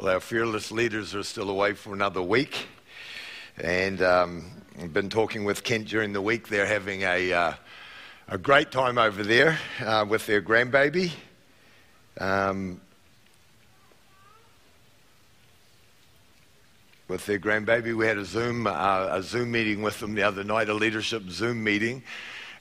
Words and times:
Well, 0.00 0.14
our 0.14 0.20
fearless 0.20 0.72
leaders 0.72 1.14
are 1.14 1.22
still 1.22 1.50
away 1.50 1.74
for 1.74 1.92
another 1.92 2.22
week. 2.22 2.66
And 3.62 4.00
um, 4.00 4.46
I've 4.80 4.94
been 4.94 5.10
talking 5.10 5.44
with 5.44 5.62
Kent 5.62 5.88
during 5.88 6.14
the 6.14 6.22
week. 6.22 6.48
They're 6.48 6.64
having 6.64 7.02
a, 7.02 7.30
uh, 7.30 7.52
a 8.26 8.38
great 8.38 8.70
time 8.70 8.96
over 8.96 9.22
there 9.22 9.58
uh, 9.84 10.06
with 10.08 10.24
their 10.24 10.40
grandbaby. 10.40 11.12
Um, 12.18 12.80
with 17.06 17.26
their 17.26 17.38
grandbaby. 17.38 17.94
We 17.94 18.06
had 18.06 18.16
a 18.16 18.24
Zoom, 18.24 18.66
uh, 18.66 19.08
a 19.10 19.22
Zoom 19.22 19.50
meeting 19.52 19.82
with 19.82 20.00
them 20.00 20.14
the 20.14 20.22
other 20.22 20.44
night, 20.44 20.70
a 20.70 20.74
leadership 20.74 21.28
Zoom 21.28 21.62
meeting. 21.62 22.02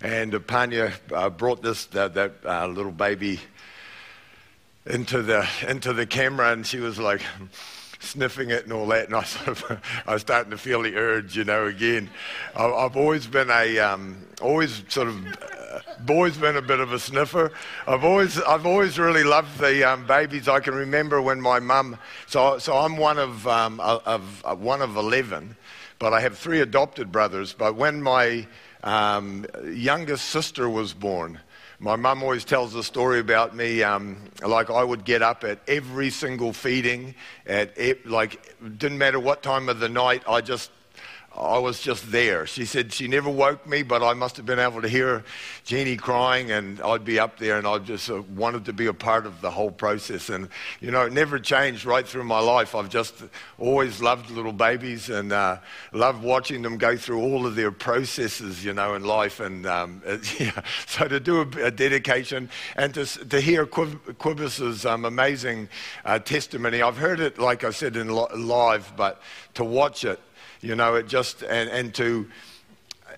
And 0.01 0.33
Panya 0.33 0.91
uh, 1.13 1.29
brought 1.29 1.61
this, 1.61 1.85
that, 1.85 2.15
that 2.15 2.33
uh, 2.45 2.67
little 2.67 2.91
baby 2.91 3.39
into 4.89 5.21
the 5.21 5.47
into 5.67 5.93
the 5.93 6.05
camera, 6.05 6.51
and 6.51 6.65
she 6.65 6.79
was 6.79 6.99
like 6.99 7.21
sniffing 7.99 8.49
it 8.49 8.63
and 8.63 8.73
all 8.73 8.87
that. 8.87 9.05
And 9.05 9.15
I 9.15 9.23
sort 9.23 9.47
of 9.47 9.81
I 10.05 10.13
was 10.13 10.21
starting 10.21 10.51
to 10.51 10.57
feel 10.57 10.81
the 10.81 10.95
urge, 10.95 11.37
you 11.37 11.43
know. 11.43 11.67
Again, 11.67 12.09
I've 12.55 12.97
always 12.97 13.27
been 13.27 13.49
a 13.49 13.79
um, 13.79 14.25
always 14.41 14.83
sort 14.89 15.07
of. 15.07 15.25
Uh, 15.25 15.79
always 16.09 16.37
been 16.37 16.55
a 16.55 16.61
bit 16.61 16.79
of 16.79 16.91
a 16.91 16.97
sniffer. 16.97 17.51
I've 17.87 18.03
always, 18.03 18.41
I've 18.41 18.65
always 18.65 18.97
really 18.97 19.23
loved 19.23 19.59
the 19.59 19.83
um, 19.83 20.07
babies. 20.07 20.47
I 20.47 20.59
can 20.59 20.73
remember 20.73 21.21
when 21.21 21.39
my 21.39 21.59
mum, 21.59 21.97
so, 22.25 22.57
so 22.57 22.75
I'm 22.75 22.97
one 22.97 23.19
of, 23.19 23.47
um, 23.47 23.79
of, 23.79 24.43
one 24.59 24.81
of 24.81 24.97
11, 24.97 25.55
but 25.99 26.13
I 26.13 26.21
have 26.21 26.37
three 26.37 26.61
adopted 26.61 27.11
brothers. 27.11 27.53
But 27.53 27.75
when 27.75 28.01
my 28.01 28.47
um, 28.83 29.45
youngest 29.63 30.25
sister 30.25 30.67
was 30.67 30.93
born, 30.93 31.39
my 31.79 31.95
mum 31.95 32.21
always 32.23 32.43
tells 32.43 32.73
the 32.73 32.83
story 32.83 33.19
about 33.19 33.55
me. 33.55 33.83
Um, 33.83 34.17
like 34.45 34.69
I 34.69 34.83
would 34.83 35.05
get 35.05 35.21
up 35.21 35.45
at 35.45 35.59
every 35.67 36.09
single 36.09 36.51
feeding, 36.51 37.15
at 37.47 38.05
like 38.05 38.55
didn't 38.77 38.97
matter 38.97 39.19
what 39.19 39.41
time 39.41 39.69
of 39.69 39.79
the 39.79 39.87
night. 39.87 40.23
I 40.27 40.41
just 40.41 40.71
I 41.37 41.59
was 41.59 41.79
just 41.79 42.11
there. 42.11 42.47
She 42.47 42.65
said 42.65 42.91
she 42.91 43.07
never 43.07 43.29
woke 43.29 43.67
me, 43.67 43.83
but 43.83 44.01
I 44.01 44.13
must 44.13 44.35
have 44.37 44.45
been 44.45 44.59
able 44.59 44.81
to 44.81 44.87
hear 44.87 45.23
Jeannie 45.63 45.95
crying, 45.95 46.51
and 46.51 46.81
I'd 46.81 47.05
be 47.05 47.19
up 47.19 47.37
there, 47.37 47.57
and 47.57 47.67
I 47.67 47.77
just 47.77 48.09
uh, 48.09 48.23
wanted 48.35 48.65
to 48.65 48.73
be 48.73 48.87
a 48.87 48.93
part 48.93 49.25
of 49.25 49.39
the 49.39 49.51
whole 49.51 49.69
process. 49.69 50.29
And, 50.29 50.49
you 50.81 50.89
know, 50.91 51.05
it 51.05 51.13
never 51.13 51.39
changed 51.39 51.85
right 51.85 52.07
through 52.07 52.23
my 52.23 52.39
life. 52.39 52.73
I've 52.73 52.89
just 52.89 53.15
always 53.59 54.01
loved 54.01 54.31
little 54.31 54.51
babies 54.51 55.09
and 55.09 55.31
uh, 55.31 55.57
loved 55.93 56.23
watching 56.23 56.61
them 56.63 56.77
go 56.77 56.97
through 56.97 57.21
all 57.21 57.45
of 57.45 57.55
their 57.55 57.71
processes, 57.71 58.65
you 58.65 58.73
know, 58.73 58.95
in 58.95 59.03
life. 59.03 59.39
And 59.39 59.65
um, 59.65 60.01
yeah. 60.39 60.61
so 60.87 61.07
to 61.07 61.19
do 61.19 61.41
a, 61.41 61.65
a, 61.65 61.71
dedication 61.71 62.49
and 62.75 62.93
to, 62.95 63.05
to 63.05 63.39
hear 63.39 63.65
Quibus's 63.65 64.85
um, 64.85 65.05
amazing 65.05 65.69
uh, 66.05 66.19
testimony, 66.19 66.81
I've 66.81 66.97
heard 66.97 67.19
it, 67.19 67.37
like 67.37 67.63
I 67.63 67.69
said, 67.69 67.95
in 67.95 68.09
live, 68.09 68.91
but 68.97 69.21
to 69.53 69.63
watch 69.63 70.03
it, 70.03 70.19
you 70.61 70.75
know, 70.75 70.95
it 70.95 71.07
just, 71.07 71.43
and, 71.43 71.69
and 71.69 71.93
to, 71.95 72.27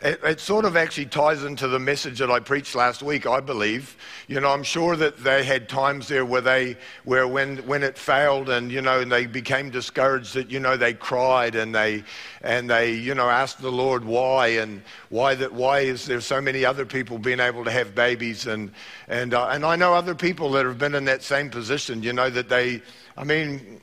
it, 0.01 0.19
it, 0.23 0.39
sort 0.39 0.65
of 0.65 0.75
actually 0.75 1.05
ties 1.05 1.43
into 1.43 1.67
the 1.67 1.77
message 1.77 2.19
that 2.19 2.31
I 2.31 2.39
preached 2.39 2.73
last 2.73 3.03
week, 3.03 3.27
I 3.27 3.39
believe. 3.39 3.95
You 4.27 4.39
know, 4.39 4.49
I'm 4.49 4.63
sure 4.63 4.95
that 4.95 5.17
they 5.17 5.43
had 5.43 5.69
times 5.69 6.07
there 6.07 6.25
where 6.25 6.41
they, 6.41 6.77
where 7.03 7.27
when, 7.27 7.57
when 7.67 7.83
it 7.83 7.97
failed 7.97 8.49
and, 8.49 8.71
you 8.71 8.81
know, 8.81 9.01
and 9.01 9.11
they 9.11 9.27
became 9.27 9.69
discouraged 9.69 10.33
that, 10.33 10.49
you 10.49 10.59
know, 10.59 10.75
they 10.75 10.93
cried 10.93 11.55
and 11.55 11.73
they, 11.73 12.03
and 12.41 12.69
they, 12.69 12.93
you 12.93 13.13
know, 13.13 13.29
asked 13.29 13.61
the 13.61 13.71
Lord 13.71 14.03
why 14.03 14.47
and 14.47 14.81
why 15.09 15.35
that, 15.35 15.53
why 15.53 15.81
is 15.81 16.05
there 16.05 16.21
so 16.21 16.41
many 16.41 16.65
other 16.65 16.85
people 16.85 17.19
being 17.19 17.39
able 17.39 17.63
to 17.63 17.71
have 17.71 17.93
babies 17.93 18.47
and, 18.47 18.71
and, 19.07 19.35
uh, 19.35 19.49
and 19.49 19.63
I 19.63 19.75
know 19.75 19.93
other 19.93 20.15
people 20.15 20.51
that 20.53 20.65
have 20.65 20.79
been 20.79 20.95
in 20.95 21.05
that 21.05 21.21
same 21.21 21.51
position, 21.51 22.01
you 22.01 22.13
know, 22.13 22.29
that 22.31 22.49
they, 22.49 22.81
I 23.21 23.23
mean, 23.23 23.79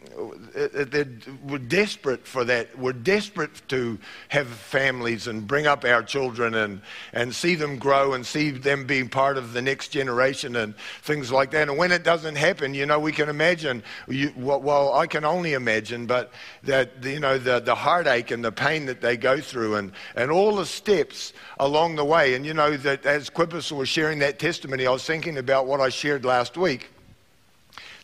we're 1.45 1.59
desperate 1.59 2.27
for 2.27 2.43
that. 2.43 2.77
We're 2.77 2.93
desperate 2.93 3.63
to 3.69 3.97
have 4.31 4.49
families 4.49 5.29
and 5.29 5.47
bring 5.47 5.69
up 5.69 5.85
our 5.85 6.03
children 6.03 6.57
and, 6.57 6.83
and 7.13 7.33
see 7.33 7.55
them 7.55 7.79
grow 7.79 8.15
and 8.15 8.27
see 8.27 8.51
them 8.51 8.85
being 8.85 9.09
part 9.09 9.39
of 9.39 9.53
the 9.53 9.63
next 9.63 9.91
generation 9.91 10.57
and 10.57 10.75
things 11.03 11.31
like 11.31 11.53
that. 11.53 11.69
And 11.69 11.79
when 11.79 11.93
it 11.93 12.03
doesn't 12.03 12.35
happen, 12.35 12.75
you 12.75 12.85
know, 12.85 12.99
we 12.99 13.13
can 13.13 13.29
imagine, 13.29 13.85
you, 14.09 14.33
well, 14.37 14.95
I 14.95 15.07
can 15.07 15.25
only 15.25 15.53
imagine, 15.53 16.07
but 16.07 16.33
that, 16.65 17.05
you 17.05 17.21
know, 17.21 17.39
the, 17.39 17.61
the 17.61 17.77
heartache 17.77 18.33
and 18.33 18.45
the 18.45 18.51
pain 18.51 18.87
that 18.87 19.01
they 19.01 19.17
go 19.17 19.41
through 19.41 19.77
and, 19.77 19.93
and 20.17 20.33
all 20.33 20.57
the 20.57 20.67
steps 20.67 21.33
along 21.61 21.95
the 21.95 22.05
way. 22.05 22.35
And, 22.35 22.45
you 22.45 22.55
know, 22.55 22.77
that 22.79 23.07
as 23.07 23.31
Quibus 23.31 23.71
was 23.71 23.89
sharing 23.89 24.19
that 24.19 24.41
testimony, 24.41 24.85
I 24.85 24.91
was 24.91 25.05
thinking 25.05 25.39
about 25.39 25.69
what 25.69 25.81
I 25.81 25.91
shared 25.91 26.25
last 26.25 26.57
week 26.57 26.89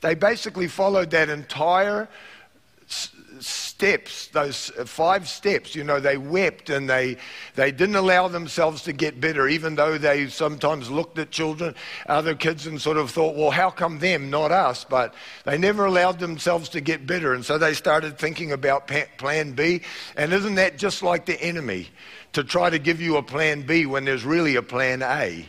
they 0.04 0.14
basically 0.14 0.68
followed 0.68 1.12
that 1.12 1.30
entire 1.30 2.10
steps, 3.40 4.26
those 4.28 4.68
five 4.84 5.26
steps. 5.26 5.74
You 5.74 5.82
know, 5.82 5.98
they 5.98 6.18
wept 6.18 6.68
and 6.68 6.90
they, 6.90 7.16
they 7.54 7.72
didn't 7.72 7.96
allow 7.96 8.28
themselves 8.28 8.82
to 8.82 8.92
get 8.92 9.18
bitter, 9.18 9.48
even 9.48 9.76
though 9.76 9.96
they 9.96 10.28
sometimes 10.28 10.90
looked 10.90 11.18
at 11.18 11.30
children, 11.30 11.74
other 12.06 12.34
kids, 12.34 12.66
and 12.66 12.78
sort 12.78 12.98
of 12.98 13.12
thought, 13.12 13.34
well, 13.34 13.50
how 13.50 13.70
come 13.70 13.98
them, 13.98 14.28
not 14.28 14.52
us? 14.52 14.84
But 14.84 15.14
they 15.46 15.56
never 15.56 15.86
allowed 15.86 16.18
themselves 16.18 16.68
to 16.70 16.82
get 16.82 17.06
bitter. 17.06 17.32
And 17.32 17.42
so 17.42 17.56
they 17.56 17.72
started 17.72 18.18
thinking 18.18 18.52
about 18.52 18.86
plan 19.16 19.52
B. 19.52 19.80
And 20.18 20.34
isn't 20.34 20.56
that 20.56 20.76
just 20.76 21.02
like 21.02 21.24
the 21.24 21.40
enemy 21.40 21.88
to 22.34 22.44
try 22.44 22.68
to 22.68 22.78
give 22.78 23.00
you 23.00 23.16
a 23.16 23.22
plan 23.22 23.62
B 23.62 23.86
when 23.86 24.04
there's 24.04 24.26
really 24.26 24.56
a 24.56 24.62
plan 24.62 25.00
A? 25.00 25.46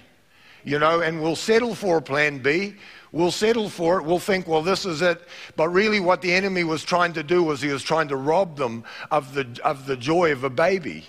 You 0.63 0.79
know, 0.79 1.01
and 1.01 1.21
we'll 1.21 1.35
settle 1.35 1.75
for 1.75 1.97
a 1.97 2.01
plan 2.01 2.37
B 2.37 2.75
We'll 3.15 3.31
settle 3.31 3.69
for 3.69 3.97
it. 3.97 4.03
We'll 4.03 4.19
think, 4.19 4.45
well, 4.45 4.61
this 4.61 4.85
is 4.85 5.01
it. 5.01 5.21
But 5.55 5.69
really, 5.69 6.01
what 6.01 6.21
the 6.21 6.33
enemy 6.33 6.65
was 6.65 6.83
trying 6.83 7.13
to 7.13 7.23
do 7.23 7.43
was 7.43 7.61
he 7.61 7.69
was 7.69 7.81
trying 7.81 8.09
to 8.09 8.17
rob 8.17 8.57
them 8.57 8.83
of 9.09 9.33
the, 9.33 9.47
of 9.63 9.85
the 9.85 9.95
joy 9.95 10.33
of 10.33 10.43
a 10.43 10.49
baby. 10.49 11.05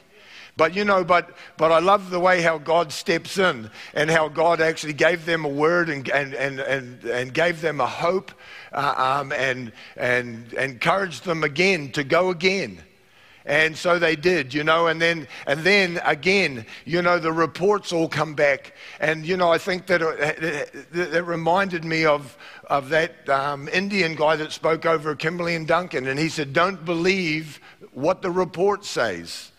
But 0.56 0.76
you 0.76 0.84
know, 0.84 1.02
but, 1.02 1.36
but 1.56 1.72
I 1.72 1.80
love 1.80 2.10
the 2.10 2.20
way 2.20 2.42
how 2.42 2.58
God 2.58 2.92
steps 2.92 3.38
in 3.38 3.68
and 3.92 4.08
how 4.08 4.28
God 4.28 4.60
actually 4.60 4.92
gave 4.92 5.26
them 5.26 5.44
a 5.44 5.48
word 5.48 5.88
and, 5.90 6.08
and, 6.08 6.32
and, 6.32 6.60
and, 6.60 7.02
and 7.02 7.34
gave 7.34 7.60
them 7.60 7.80
a 7.80 7.88
hope 7.88 8.30
uh, 8.70 9.18
um, 9.20 9.32
and, 9.32 9.72
and 9.96 10.52
encouraged 10.52 11.24
them 11.24 11.42
again 11.42 11.90
to 11.90 12.04
go 12.04 12.30
again. 12.30 12.84
And 13.46 13.76
so 13.76 14.00
they 14.00 14.16
did, 14.16 14.52
you 14.52 14.64
know, 14.64 14.88
and 14.88 15.00
then, 15.00 15.28
and 15.46 15.60
then 15.60 16.00
again, 16.04 16.66
you 16.84 17.00
know, 17.00 17.20
the 17.20 17.32
reports 17.32 17.92
all 17.92 18.08
come 18.08 18.34
back. 18.34 18.74
And, 18.98 19.24
you 19.24 19.36
know, 19.36 19.52
I 19.52 19.58
think 19.58 19.86
that 19.86 20.02
it, 20.02 20.74
it, 20.92 21.14
it 21.14 21.24
reminded 21.24 21.84
me 21.84 22.04
of, 22.04 22.36
of 22.64 22.88
that 22.88 23.28
um, 23.28 23.68
Indian 23.68 24.16
guy 24.16 24.34
that 24.34 24.50
spoke 24.50 24.84
over 24.84 25.14
Kimberley 25.14 25.54
and 25.54 25.66
Duncan. 25.66 26.08
And 26.08 26.18
he 26.18 26.28
said, 26.28 26.52
don't 26.52 26.84
believe 26.84 27.60
what 27.92 28.20
the 28.20 28.32
report 28.32 28.84
says. 28.84 29.52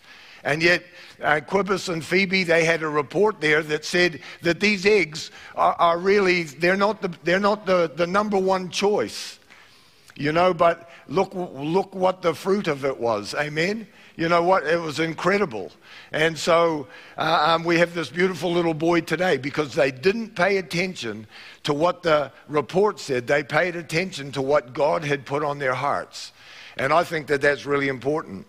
And 0.43 0.61
yet, 0.61 0.83
uh, 1.23 1.39
and 1.87 2.03
Phoebe, 2.03 2.43
they 2.43 2.65
had 2.65 2.83
a 2.83 2.89
report 2.89 3.39
there 3.39 3.63
that 3.63 3.85
said 3.85 4.19
that 4.41 4.59
these 4.59 4.85
eggs 4.85 5.31
are, 5.55 5.75
are 5.79 5.97
really, 5.97 6.43
they're 6.43 6.75
not, 6.75 7.01
the, 7.01 7.13
they're 7.23 7.39
not 7.39 7.65
the, 7.65 7.89
the 7.95 8.05
number 8.05 8.37
one 8.37 8.69
choice. 8.69 9.39
You 10.15 10.31
know, 10.31 10.53
but 10.53 10.86
look, 11.07 11.33
look 11.33 11.93
what 11.93 12.21
the 12.21 12.33
fruit 12.33 12.67
of 12.67 12.85
it 12.85 12.99
was. 12.99 13.33
Amen? 13.33 13.87
You 14.15 14.29
know 14.29 14.41
what? 14.41 14.65
It 14.65 14.81
was 14.81 14.99
incredible. 14.99 15.71
And 16.11 16.37
so 16.37 16.87
uh, 17.17 17.55
um, 17.55 17.63
we 17.63 17.77
have 17.77 17.93
this 17.93 18.09
beautiful 18.09 18.51
little 18.51 18.73
boy 18.73 19.01
today 19.01 19.37
because 19.37 19.75
they 19.75 19.91
didn't 19.91 20.35
pay 20.35 20.57
attention 20.57 21.27
to 21.63 21.73
what 21.73 22.03
the 22.03 22.31
report 22.47 22.99
said. 22.99 23.27
They 23.27 23.43
paid 23.43 23.75
attention 23.75 24.31
to 24.31 24.41
what 24.41 24.73
God 24.73 25.03
had 25.03 25.25
put 25.25 25.43
on 25.43 25.59
their 25.59 25.75
hearts. 25.75 26.31
And 26.77 26.91
I 26.91 27.03
think 27.03 27.27
that 27.27 27.41
that's 27.41 27.65
really 27.65 27.87
important. 27.87 28.45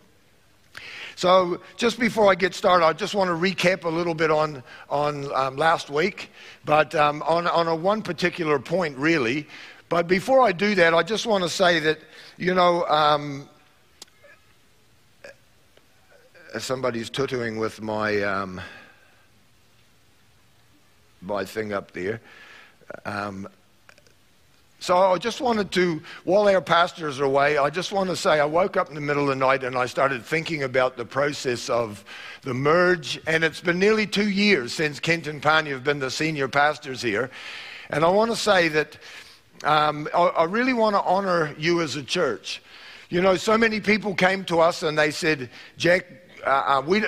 So, 1.17 1.61
just 1.77 1.99
before 1.99 2.31
I 2.31 2.37
get 2.37 2.55
started, 2.55 2.87
I 2.87 2.93
just 2.93 3.13
want 3.13 3.27
to 3.27 3.35
recap 3.35 3.83
a 3.83 3.89
little 3.89 4.15
bit 4.15 4.31
on, 4.31 4.63
on 4.89 5.35
um, 5.35 5.57
last 5.57 5.91
week, 5.91 6.31
but 6.65 6.95
um, 6.95 7.23
on, 7.23 7.49
on 7.49 7.67
a 7.67 7.75
one 7.75 8.03
particular 8.03 8.61
point, 8.61 8.97
really. 8.97 9.49
But 9.89 10.07
before 10.07 10.43
I 10.43 10.53
do 10.53 10.75
that, 10.75 10.93
I 10.93 11.03
just 11.03 11.27
want 11.27 11.45
to 11.45 11.51
say 11.51 11.79
that, 11.81 11.99
you 12.37 12.55
know, 12.55 12.85
um, 12.87 13.49
somebody's 16.59 17.09
tutoring 17.09 17.59
with 17.59 17.81
my, 17.81 18.23
um, 18.23 18.61
my 21.23 21.45
thing 21.45 21.73
up 21.73 21.93
there. 21.93 22.21
Um, 23.07 23.49
so 24.81 24.97
I 24.97 25.19
just 25.19 25.41
wanted 25.41 25.73
to, 25.73 26.01
while 26.25 26.49
our 26.49 26.61
pastors 26.61 27.19
are 27.19 27.25
away, 27.25 27.59
I 27.59 27.69
just 27.69 27.91
want 27.91 28.11
to 28.11 28.17
say 28.17 28.39
I 28.39 28.45
woke 28.45 28.77
up 28.77 28.89
in 28.89 28.95
the 28.95 29.01
middle 29.01 29.25
of 29.25 29.29
the 29.31 29.35
night 29.37 29.65
and 29.65 29.77
I 29.77 29.87
started 29.87 30.25
thinking 30.25 30.63
about 30.63 30.97
the 30.97 31.05
process 31.05 31.69
of 31.69 32.05
the 32.43 32.55
merge. 32.55 33.21
And 33.27 33.43
it's 33.43 33.61
been 33.61 33.79
nearly 33.79 34.07
two 34.07 34.29
years 34.29 34.73
since 34.73 35.01
Kent 35.01 35.27
and 35.27 35.43
Panya 35.43 35.71
have 35.71 35.83
been 35.83 35.99
the 35.99 36.11
senior 36.11 36.47
pastors 36.47 37.03
here. 37.03 37.31
And 37.91 38.05
I 38.05 38.09
want 38.11 38.31
to 38.31 38.37
say 38.37 38.69
that 38.69 38.99
um, 39.65 40.09
I, 40.15 40.19
I 40.19 40.45
really 40.45 40.73
want 40.73 40.97
to 40.97 41.03
honor 41.03 41.55
you 41.59 41.81
as 41.83 41.97
a 41.97 42.03
church. 42.03 42.63
You 43.11 43.21
know, 43.23 43.37
so 43.37 43.57
many 43.57 43.81
people 43.81 44.15
came 44.15 44.45
to 44.45 44.61
us 44.61 44.83
and 44.83 44.99
they 44.99 45.11
said, 45.11 45.51
Jack, 45.77 46.07
uh, 46.47 46.51
uh, 46.51 46.83
we, 46.87 47.05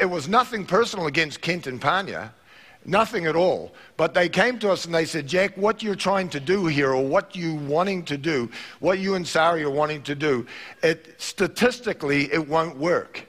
it 0.00 0.10
was 0.10 0.28
nothing 0.28 0.66
personal 0.66 1.06
against 1.06 1.40
Kent 1.40 1.66
and 1.66 1.80
Panya. 1.80 2.32
nothing 2.84 3.26
at 3.26 3.36
all. 3.36 3.72
But 3.96 4.14
they 4.14 4.28
came 4.28 4.58
to 4.60 4.70
us 4.70 4.84
and 4.84 4.94
they 4.94 5.04
said, 5.04 5.26
Jack, 5.26 5.56
what 5.56 5.82
you're 5.82 5.94
trying 5.94 6.28
to 6.30 6.40
do 6.40 6.66
here, 6.66 6.92
or 6.92 7.06
what 7.06 7.36
you 7.36 7.54
wanting 7.54 8.04
to 8.06 8.16
do, 8.16 8.50
what 8.80 8.98
you 8.98 9.14
and 9.14 9.26
Sari 9.26 9.62
are 9.62 9.70
wanting 9.70 10.02
to 10.02 10.14
do, 10.14 10.46
it, 10.82 11.14
statistically, 11.18 12.32
it 12.32 12.48
won't 12.48 12.76
work. 12.76 13.26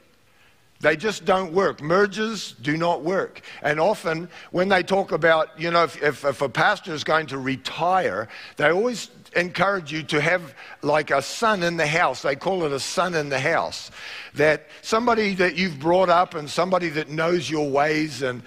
They 0.81 0.95
just 0.95 1.25
don't 1.25 1.51
work. 1.51 1.81
Mergers 1.81 2.53
do 2.61 2.77
not 2.77 3.03
work. 3.03 3.41
And 3.61 3.81
often, 3.81 4.29
when 4.51 4.69
they 4.69 4.81
talk 4.81 5.11
about, 5.11 5.59
you 5.59 5.71
know, 5.71 5.83
if, 5.83 6.01
if, 6.01 6.23
if, 6.23 6.41
a 6.41 6.47
pastor 6.47 6.93
is 6.93 7.03
going 7.03 7.27
to 7.27 7.37
retire, 7.37 8.29
they 8.55 8.69
always 8.69 9.09
encourage 9.35 9.91
you 9.91 10.03
to 10.03 10.21
have 10.21 10.55
like 10.81 11.11
a 11.11 11.21
son 11.21 11.63
in 11.63 11.75
the 11.75 11.85
house. 11.85 12.21
They 12.21 12.37
call 12.37 12.63
it 12.63 12.71
a 12.71 12.79
son 12.79 13.13
in 13.13 13.27
the 13.27 13.39
house. 13.39 13.91
That 14.35 14.67
somebody 14.81 15.35
that 15.35 15.57
you've 15.57 15.79
brought 15.79 16.09
up 16.09 16.33
and 16.33 16.49
somebody 16.49 16.87
that 16.89 17.09
knows 17.09 17.49
your 17.49 17.69
ways, 17.69 18.21
and 18.21 18.41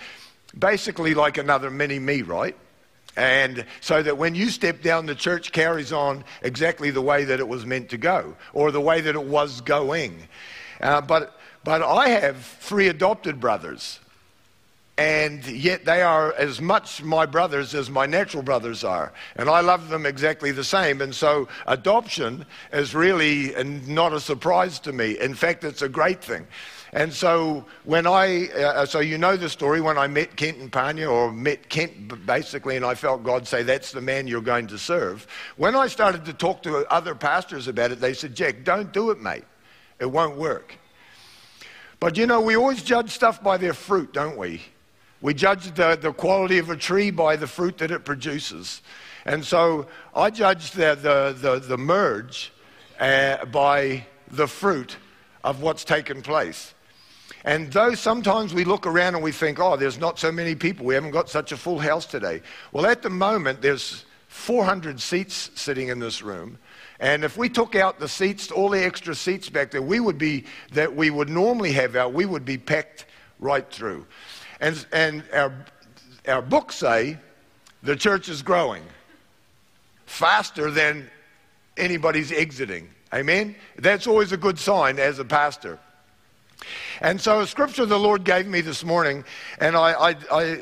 basically 0.58 1.12
like 1.12 1.36
another 1.36 1.70
mini 1.70 1.98
me, 1.98 2.22
right? 2.22 2.56
And 3.14 3.66
so 3.82 4.02
that 4.02 4.16
when 4.16 4.34
you 4.34 4.48
step 4.48 4.80
down, 4.80 5.04
the 5.04 5.14
church 5.14 5.52
carries 5.52 5.92
on 5.92 6.24
exactly 6.40 6.90
the 6.90 7.02
way 7.02 7.24
that 7.24 7.40
it 7.40 7.48
was 7.48 7.66
meant 7.66 7.90
to 7.90 7.98
go, 7.98 8.34
or 8.54 8.70
the 8.70 8.80
way 8.80 9.02
that 9.02 9.14
it 9.14 9.24
was 9.24 9.60
going. 9.60 10.16
Uh, 10.80 11.02
but 11.02 11.38
but 11.64 11.82
I 11.82 12.08
have 12.08 12.36
three 12.44 12.88
adopted 12.88 13.40
brothers, 13.40 14.00
and 14.98 15.44
yet 15.46 15.84
they 15.84 16.02
are 16.02 16.34
as 16.34 16.60
much 16.60 17.02
my 17.02 17.24
brothers 17.24 17.74
as 17.74 17.88
my 17.88 18.04
natural 18.06 18.42
brothers 18.42 18.84
are. 18.84 19.12
And 19.36 19.48
I 19.48 19.60
love 19.60 19.88
them 19.88 20.04
exactly 20.04 20.52
the 20.52 20.64
same. 20.64 21.00
And 21.00 21.14
so 21.14 21.48
adoption 21.66 22.44
is 22.72 22.94
really 22.94 23.54
not 23.64 24.12
a 24.12 24.20
surprise 24.20 24.78
to 24.80 24.92
me. 24.92 25.18
In 25.18 25.34
fact, 25.34 25.64
it's 25.64 25.82
a 25.82 25.88
great 25.88 26.22
thing. 26.22 26.46
And 26.92 27.10
so 27.10 27.64
when 27.84 28.06
I, 28.06 28.48
uh, 28.48 28.84
so 28.84 29.00
you 29.00 29.16
know 29.16 29.34
the 29.34 29.48
story, 29.48 29.80
when 29.80 29.96
I 29.96 30.06
met 30.08 30.36
Kent 30.36 30.58
and 30.58 30.70
Panya, 30.70 31.10
or 31.10 31.32
met 31.32 31.70
Kent 31.70 32.26
basically, 32.26 32.76
and 32.76 32.84
I 32.84 32.94
felt 32.94 33.24
God 33.24 33.48
say, 33.48 33.62
that's 33.62 33.92
the 33.92 34.02
man 34.02 34.26
you're 34.26 34.42
going 34.42 34.66
to 34.66 34.78
serve. 34.78 35.26
When 35.56 35.74
I 35.74 35.86
started 35.86 36.26
to 36.26 36.34
talk 36.34 36.62
to 36.64 36.86
other 36.92 37.14
pastors 37.14 37.66
about 37.66 37.92
it, 37.92 38.00
they 38.00 38.12
said, 38.12 38.34
Jack, 38.34 38.62
don't 38.62 38.92
do 38.92 39.10
it, 39.10 39.22
mate. 39.22 39.44
It 40.00 40.10
won't 40.10 40.36
work. 40.36 40.76
But 42.02 42.16
you 42.16 42.26
know, 42.26 42.40
we 42.40 42.56
always 42.56 42.82
judge 42.82 43.10
stuff 43.10 43.40
by 43.44 43.58
their 43.58 43.74
fruit, 43.74 44.12
don't 44.12 44.36
we? 44.36 44.60
We 45.20 45.34
judge 45.34 45.72
the, 45.72 45.94
the 45.94 46.12
quality 46.12 46.58
of 46.58 46.68
a 46.68 46.76
tree 46.76 47.12
by 47.12 47.36
the 47.36 47.46
fruit 47.46 47.78
that 47.78 47.92
it 47.92 48.04
produces. 48.04 48.82
And 49.24 49.44
so 49.44 49.86
I 50.12 50.30
judge 50.30 50.72
the, 50.72 50.98
the, 51.00 51.36
the, 51.40 51.60
the 51.60 51.78
merge 51.78 52.52
uh, 52.98 53.44
by 53.44 54.04
the 54.32 54.48
fruit 54.48 54.96
of 55.44 55.62
what's 55.62 55.84
taken 55.84 56.22
place. 56.22 56.74
And 57.44 57.72
though 57.72 57.94
sometimes 57.94 58.52
we 58.52 58.64
look 58.64 58.84
around 58.84 59.14
and 59.14 59.22
we 59.22 59.30
think, 59.30 59.60
oh, 59.60 59.76
there's 59.76 60.00
not 60.00 60.18
so 60.18 60.32
many 60.32 60.56
people, 60.56 60.84
we 60.84 60.94
haven't 60.94 61.12
got 61.12 61.28
such 61.28 61.52
a 61.52 61.56
full 61.56 61.78
house 61.78 62.04
today. 62.04 62.42
Well, 62.72 62.84
at 62.84 63.02
the 63.02 63.10
moment, 63.10 63.62
there's 63.62 64.06
400 64.26 65.00
seats 65.00 65.52
sitting 65.54 65.86
in 65.86 66.00
this 66.00 66.20
room. 66.20 66.58
And 67.02 67.24
if 67.24 67.36
we 67.36 67.48
took 67.48 67.74
out 67.74 67.98
the 67.98 68.08
seats, 68.08 68.52
all 68.52 68.68
the 68.68 68.82
extra 68.82 69.16
seats 69.16 69.48
back 69.48 69.72
there, 69.72 69.82
we 69.82 69.98
would 69.98 70.18
be, 70.18 70.44
that 70.70 70.94
we 70.94 71.10
would 71.10 71.28
normally 71.28 71.72
have 71.72 71.96
out, 71.96 72.12
we 72.12 72.26
would 72.26 72.44
be 72.44 72.56
packed 72.56 73.06
right 73.40 73.68
through. 73.68 74.06
And, 74.60 74.86
and 74.92 75.24
our, 75.34 75.52
our 76.28 76.40
books 76.40 76.76
say 76.76 77.18
the 77.82 77.96
church 77.96 78.28
is 78.28 78.40
growing 78.40 78.84
faster 80.06 80.70
than 80.70 81.10
anybody's 81.76 82.30
exiting. 82.30 82.88
Amen? 83.12 83.56
That's 83.78 84.06
always 84.06 84.30
a 84.30 84.36
good 84.36 84.58
sign 84.58 85.00
as 85.00 85.18
a 85.18 85.24
pastor. 85.24 85.80
And 87.02 87.20
so, 87.20 87.40
a 87.40 87.46
scripture 87.48 87.84
the 87.84 87.98
Lord 87.98 88.22
gave 88.22 88.46
me 88.46 88.60
this 88.60 88.84
morning, 88.84 89.24
and 89.58 89.74
I, 89.74 90.10
I, 90.10 90.16
I, 90.30 90.54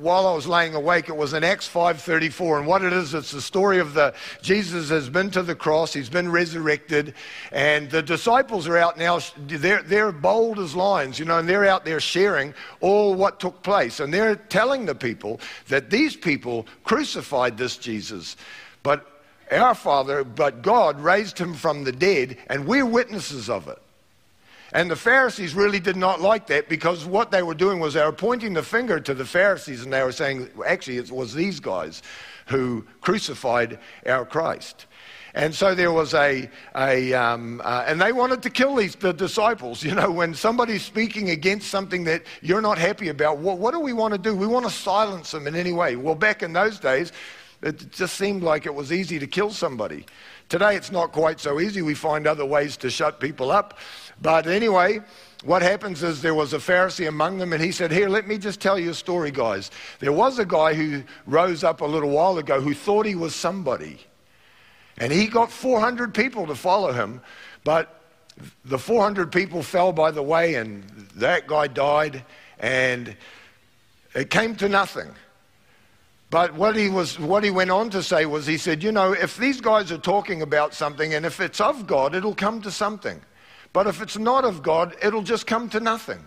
while 0.00 0.26
I 0.26 0.34
was 0.34 0.48
laying 0.48 0.74
awake, 0.74 1.08
it 1.08 1.16
was 1.16 1.32
in 1.32 1.44
Acts 1.44 1.68
5:34. 1.68 2.58
And 2.58 2.66
what 2.66 2.82
it 2.82 2.92
is, 2.92 3.14
it's 3.14 3.30
the 3.30 3.40
story 3.40 3.78
of 3.78 3.94
the 3.94 4.12
Jesus 4.42 4.88
has 4.90 5.08
been 5.08 5.30
to 5.30 5.44
the 5.44 5.54
cross, 5.54 5.92
he's 5.92 6.08
been 6.08 6.28
resurrected, 6.28 7.14
and 7.52 7.88
the 7.88 8.02
disciples 8.02 8.66
are 8.66 8.76
out 8.76 8.98
now. 8.98 9.20
They're, 9.46 9.80
they're 9.80 10.10
bold 10.10 10.58
as 10.58 10.74
lions, 10.74 11.20
you 11.20 11.24
know, 11.24 11.38
and 11.38 11.48
they're 11.48 11.66
out 11.66 11.84
there 11.84 12.00
sharing 12.00 12.52
all 12.80 13.14
what 13.14 13.38
took 13.38 13.62
place, 13.62 14.00
and 14.00 14.12
they're 14.12 14.34
telling 14.34 14.86
the 14.86 14.94
people 14.96 15.38
that 15.68 15.88
these 15.88 16.16
people 16.16 16.66
crucified 16.82 17.56
this 17.56 17.76
Jesus, 17.76 18.36
but 18.82 19.22
our 19.52 19.76
Father, 19.76 20.24
but 20.24 20.62
God 20.62 20.98
raised 20.98 21.38
him 21.38 21.54
from 21.54 21.84
the 21.84 21.92
dead, 21.92 22.38
and 22.48 22.66
we're 22.66 22.84
witnesses 22.84 23.48
of 23.48 23.68
it. 23.68 23.80
And 24.76 24.90
the 24.90 24.96
Pharisees 24.96 25.54
really 25.54 25.80
did 25.80 25.96
not 25.96 26.20
like 26.20 26.48
that 26.48 26.68
because 26.68 27.06
what 27.06 27.30
they 27.30 27.42
were 27.42 27.54
doing 27.54 27.80
was 27.80 27.94
they 27.94 28.04
were 28.04 28.12
pointing 28.12 28.52
the 28.52 28.62
finger 28.62 29.00
to 29.00 29.14
the 29.14 29.24
Pharisees 29.24 29.82
and 29.82 29.90
they 29.90 30.02
were 30.02 30.12
saying, 30.12 30.50
actually, 30.66 30.98
it 30.98 31.10
was 31.10 31.32
these 31.32 31.60
guys 31.60 32.02
who 32.44 32.84
crucified 33.00 33.78
our 34.04 34.26
Christ. 34.26 34.84
And 35.32 35.54
so 35.54 35.74
there 35.74 35.92
was 35.92 36.12
a, 36.12 36.50
a 36.76 37.14
um, 37.14 37.62
uh, 37.64 37.84
and 37.86 37.98
they 37.98 38.12
wanted 38.12 38.42
to 38.42 38.50
kill 38.50 38.74
these, 38.74 38.94
the 38.96 39.14
disciples. 39.14 39.82
You 39.82 39.94
know, 39.94 40.10
when 40.10 40.34
somebody's 40.34 40.84
speaking 40.84 41.30
against 41.30 41.68
something 41.68 42.04
that 42.04 42.24
you're 42.42 42.60
not 42.60 42.76
happy 42.76 43.08
about, 43.08 43.38
what, 43.38 43.56
what 43.56 43.72
do 43.72 43.80
we 43.80 43.94
want 43.94 44.12
to 44.12 44.18
do? 44.18 44.36
We 44.36 44.46
want 44.46 44.66
to 44.66 44.70
silence 44.70 45.30
them 45.30 45.46
in 45.46 45.56
any 45.56 45.72
way. 45.72 45.96
Well, 45.96 46.14
back 46.14 46.42
in 46.42 46.52
those 46.52 46.78
days, 46.78 47.12
it 47.62 47.90
just 47.92 48.18
seemed 48.18 48.42
like 48.42 48.66
it 48.66 48.74
was 48.74 48.92
easy 48.92 49.18
to 49.18 49.26
kill 49.26 49.50
somebody. 49.50 50.04
Today, 50.48 50.76
it's 50.76 50.92
not 50.92 51.10
quite 51.10 51.40
so 51.40 51.58
easy. 51.58 51.82
We 51.82 51.94
find 51.94 52.26
other 52.26 52.44
ways 52.44 52.76
to 52.78 52.90
shut 52.90 53.18
people 53.18 53.50
up. 53.50 53.78
But 54.22 54.46
anyway, 54.46 55.00
what 55.44 55.62
happens 55.62 56.02
is 56.02 56.22
there 56.22 56.34
was 56.34 56.52
a 56.52 56.58
Pharisee 56.58 57.08
among 57.08 57.38
them, 57.38 57.52
and 57.52 57.62
he 57.62 57.70
said, 57.72 57.92
Here, 57.92 58.08
let 58.08 58.26
me 58.26 58.38
just 58.38 58.60
tell 58.60 58.78
you 58.78 58.90
a 58.90 58.94
story, 58.94 59.30
guys. 59.30 59.70
There 60.00 60.12
was 60.12 60.38
a 60.38 60.46
guy 60.46 60.74
who 60.74 61.02
rose 61.26 61.62
up 61.62 61.80
a 61.80 61.84
little 61.84 62.10
while 62.10 62.38
ago 62.38 62.60
who 62.60 62.74
thought 62.74 63.06
he 63.06 63.14
was 63.14 63.34
somebody. 63.34 64.00
And 64.98 65.12
he 65.12 65.26
got 65.26 65.52
400 65.52 66.14
people 66.14 66.46
to 66.46 66.54
follow 66.54 66.92
him, 66.92 67.20
but 67.64 68.00
the 68.64 68.78
400 68.78 69.30
people 69.30 69.62
fell 69.62 69.92
by 69.92 70.10
the 70.10 70.22
way, 70.22 70.54
and 70.54 70.84
that 71.16 71.46
guy 71.46 71.66
died, 71.66 72.24
and 72.58 73.16
it 74.14 74.30
came 74.30 74.56
to 74.56 74.68
nothing. 74.68 75.10
But 76.30 76.54
what 76.54 76.74
he, 76.74 76.88
was, 76.88 77.18
what 77.18 77.44
he 77.44 77.50
went 77.50 77.70
on 77.70 77.90
to 77.90 78.02
say 78.02 78.26
was, 78.26 78.46
he 78.46 78.58
said, 78.58 78.82
You 78.82 78.90
know, 78.90 79.12
if 79.12 79.36
these 79.36 79.60
guys 79.60 79.92
are 79.92 79.98
talking 79.98 80.42
about 80.42 80.74
something, 80.74 81.14
and 81.14 81.24
if 81.24 81.40
it's 81.40 81.60
of 81.60 81.86
God, 81.86 82.14
it'll 82.14 82.34
come 82.34 82.60
to 82.62 82.70
something. 82.70 83.20
But 83.76 83.86
if 83.86 84.00
it's 84.00 84.16
not 84.16 84.46
of 84.46 84.62
God, 84.62 84.96
it'll 85.02 85.20
just 85.20 85.46
come 85.46 85.68
to 85.68 85.80
nothing. 85.80 86.26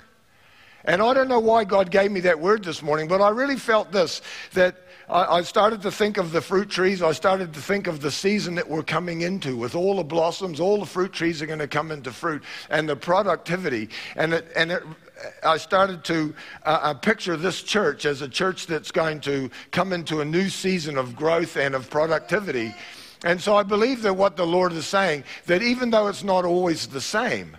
And 0.86 1.02
I 1.02 1.16
don't 1.16 1.28
know 1.28 1.40
why 1.40 1.64
God 1.64 1.90
gave 1.90 2.12
me 2.12 2.20
that 2.20 2.40
word 2.40 2.64
this 2.64 2.84
morning, 2.84 3.08
but 3.08 3.22
I 3.22 3.30
really 3.30 3.56
felt 3.56 3.92
this 3.92 4.22
that 4.54 4.76
I, 5.10 5.42
started 5.42 5.82
to 5.82 5.92
think 5.92 6.18
of 6.18 6.32
the 6.32 6.42
fruit 6.42 6.70
trees. 6.70 7.02
I 7.02 7.12
started 7.12 7.52
to 7.56 7.60
think 7.60 7.88
of 7.88 8.02
the 8.02 8.12
season 8.12 8.54
that 8.54 8.70
we're 8.70 8.84
coming 8.84 9.22
into 9.22 9.58
with 9.58 9.74
all 9.74 9.96
the 9.96 10.04
blossoms, 10.04 10.60
all 10.60 10.80
the 10.80 10.86
fruit 10.86 11.12
trees 11.12 11.42
are 11.42 11.48
going 11.48 11.58
to 11.58 11.68
come 11.68 11.90
into 11.90 12.12
fruit, 12.12 12.44
and 12.70 12.88
the 12.88 12.96
productivity. 12.96 13.90
And, 14.16 14.36
it, 14.36 14.46
and 14.56 14.72
it, 14.72 14.84
I 15.44 15.58
started 15.58 16.04
to 16.04 16.36
uh, 16.68 16.80
uh, 16.84 16.94
picture 16.94 17.36
this 17.36 17.64
church 17.64 18.06
as 18.06 18.22
a 18.22 18.30
church 18.30 18.68
that's 18.68 18.92
going 18.92 19.22
to 19.22 19.50
come 19.72 19.92
into 19.92 20.22
a 20.22 20.26
new 20.26 20.50
season 20.50 21.00
of 21.00 21.16
growth 21.16 21.58
and 21.58 21.74
of 21.74 21.90
productivity. 21.90 22.76
And 23.24 23.42
so 23.42 23.56
I 23.56 23.64
believe 23.64 24.02
that 24.04 24.14
what 24.14 24.38
the 24.38 24.46
Lord 24.46 24.72
is 24.74 24.86
saying, 24.86 25.24
that 25.46 25.62
even 25.62 25.90
though 25.90 26.08
it's 26.08 26.24
not 26.24 26.46
always 26.46 26.88
the 26.88 27.02
same, 27.02 27.58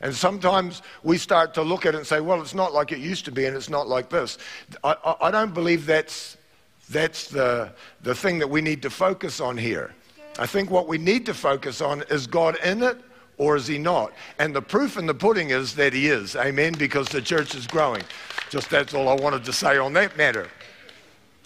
and 0.00 0.14
sometimes 0.14 0.82
we 1.02 1.18
start 1.18 1.54
to 1.54 1.62
look 1.62 1.86
at 1.86 1.94
it 1.94 1.98
and 1.98 2.06
say, 2.06 2.20
well, 2.20 2.40
it's 2.40 2.54
not 2.54 2.72
like 2.72 2.92
it 2.92 2.98
used 2.98 3.24
to 3.24 3.32
be 3.32 3.46
and 3.46 3.56
it's 3.56 3.70
not 3.70 3.88
like 3.88 4.10
this. 4.10 4.38
I, 4.84 4.94
I, 5.04 5.28
I 5.28 5.30
don't 5.30 5.54
believe 5.54 5.86
that's, 5.86 6.36
that's 6.90 7.28
the, 7.28 7.72
the 8.02 8.14
thing 8.14 8.38
that 8.38 8.50
we 8.50 8.60
need 8.60 8.82
to 8.82 8.90
focus 8.90 9.40
on 9.40 9.56
here. 9.56 9.94
I 10.38 10.46
think 10.46 10.70
what 10.70 10.88
we 10.88 10.98
need 10.98 11.26
to 11.26 11.34
focus 11.34 11.80
on 11.80 12.02
is 12.10 12.26
God 12.26 12.56
in 12.64 12.82
it 12.82 12.98
or 13.38 13.56
is 13.56 13.66
he 13.66 13.78
not? 13.78 14.12
And 14.38 14.54
the 14.54 14.62
proof 14.62 14.96
in 14.96 15.06
the 15.06 15.14
pudding 15.14 15.50
is 15.50 15.74
that 15.76 15.92
he 15.92 16.08
is. 16.08 16.36
Amen, 16.36 16.74
because 16.74 17.08
the 17.08 17.22
church 17.22 17.54
is 17.54 17.66
growing. 17.66 18.02
Just 18.50 18.70
that's 18.70 18.94
all 18.94 19.08
I 19.08 19.14
wanted 19.14 19.44
to 19.44 19.52
say 19.52 19.78
on 19.78 19.92
that 19.94 20.16
matter. 20.16 20.48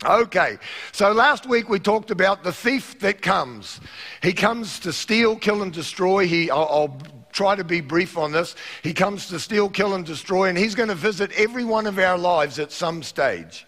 Okay, 0.04 0.58
so 0.92 1.10
last 1.10 1.44
week 1.46 1.68
we 1.68 1.80
talked 1.80 2.12
about 2.12 2.44
the 2.44 2.52
thief 2.52 3.00
that 3.00 3.20
comes. 3.20 3.80
He 4.22 4.32
comes 4.32 4.78
to 4.80 4.92
steal, 4.92 5.34
kill, 5.34 5.62
and 5.62 5.72
destroy. 5.72 6.28
He, 6.28 6.52
I'll, 6.52 6.68
I'll 6.70 6.98
try 7.32 7.56
to 7.56 7.64
be 7.64 7.80
brief 7.80 8.16
on 8.16 8.30
this. 8.30 8.54
He 8.84 8.94
comes 8.94 9.26
to 9.26 9.40
steal, 9.40 9.68
kill, 9.68 9.94
and 9.94 10.06
destroy, 10.06 10.48
and 10.48 10.56
he's 10.56 10.76
going 10.76 10.88
to 10.88 10.94
visit 10.94 11.32
every 11.32 11.64
one 11.64 11.86
of 11.86 11.98
our 11.98 12.16
lives 12.16 12.60
at 12.60 12.70
some 12.70 13.02
stage. 13.02 13.66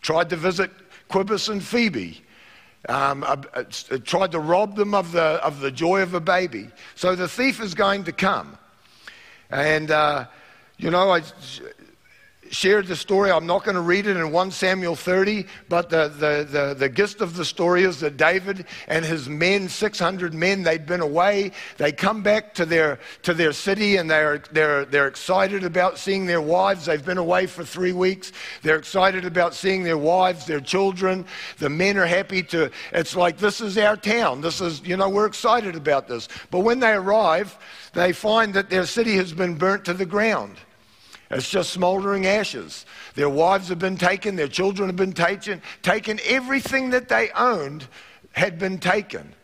Tried 0.00 0.28
to 0.30 0.36
visit 0.36 0.72
Quibus 1.08 1.48
and 1.48 1.62
Phoebe. 1.62 2.20
Um, 2.88 3.22
uh, 3.22 3.36
uh, 3.54 3.62
tried 4.04 4.32
to 4.32 4.40
rob 4.40 4.74
them 4.74 4.92
of 4.92 5.12
the, 5.12 5.22
of 5.22 5.60
the 5.60 5.70
joy 5.70 6.02
of 6.02 6.14
a 6.14 6.20
baby. 6.20 6.68
So 6.96 7.14
the 7.14 7.28
thief 7.28 7.60
is 7.60 7.74
going 7.74 8.04
to 8.04 8.12
come. 8.12 8.58
And, 9.50 9.92
uh, 9.92 10.26
you 10.78 10.90
know, 10.90 11.10
I, 11.10 11.22
shared 12.50 12.86
the 12.86 12.96
story. 12.96 13.30
I'm 13.30 13.46
not 13.46 13.64
going 13.64 13.76
to 13.76 13.80
read 13.80 14.06
it 14.06 14.16
in 14.16 14.30
1 14.30 14.50
Samuel 14.50 14.96
30, 14.96 15.46
but 15.68 15.88
the, 15.88 16.08
the, 16.08 16.46
the, 16.50 16.74
the 16.74 16.88
gist 16.88 17.20
of 17.20 17.36
the 17.36 17.44
story 17.44 17.84
is 17.84 18.00
that 18.00 18.16
David 18.16 18.66
and 18.88 19.04
his 19.04 19.28
men, 19.28 19.68
600 19.68 20.34
men, 20.34 20.62
they'd 20.62 20.84
been 20.84 21.00
away. 21.00 21.52
They 21.78 21.92
come 21.92 22.22
back 22.22 22.52
to 22.54 22.66
their, 22.66 22.98
to 23.22 23.34
their 23.34 23.52
city 23.52 23.96
and 23.96 24.10
they're, 24.10 24.38
they're, 24.50 24.84
they're 24.84 25.06
excited 25.06 25.64
about 25.64 25.96
seeing 25.96 26.26
their 26.26 26.40
wives. 26.40 26.86
They've 26.86 27.04
been 27.04 27.18
away 27.18 27.46
for 27.46 27.64
three 27.64 27.92
weeks. 27.92 28.32
They're 28.62 28.78
excited 28.78 29.24
about 29.24 29.54
seeing 29.54 29.84
their 29.84 29.98
wives, 29.98 30.44
their 30.44 30.60
children. 30.60 31.24
The 31.58 31.70
men 31.70 31.96
are 31.96 32.06
happy 32.06 32.42
to, 32.44 32.70
it's 32.92 33.14
like, 33.14 33.38
this 33.38 33.60
is 33.60 33.78
our 33.78 33.96
town. 33.96 34.40
This 34.40 34.60
is, 34.60 34.82
you 34.82 34.96
know, 34.96 35.08
we're 35.08 35.26
excited 35.26 35.76
about 35.76 36.08
this. 36.08 36.28
But 36.50 36.60
when 36.60 36.80
they 36.80 36.92
arrive, 36.92 37.56
they 37.92 38.12
find 38.12 38.52
that 38.54 38.70
their 38.70 38.86
city 38.86 39.14
has 39.16 39.32
been 39.32 39.54
burnt 39.54 39.84
to 39.84 39.94
the 39.94 40.06
ground. 40.06 40.56
It's 41.30 41.48
just 41.48 41.70
smoldering 41.70 42.26
ashes. 42.26 42.86
Their 43.14 43.28
wives 43.28 43.68
have 43.68 43.78
been 43.78 43.96
taken, 43.96 44.34
their 44.34 44.48
children 44.48 44.88
have 44.88 44.96
been 44.96 45.12
taken, 45.12 45.62
taken. 45.82 46.18
Everything 46.24 46.90
that 46.90 47.08
they 47.08 47.30
owned 47.30 47.86
had 48.32 48.58
been 48.58 48.78
taken. 48.78 49.34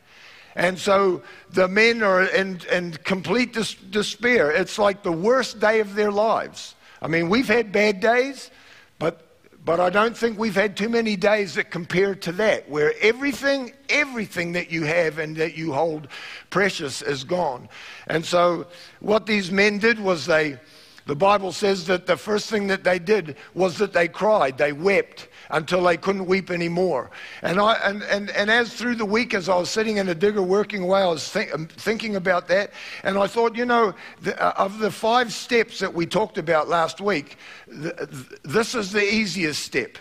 And 0.56 0.78
so 0.78 1.22
the 1.50 1.68
men 1.68 2.02
are 2.02 2.24
in, 2.24 2.60
in 2.72 2.92
complete 2.92 3.52
dis- 3.52 3.74
despair. 3.74 4.50
It's 4.50 4.78
like 4.78 5.02
the 5.02 5.12
worst 5.12 5.60
day 5.60 5.80
of 5.80 5.94
their 5.94 6.10
lives. 6.10 6.74
I 7.02 7.08
mean, 7.08 7.28
we've 7.28 7.46
had 7.46 7.72
bad 7.72 8.00
days, 8.00 8.50
but, 8.98 9.26
but 9.64 9.78
I 9.78 9.90
don't 9.90 10.16
think 10.16 10.38
we've 10.38 10.54
had 10.54 10.76
too 10.76 10.88
many 10.88 11.14
days 11.14 11.54
that 11.54 11.70
compare 11.70 12.14
to 12.16 12.32
that, 12.32 12.68
where 12.70 12.94
everything, 13.02 13.74
everything 13.90 14.52
that 14.52 14.72
you 14.72 14.84
have 14.84 15.18
and 15.18 15.36
that 15.36 15.56
you 15.56 15.72
hold 15.72 16.08
precious 16.48 17.02
is 17.02 17.22
gone. 17.22 17.68
And 18.06 18.24
so 18.24 18.66
what 19.00 19.26
these 19.26 19.52
men 19.52 19.78
did 19.78 20.00
was 20.00 20.24
they 20.24 20.58
the 21.06 21.14
Bible 21.14 21.52
says 21.52 21.86
that 21.86 22.06
the 22.06 22.16
first 22.16 22.50
thing 22.50 22.66
that 22.66 22.82
they 22.82 22.98
did 22.98 23.36
was 23.54 23.78
that 23.78 23.92
they 23.92 24.08
cried, 24.08 24.58
they 24.58 24.72
wept 24.72 25.28
until 25.50 25.84
they 25.84 25.96
couldn't 25.96 26.26
weep 26.26 26.50
anymore. 26.50 27.12
And, 27.42 27.60
I, 27.60 27.74
and, 27.84 28.02
and, 28.02 28.30
and 28.30 28.50
as 28.50 28.74
through 28.74 28.96
the 28.96 29.04
week, 29.04 29.32
as 29.32 29.48
I 29.48 29.56
was 29.56 29.70
sitting 29.70 29.98
in 29.98 30.08
a 30.08 30.16
digger 30.16 30.42
working 30.42 30.82
away, 30.82 31.02
I 31.02 31.06
was 31.06 31.28
think, 31.28 31.54
um, 31.54 31.68
thinking 31.68 32.16
about 32.16 32.48
that. 32.48 32.72
And 33.04 33.16
I 33.16 33.28
thought, 33.28 33.54
you 33.54 33.64
know, 33.64 33.94
the, 34.20 34.40
uh, 34.42 34.64
of 34.64 34.80
the 34.80 34.90
five 34.90 35.32
steps 35.32 35.78
that 35.78 35.94
we 35.94 36.06
talked 36.06 36.38
about 36.38 36.68
last 36.68 37.00
week, 37.00 37.36
th- 37.70 37.94
this 38.42 38.74
is 38.74 38.90
the 38.90 39.04
easiest 39.04 39.62
step. 39.62 39.98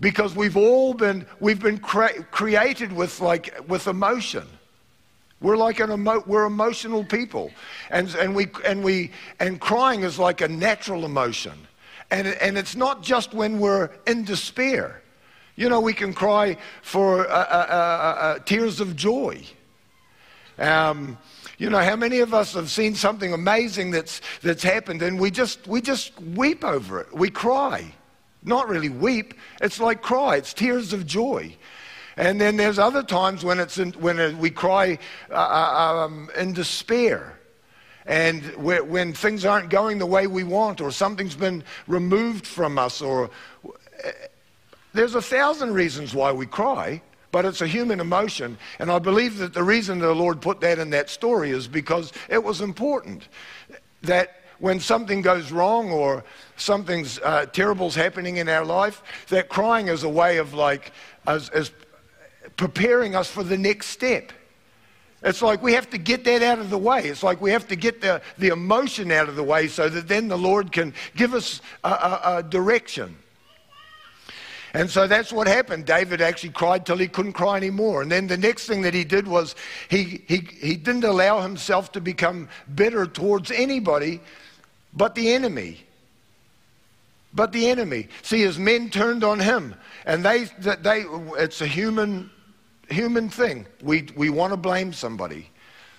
Because 0.00 0.34
we've 0.34 0.56
all 0.56 0.92
been, 0.92 1.24
we've 1.38 1.60
been 1.60 1.78
cre- 1.78 2.22
created 2.32 2.92
with 2.92 3.20
like, 3.20 3.56
with 3.68 3.86
emotion. 3.86 4.46
We're 5.40 5.56
like 5.56 5.80
an 5.80 5.90
emo- 5.92 6.24
we're 6.26 6.44
emotional 6.44 7.04
people. 7.04 7.50
And, 7.90 8.14
and, 8.14 8.34
we, 8.34 8.46
and, 8.64 8.82
we, 8.82 9.12
and 9.38 9.60
crying 9.60 10.02
is 10.02 10.18
like 10.18 10.40
a 10.40 10.48
natural 10.48 11.04
emotion. 11.04 11.52
And, 12.10 12.28
and 12.28 12.56
it's 12.56 12.76
not 12.76 13.02
just 13.02 13.34
when 13.34 13.58
we're 13.58 13.90
in 14.06 14.24
despair. 14.24 15.02
You 15.56 15.68
know, 15.68 15.80
we 15.80 15.92
can 15.92 16.12
cry 16.12 16.56
for 16.82 17.28
uh, 17.28 17.32
uh, 17.32 17.66
uh, 17.68 17.74
uh, 17.74 18.38
tears 18.40 18.80
of 18.80 18.96
joy. 18.96 19.42
Um, 20.58 21.18
you 21.58 21.70
know, 21.70 21.78
how 21.78 21.96
many 21.96 22.20
of 22.20 22.34
us 22.34 22.54
have 22.54 22.70
seen 22.70 22.94
something 22.94 23.32
amazing 23.32 23.90
that's, 23.90 24.20
that's 24.42 24.62
happened 24.62 25.02
and 25.02 25.18
we 25.18 25.30
just, 25.30 25.66
we 25.66 25.80
just 25.80 26.18
weep 26.20 26.64
over 26.64 27.00
it? 27.00 27.14
We 27.14 27.30
cry. 27.30 27.92
Not 28.42 28.68
really 28.68 28.90
weep, 28.90 29.34
it's 29.60 29.80
like 29.80 30.02
cry, 30.02 30.36
it's 30.36 30.54
tears 30.54 30.92
of 30.92 31.04
joy. 31.04 31.56
And 32.16 32.40
then 32.40 32.56
there's 32.56 32.78
other 32.78 33.02
times 33.02 33.44
when, 33.44 33.60
it's 33.60 33.78
in, 33.78 33.92
when 33.92 34.38
we 34.38 34.50
cry 34.50 34.98
uh, 35.30 35.34
uh, 35.34 36.04
um, 36.04 36.30
in 36.36 36.52
despair. 36.52 37.38
And 38.06 38.42
when 38.56 39.12
things 39.12 39.44
aren't 39.44 39.68
going 39.68 39.98
the 39.98 40.06
way 40.06 40.26
we 40.26 40.44
want, 40.44 40.80
or 40.80 40.90
something's 40.90 41.34
been 41.34 41.64
removed 41.88 42.46
from 42.46 42.78
us, 42.78 43.02
or 43.02 43.30
uh, 43.64 44.10
there's 44.94 45.14
a 45.14 45.22
thousand 45.22 45.74
reasons 45.74 46.14
why 46.14 46.32
we 46.32 46.46
cry, 46.46 47.02
but 47.32 47.44
it's 47.44 47.60
a 47.60 47.66
human 47.66 48.00
emotion. 48.00 48.56
And 48.78 48.90
I 48.90 48.98
believe 48.98 49.38
that 49.38 49.52
the 49.52 49.62
reason 49.62 49.98
the 49.98 50.14
Lord 50.14 50.40
put 50.40 50.60
that 50.60 50.78
in 50.78 50.90
that 50.90 51.10
story 51.10 51.50
is 51.50 51.66
because 51.66 52.12
it 52.30 52.42
was 52.42 52.60
important 52.60 53.28
that 54.02 54.40
when 54.58 54.80
something 54.80 55.20
goes 55.20 55.52
wrong 55.52 55.90
or 55.90 56.24
something's 56.56 57.18
uh, 57.18 57.46
terrible's 57.46 57.94
happening 57.94 58.38
in 58.38 58.48
our 58.48 58.64
life, 58.64 59.02
that 59.28 59.48
crying 59.48 59.88
is 59.88 60.02
a 60.02 60.08
way 60.08 60.38
of 60.38 60.54
like, 60.54 60.92
as, 61.26 61.50
as 61.50 61.72
preparing 62.56 63.14
us 63.14 63.30
for 63.30 63.42
the 63.42 63.58
next 63.58 63.86
step. 63.86 64.32
It's 65.22 65.42
like 65.42 65.62
we 65.62 65.72
have 65.72 65.90
to 65.90 65.98
get 65.98 66.24
that 66.24 66.42
out 66.42 66.58
of 66.58 66.70
the 66.70 66.78
way. 66.78 67.04
It's 67.04 67.22
like 67.22 67.40
we 67.40 67.50
have 67.50 67.66
to 67.68 67.76
get 67.76 68.00
the, 68.00 68.22
the 68.38 68.48
emotion 68.48 69.10
out 69.10 69.28
of 69.28 69.36
the 69.36 69.42
way 69.42 69.66
so 69.66 69.88
that 69.88 70.08
then 70.08 70.28
the 70.28 70.38
Lord 70.38 70.72
can 70.72 70.94
give 71.16 71.34
us 71.34 71.60
a, 71.84 71.88
a, 71.88 72.20
a 72.36 72.42
direction. 72.42 73.16
And 74.74 74.90
so 74.90 75.06
that's 75.06 75.32
what 75.32 75.46
happened. 75.46 75.86
David 75.86 76.20
actually 76.20 76.50
cried 76.50 76.84
till 76.84 76.98
he 76.98 77.08
couldn't 77.08 77.32
cry 77.32 77.56
anymore. 77.56 78.02
And 78.02 78.12
then 78.12 78.26
the 78.26 78.36
next 78.36 78.66
thing 78.66 78.82
that 78.82 78.92
he 78.92 79.04
did 79.04 79.26
was 79.26 79.54
he, 79.88 80.22
he, 80.28 80.46
he 80.60 80.76
didn't 80.76 81.04
allow 81.04 81.40
himself 81.40 81.92
to 81.92 82.00
become 82.00 82.48
bitter 82.74 83.06
towards 83.06 83.50
anybody 83.50 84.20
but 84.92 85.14
the 85.14 85.32
enemy. 85.32 85.80
But 87.32 87.52
the 87.52 87.68
enemy. 87.68 88.08
See, 88.22 88.40
his 88.40 88.58
men 88.58 88.90
turned 88.90 89.24
on 89.24 89.40
him. 89.40 89.74
And 90.04 90.24
they, 90.24 90.44
they, 90.58 91.04
it's 91.38 91.60
a 91.60 91.66
human 91.66 92.30
human 92.88 93.28
thing. 93.28 93.66
We, 93.82 94.08
we 94.16 94.30
want 94.30 94.52
to 94.52 94.56
blame 94.56 94.92
somebody. 94.92 95.50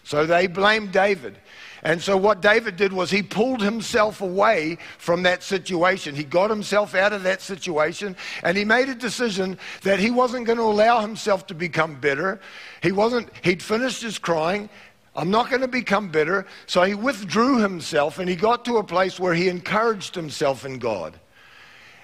So 0.04 0.26
they 0.26 0.48
blamed 0.48 0.94
David. 0.94 1.38
And 1.84 2.02
so 2.02 2.18
what 2.18 2.42
David 2.42 2.76
did 2.76 2.94
was 2.94 3.12
he 3.12 3.22
pulled 3.22 3.62
himself 3.62 4.22
away 4.22 4.78
from 4.98 5.24
that 5.24 5.44
situation. 5.44 6.16
He 6.16 6.24
got 6.24 6.50
himself 6.50 6.96
out 6.96 7.14
of 7.14 7.24
that 7.24 7.42
situation 7.42 8.16
and 8.44 8.58
he 8.58 8.66
made 8.66 8.90
a 8.90 8.96
decision 8.96 9.60
that 9.84 10.00
he 10.00 10.10
wasn't 10.10 10.46
going 10.46 10.58
to 10.58 10.64
allow 10.64 11.02
himself 11.02 11.46
to 11.48 11.54
become 11.54 11.96
bitter. 12.00 12.40
He 12.82 12.92
wasn't, 12.92 13.30
he'd 13.44 13.62
finished 13.62 14.02
his 14.02 14.18
crying. 14.18 14.70
I'm 15.16 15.30
not 15.30 15.50
going 15.50 15.62
to 15.62 15.68
become 15.68 16.10
bitter. 16.10 16.46
So 16.68 16.84
he 16.84 16.96
withdrew 16.96 17.60
himself 17.60 18.18
and 18.18 18.30
he 18.30 18.36
got 18.36 18.66
to 18.66 18.78
a 18.78 18.84
place 18.84 19.20
where 19.20 19.34
he 19.34 19.50
encouraged 19.50 20.16
himself 20.16 20.66
in 20.66 20.80
God. 20.80 21.20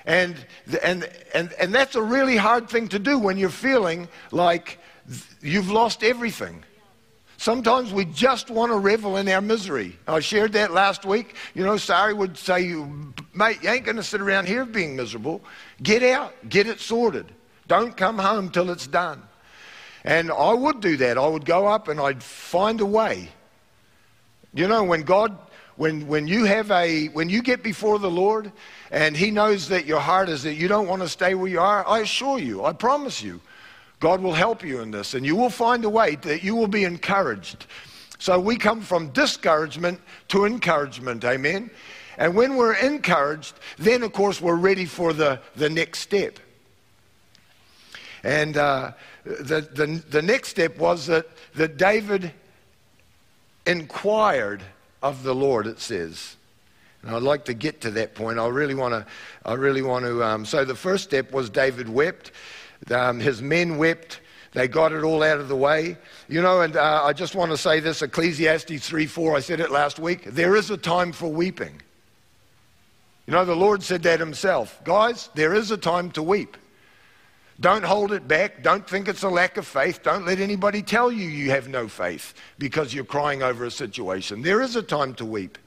And, 0.06 0.36
and, 0.82 1.10
and, 1.34 1.54
and 1.54 1.74
that's 1.74 1.96
a 1.96 2.02
really 2.02 2.36
hard 2.36 2.70
thing 2.70 2.88
to 2.90 3.00
do 3.00 3.18
when 3.18 3.38
you're 3.38 3.50
feeling 3.50 4.08
like 4.32 4.80
you've 5.42 5.72
lost 5.72 6.04
everything. 6.04 6.64
Sometimes 7.38 7.92
we 7.92 8.06
just 8.06 8.50
want 8.50 8.72
to 8.72 8.78
revel 8.78 9.18
in 9.18 9.28
our 9.28 9.42
misery. 9.42 9.98
I 10.08 10.22
shared 10.22 10.54
that 10.54 10.72
last 10.72 11.04
week. 11.04 11.36
You 11.54 11.66
know, 11.66 11.76
Sari 11.76 12.14
would 12.14 12.38
say, 12.38 12.74
mate, 13.34 13.60
you 13.62 13.70
ain't 13.70 13.84
going 13.84 13.98
to 13.98 14.04
sit 14.04 14.22
around 14.22 14.48
here 14.48 14.66
being 14.66 14.96
miserable. 14.96 15.44
Get 15.82 16.04
out, 16.04 16.34
get 16.48 16.68
it 16.68 16.80
sorted. 16.80 17.34
Don't 17.68 17.98
come 17.98 18.18
home 18.18 18.50
till 18.50 18.70
it's 18.70 18.88
done. 18.88 19.22
And 20.06 20.32
I 20.32 20.54
would 20.54 20.80
do 20.80 20.98
that. 20.98 21.18
I 21.18 21.28
would 21.28 21.46
go 21.46 21.68
up 21.68 21.88
and 21.88 22.00
I'd 22.00 22.24
find 22.24 22.80
a 22.82 22.86
way. 22.86 23.30
You 24.54 24.68
know, 24.68 24.84
when 24.84 25.04
God, 25.04 25.38
when, 25.76 26.08
when 26.08 26.28
you 26.28 26.46
have 26.46 26.70
a, 26.72 27.08
when 27.08 27.30
you 27.30 27.42
get 27.42 27.64
before 27.64 28.00
the 28.00 28.12
Lord 28.12 28.52
and 28.92 29.18
He 29.18 29.32
knows 29.32 29.68
that 29.70 29.86
your 29.86 30.00
heart 30.00 30.30
is 30.30 30.44
that 30.44 30.56
you 30.56 30.68
don't 30.68 30.88
want 30.88 31.02
to 31.02 31.10
stay 31.10 31.36
where 31.36 31.50
you 31.50 31.60
are, 31.60 31.88
I 31.88 32.00
assure 32.00 32.40
you, 32.40 32.64
I 32.64 32.74
promise 32.74 33.22
you, 33.24 33.42
God 34.00 34.22
will 34.22 34.34
help 34.34 34.64
you 34.64 34.82
in 34.82 34.92
this 34.92 35.14
and 35.14 35.26
you 35.26 35.36
will 35.36 35.50
find 35.50 35.86
a 35.86 35.90
way 35.90 36.16
that 36.16 36.44
you 36.44 36.56
will 36.56 36.68
be 36.68 36.84
encouraged. 36.84 37.66
So 38.20 38.40
we 38.40 38.56
come 38.56 38.82
from 38.82 39.10
discouragement 39.10 40.00
to 40.30 40.46
encouragement, 40.46 41.26
amen? 41.26 41.72
And 42.18 42.36
when 42.36 42.56
we're 42.56 42.76
encouraged, 42.76 43.56
then 43.78 44.04
of 44.04 44.14
course 44.14 44.40
we're 44.40 44.56
ready 44.56 44.86
for 44.86 45.14
the, 45.14 45.40
the 45.56 45.70
next 45.70 46.00
step. 46.00 46.40
And 48.24 48.56
uh, 48.56 48.92
the, 49.26 49.62
the, 49.62 50.04
the 50.10 50.22
next 50.22 50.50
step 50.50 50.78
was 50.78 51.08
that, 51.08 51.28
that 51.56 51.78
David 51.78 52.32
inquired 53.66 54.64
of 55.04 55.22
the 55.22 55.36
Lord, 55.36 55.68
it 55.68 55.80
says. 55.80 56.38
And 57.04 57.14
I'd 57.16 57.22
like 57.22 57.46
to 57.46 57.54
get 57.54 57.82
to 57.82 57.92
that 57.92 58.16
point. 58.16 58.40
I 58.40 58.48
really 58.48 58.74
want 58.74 58.94
to. 58.94 59.06
I 59.46 59.54
really 59.54 59.82
want 59.82 60.06
to. 60.06 60.24
Um, 60.24 60.46
so 60.46 60.64
the 60.64 60.74
first 60.74 61.04
step 61.04 61.32
was 61.32 61.50
David 61.50 61.90
wept. 61.90 62.32
Um, 62.90 63.20
his 63.20 63.42
men 63.42 63.78
wept. 63.78 64.22
They 64.54 64.68
got 64.68 64.94
it 64.94 65.04
all 65.04 65.22
out 65.22 65.40
of 65.40 65.50
the 65.50 65.56
way. 65.56 65.98
You 66.30 66.42
know, 66.42 66.62
and 66.62 66.78
uh, 66.78 67.04
I 67.04 67.12
just 67.12 67.36
want 67.36 67.52
to 67.52 67.58
say 67.58 67.82
this 67.82 68.02
Ecclesiastes 68.02 68.88
3 68.88 69.06
4, 69.06 69.36
I 69.36 69.40
said 69.42 69.60
it 69.60 69.70
last 69.70 70.00
week. 70.00 70.24
There 70.26 70.56
is 70.56 70.72
a 70.72 70.78
time 70.78 71.12
for 71.12 71.28
weeping. 71.28 71.82
You 73.28 73.34
know, 73.34 73.46
the 73.46 73.56
Lord 73.56 73.84
said 73.84 74.04
that 74.04 74.20
himself. 74.20 74.82
Guys, 74.84 75.30
there 75.34 75.54
is 75.54 75.72
a 75.72 75.78
time 75.78 76.12
to 76.12 76.24
weep. 76.24 76.56
Don't 77.64 77.86
hold 77.86 78.12
it 78.12 78.28
back. 78.28 78.62
Don't 78.62 78.86
think 78.86 79.08
it's 79.08 79.24
a 79.24 79.30
lack 79.30 79.56
of 79.56 79.66
faith. 79.66 80.04
Don't 80.04 80.26
let 80.26 80.42
anybody 80.42 80.82
tell 80.82 81.10
you 81.10 81.30
you 81.30 81.52
have 81.52 81.70
no 81.70 81.88
faith 81.88 82.34
because 82.58 82.94
you're 82.94 83.06
crying 83.06 83.42
over 83.42 83.64
a 83.64 83.72
situation. 83.72 84.42
There 84.42 84.62
is 84.62 84.76
a 84.76 84.84
time 84.84 85.14
to 85.14 85.24
weep. 85.24 85.58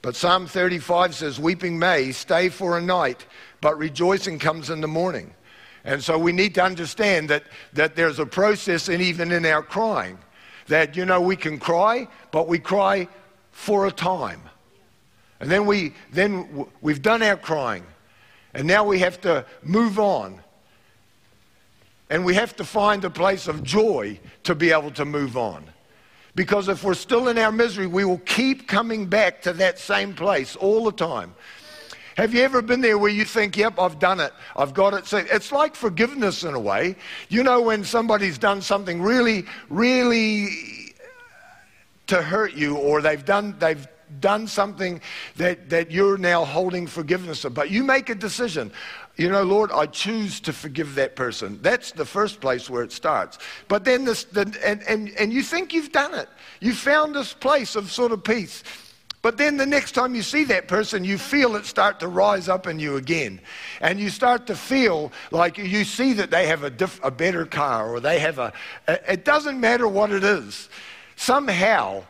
But 0.00 0.14
Psalm 0.14 0.46
35 0.46 1.16
says, 1.16 1.40
Weeping 1.40 1.76
may 1.76 2.12
stay 2.12 2.48
for 2.48 2.78
a 2.78 2.80
night, 2.80 3.26
but 3.60 3.76
rejoicing 3.76 4.38
comes 4.38 4.70
in 4.70 4.80
the 4.80 4.86
morning. 4.86 5.34
And 5.82 6.00
so 6.04 6.16
we 6.16 6.30
need 6.30 6.54
to 6.54 6.62
understand 6.62 7.30
that, 7.30 7.42
that 7.72 7.96
there's 7.96 8.20
a 8.20 8.26
process, 8.26 8.88
and 8.88 9.02
even 9.02 9.32
in 9.32 9.44
our 9.44 9.64
crying, 9.64 10.20
that, 10.68 10.96
you 10.96 11.04
know, 11.04 11.20
we 11.20 11.34
can 11.34 11.58
cry, 11.58 12.06
but 12.30 12.46
we 12.46 12.60
cry 12.60 13.08
for 13.50 13.88
a 13.88 13.90
time. 13.90 14.42
And 15.40 15.50
then, 15.50 15.66
we, 15.66 15.94
then 16.12 16.68
we've 16.80 17.02
done 17.02 17.24
our 17.24 17.36
crying. 17.36 17.84
And 18.54 18.68
now 18.68 18.84
we 18.84 19.00
have 19.00 19.20
to 19.22 19.44
move 19.64 19.98
on. 19.98 20.42
And 22.10 22.24
we 22.24 22.34
have 22.34 22.56
to 22.56 22.64
find 22.64 23.04
a 23.04 23.10
place 23.10 23.48
of 23.48 23.62
joy 23.62 24.18
to 24.44 24.54
be 24.54 24.70
able 24.70 24.90
to 24.92 25.04
move 25.04 25.36
on. 25.36 25.64
Because 26.34 26.68
if 26.68 26.84
we're 26.84 26.94
still 26.94 27.28
in 27.28 27.36
our 27.36 27.52
misery, 27.52 27.86
we 27.86 28.04
will 28.04 28.18
keep 28.18 28.68
coming 28.68 29.06
back 29.06 29.42
to 29.42 29.52
that 29.54 29.78
same 29.78 30.14
place 30.14 30.56
all 30.56 30.84
the 30.84 30.92
time. 30.92 31.34
Have 32.16 32.34
you 32.34 32.42
ever 32.42 32.62
been 32.62 32.80
there 32.80 32.98
where 32.98 33.10
you 33.10 33.24
think, 33.24 33.56
yep, 33.56 33.78
I've 33.78 33.98
done 33.98 34.18
it, 34.18 34.32
I've 34.56 34.74
got 34.74 34.92
it? 34.94 35.06
So 35.06 35.18
it's 35.18 35.52
like 35.52 35.76
forgiveness 35.76 36.42
in 36.42 36.54
a 36.54 36.58
way. 36.58 36.96
You 37.28 37.44
know, 37.44 37.60
when 37.62 37.84
somebody's 37.84 38.38
done 38.38 38.60
something 38.60 39.00
really, 39.00 39.44
really 39.68 40.94
to 42.08 42.22
hurt 42.22 42.54
you, 42.54 42.76
or 42.76 43.02
they've 43.02 43.24
done, 43.24 43.54
they've 43.58 43.86
done 44.20 44.46
something 44.46 45.00
that, 45.36 45.70
that 45.70 45.90
you're 45.90 46.18
now 46.18 46.44
holding 46.44 46.86
forgiveness 46.86 47.44
of. 47.44 47.54
But 47.54 47.70
you 47.70 47.84
make 47.84 48.10
a 48.10 48.14
decision. 48.14 48.72
You 49.18 49.28
know, 49.28 49.42
Lord, 49.42 49.72
I 49.72 49.86
choose 49.86 50.38
to 50.40 50.52
forgive 50.52 50.94
that 50.94 51.16
person. 51.16 51.58
That's 51.60 51.90
the 51.90 52.04
first 52.04 52.40
place 52.40 52.70
where 52.70 52.84
it 52.84 52.92
starts. 52.92 53.38
But 53.66 53.84
then 53.84 54.04
this, 54.04 54.22
the, 54.22 54.42
and, 54.64 54.80
and, 54.84 55.10
and 55.18 55.32
you 55.32 55.42
think 55.42 55.72
you've 55.72 55.90
done 55.90 56.14
it. 56.14 56.28
You 56.60 56.72
found 56.72 57.16
this 57.16 57.32
place 57.32 57.74
of 57.74 57.90
sort 57.90 58.12
of 58.12 58.22
peace. 58.22 58.62
But 59.20 59.36
then 59.36 59.56
the 59.56 59.66
next 59.66 59.92
time 59.92 60.14
you 60.14 60.22
see 60.22 60.44
that 60.44 60.68
person, 60.68 61.02
you 61.02 61.18
feel 61.18 61.56
it 61.56 61.66
start 61.66 61.98
to 61.98 62.06
rise 62.06 62.48
up 62.48 62.68
in 62.68 62.78
you 62.78 62.94
again. 62.94 63.40
And 63.80 63.98
you 63.98 64.08
start 64.08 64.46
to 64.46 64.54
feel 64.54 65.10
like 65.32 65.58
you 65.58 65.82
see 65.82 66.12
that 66.12 66.30
they 66.30 66.46
have 66.46 66.62
a, 66.62 66.70
diff, 66.70 67.00
a 67.02 67.10
better 67.10 67.44
car 67.44 67.90
or 67.92 67.98
they 67.98 68.20
have 68.20 68.38
a, 68.38 68.52
it 68.86 69.24
doesn't 69.24 69.58
matter 69.58 69.88
what 69.88 70.12
it 70.12 70.22
is. 70.22 70.68
Somehow, 71.16 72.04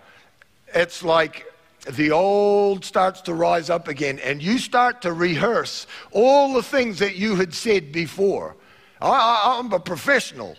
it's 0.74 1.02
like 1.02 1.47
the 1.90 2.11
old 2.11 2.85
starts 2.85 3.23
to 3.23 3.35
rise 3.35 3.71
up 3.71 3.88
again, 3.88 4.18
and 4.18 4.42
you 4.42 4.59
start 4.59 5.02
to 5.02 5.12
rehearse 5.12 5.87
all 6.12 6.52
the 6.52 6.62
things 6.62 6.99
that 6.99 7.16
you 7.16 7.37
had 7.37 7.54
said 7.54 7.92
before. 7.92 8.57
I, 9.00 9.59
am 9.59 9.73
a 9.73 9.80
professional. 9.80 10.57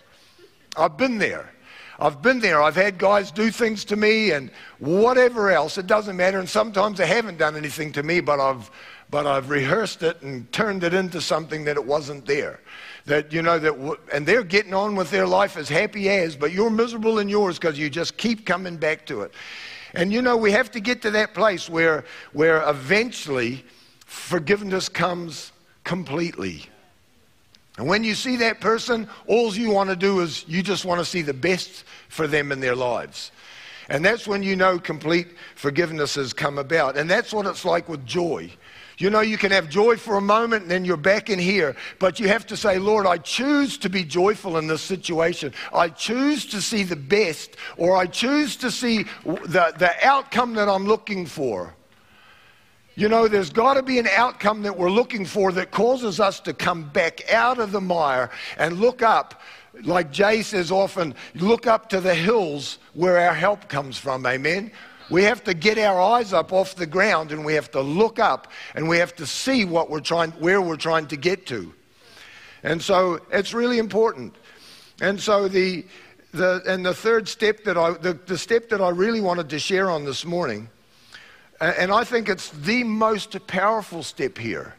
I've 0.76 0.96
been 0.96 1.18
there. 1.18 1.52
I've 1.98 2.22
been 2.22 2.40
there. 2.40 2.62
I've 2.62 2.76
had 2.76 2.98
guys 2.98 3.30
do 3.30 3.50
things 3.50 3.84
to 3.86 3.96
me 3.96 4.30
and 4.30 4.50
whatever 4.78 5.50
else. 5.50 5.76
It 5.76 5.86
doesn't 5.86 6.16
matter. 6.16 6.38
And 6.38 6.48
sometimes 6.48 6.98
they 6.98 7.06
haven't 7.06 7.36
done 7.36 7.56
anything 7.56 7.92
to 7.92 8.02
me, 8.02 8.20
but 8.20 8.40
I've, 8.40 8.70
but 9.10 9.26
I've 9.26 9.50
rehearsed 9.50 10.02
it 10.02 10.22
and 10.22 10.50
turned 10.50 10.82
it 10.82 10.94
into 10.94 11.20
something 11.20 11.64
that 11.64 11.76
it 11.76 11.84
wasn't 11.84 12.24
there. 12.24 12.60
That, 13.04 13.32
you 13.32 13.42
know, 13.42 13.58
that, 13.58 13.98
and 14.12 14.26
they're 14.26 14.44
getting 14.44 14.72
on 14.72 14.96
with 14.96 15.10
their 15.10 15.26
life 15.26 15.56
as 15.58 15.68
happy 15.68 16.08
as, 16.08 16.36
but 16.36 16.52
you're 16.52 16.70
miserable 16.70 17.18
in 17.18 17.28
yours 17.28 17.58
because 17.58 17.78
you 17.78 17.90
just 17.90 18.16
keep 18.16 18.46
coming 18.46 18.78
back 18.78 19.04
to 19.06 19.22
it. 19.22 19.34
And 19.94 20.12
you 20.12 20.22
know, 20.22 20.36
we 20.36 20.52
have 20.52 20.70
to 20.72 20.80
get 20.80 21.02
to 21.02 21.10
that 21.12 21.34
place 21.34 21.68
where, 21.68 22.04
where 22.32 22.68
eventually 22.68 23.64
forgiveness 24.06 24.88
comes 24.88 25.52
completely. 25.84 26.66
And 27.78 27.88
when 27.88 28.04
you 28.04 28.14
see 28.14 28.36
that 28.36 28.60
person, 28.60 29.08
all 29.26 29.54
you 29.54 29.70
want 29.70 29.90
to 29.90 29.96
do 29.96 30.20
is 30.20 30.44
you 30.46 30.62
just 30.62 30.84
want 30.84 31.00
to 31.00 31.04
see 31.04 31.22
the 31.22 31.34
best 31.34 31.84
for 32.08 32.26
them 32.26 32.52
in 32.52 32.60
their 32.60 32.76
lives. 32.76 33.32
And 33.88 34.04
that's 34.04 34.28
when 34.28 34.42
you 34.42 34.54
know 34.54 34.78
complete 34.78 35.28
forgiveness 35.56 36.14
has 36.14 36.32
come 36.32 36.58
about. 36.58 36.96
And 36.96 37.10
that's 37.10 37.32
what 37.32 37.46
it's 37.46 37.64
like 37.64 37.88
with 37.88 38.06
joy. 38.06 38.50
You 39.00 39.08
know, 39.08 39.20
you 39.20 39.38
can 39.38 39.50
have 39.50 39.70
joy 39.70 39.96
for 39.96 40.16
a 40.16 40.20
moment 40.20 40.62
and 40.62 40.70
then 40.70 40.84
you're 40.84 40.98
back 40.98 41.30
in 41.30 41.38
here, 41.38 41.74
but 41.98 42.20
you 42.20 42.28
have 42.28 42.46
to 42.48 42.56
say, 42.56 42.78
Lord, 42.78 43.06
I 43.06 43.16
choose 43.16 43.78
to 43.78 43.88
be 43.88 44.04
joyful 44.04 44.58
in 44.58 44.66
this 44.66 44.82
situation. 44.82 45.54
I 45.72 45.88
choose 45.88 46.44
to 46.46 46.60
see 46.60 46.82
the 46.82 46.96
best, 46.96 47.56
or 47.78 47.96
I 47.96 48.04
choose 48.04 48.56
to 48.56 48.70
see 48.70 49.04
the, 49.24 49.72
the 49.78 49.90
outcome 50.02 50.52
that 50.54 50.68
I'm 50.68 50.84
looking 50.84 51.24
for. 51.24 51.74
You 52.94 53.08
know, 53.08 53.26
there's 53.26 53.48
got 53.48 53.74
to 53.74 53.82
be 53.82 53.98
an 53.98 54.08
outcome 54.08 54.60
that 54.64 54.76
we're 54.76 54.90
looking 54.90 55.24
for 55.24 55.50
that 55.52 55.70
causes 55.70 56.20
us 56.20 56.38
to 56.40 56.52
come 56.52 56.82
back 56.90 57.32
out 57.32 57.58
of 57.58 57.72
the 57.72 57.80
mire 57.80 58.30
and 58.58 58.80
look 58.80 59.00
up. 59.00 59.40
Like 59.82 60.12
Jay 60.12 60.42
says 60.42 60.70
often, 60.70 61.14
look 61.36 61.66
up 61.66 61.88
to 61.88 62.02
the 62.02 62.14
hills 62.14 62.78
where 62.92 63.16
our 63.16 63.32
help 63.32 63.66
comes 63.70 63.96
from. 63.96 64.26
Amen. 64.26 64.70
We 65.10 65.24
have 65.24 65.42
to 65.44 65.54
get 65.54 65.76
our 65.78 66.00
eyes 66.00 66.32
up 66.32 66.52
off 66.52 66.76
the 66.76 66.86
ground 66.86 67.32
and 67.32 67.44
we 67.44 67.54
have 67.54 67.70
to 67.72 67.80
look 67.80 68.18
up 68.18 68.48
and 68.74 68.88
we 68.88 68.98
have 68.98 69.14
to 69.16 69.26
see 69.26 69.64
what 69.64 69.90
we're 69.90 70.00
trying, 70.00 70.30
where 70.32 70.62
we're 70.62 70.76
trying 70.76 71.08
to 71.08 71.16
get 71.16 71.46
to. 71.46 71.74
And 72.62 72.80
so 72.80 73.20
it's 73.32 73.52
really 73.52 73.78
important. 73.78 74.36
And 75.00 75.20
so 75.20 75.48
the, 75.48 75.84
the, 76.32 76.62
and 76.66 76.86
the 76.86 76.94
third 76.94 77.28
step 77.28 77.64
that 77.64 77.76
I, 77.76 77.92
the, 77.92 78.14
the 78.14 78.38
step 78.38 78.68
that 78.68 78.80
I 78.80 78.90
really 78.90 79.20
wanted 79.20 79.48
to 79.50 79.58
share 79.58 79.90
on 79.90 80.04
this 80.04 80.24
morning, 80.24 80.68
and 81.60 81.90
I 81.92 82.04
think 82.04 82.28
it's 82.28 82.50
the 82.50 82.84
most 82.84 83.46
powerful 83.46 84.02
step 84.02 84.38
here. 84.38 84.74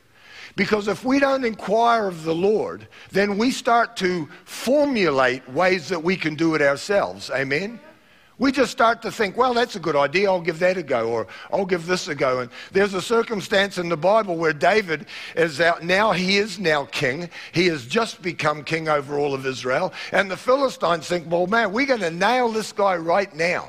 Because 0.55 0.87
if 0.87 1.05
we 1.05 1.19
don't 1.19 1.45
inquire 1.45 2.07
of 2.07 2.23
the 2.23 2.35
Lord, 2.35 2.87
then 3.11 3.37
we 3.37 3.51
start 3.51 3.95
to 3.97 4.27
formulate 4.43 5.47
ways 5.49 5.89
that 5.89 6.03
we 6.03 6.17
can 6.17 6.35
do 6.35 6.55
it 6.55 6.61
ourselves. 6.61 7.29
Amen? 7.29 7.79
We 8.41 8.51
just 8.51 8.71
start 8.71 9.03
to 9.03 9.11
think, 9.11 9.37
well, 9.37 9.53
that's 9.53 9.75
a 9.75 9.79
good 9.79 9.95
idea. 9.95 10.27
I'll 10.27 10.41
give 10.41 10.57
that 10.59 10.75
a 10.75 10.81
go, 10.81 11.11
or 11.11 11.27
I'll 11.53 11.63
give 11.63 11.85
this 11.85 12.07
a 12.07 12.15
go. 12.15 12.39
And 12.39 12.49
there's 12.71 12.95
a 12.95 13.01
circumstance 13.01 13.77
in 13.77 13.87
the 13.87 13.95
Bible 13.95 14.35
where 14.35 14.51
David 14.51 15.05
is 15.35 15.61
out. 15.61 15.83
Now 15.83 16.11
he 16.11 16.37
is 16.37 16.57
now 16.57 16.85
king. 16.85 17.29
He 17.51 17.67
has 17.67 17.85
just 17.85 18.23
become 18.23 18.63
king 18.63 18.89
over 18.89 19.19
all 19.19 19.35
of 19.35 19.45
Israel. 19.45 19.93
And 20.11 20.31
the 20.31 20.37
Philistines 20.37 21.05
think, 21.05 21.29
well, 21.29 21.45
man, 21.45 21.71
we're 21.71 21.85
going 21.85 21.99
to 21.99 22.09
nail 22.09 22.49
this 22.49 22.71
guy 22.71 22.95
right 22.95 23.31
now. 23.35 23.67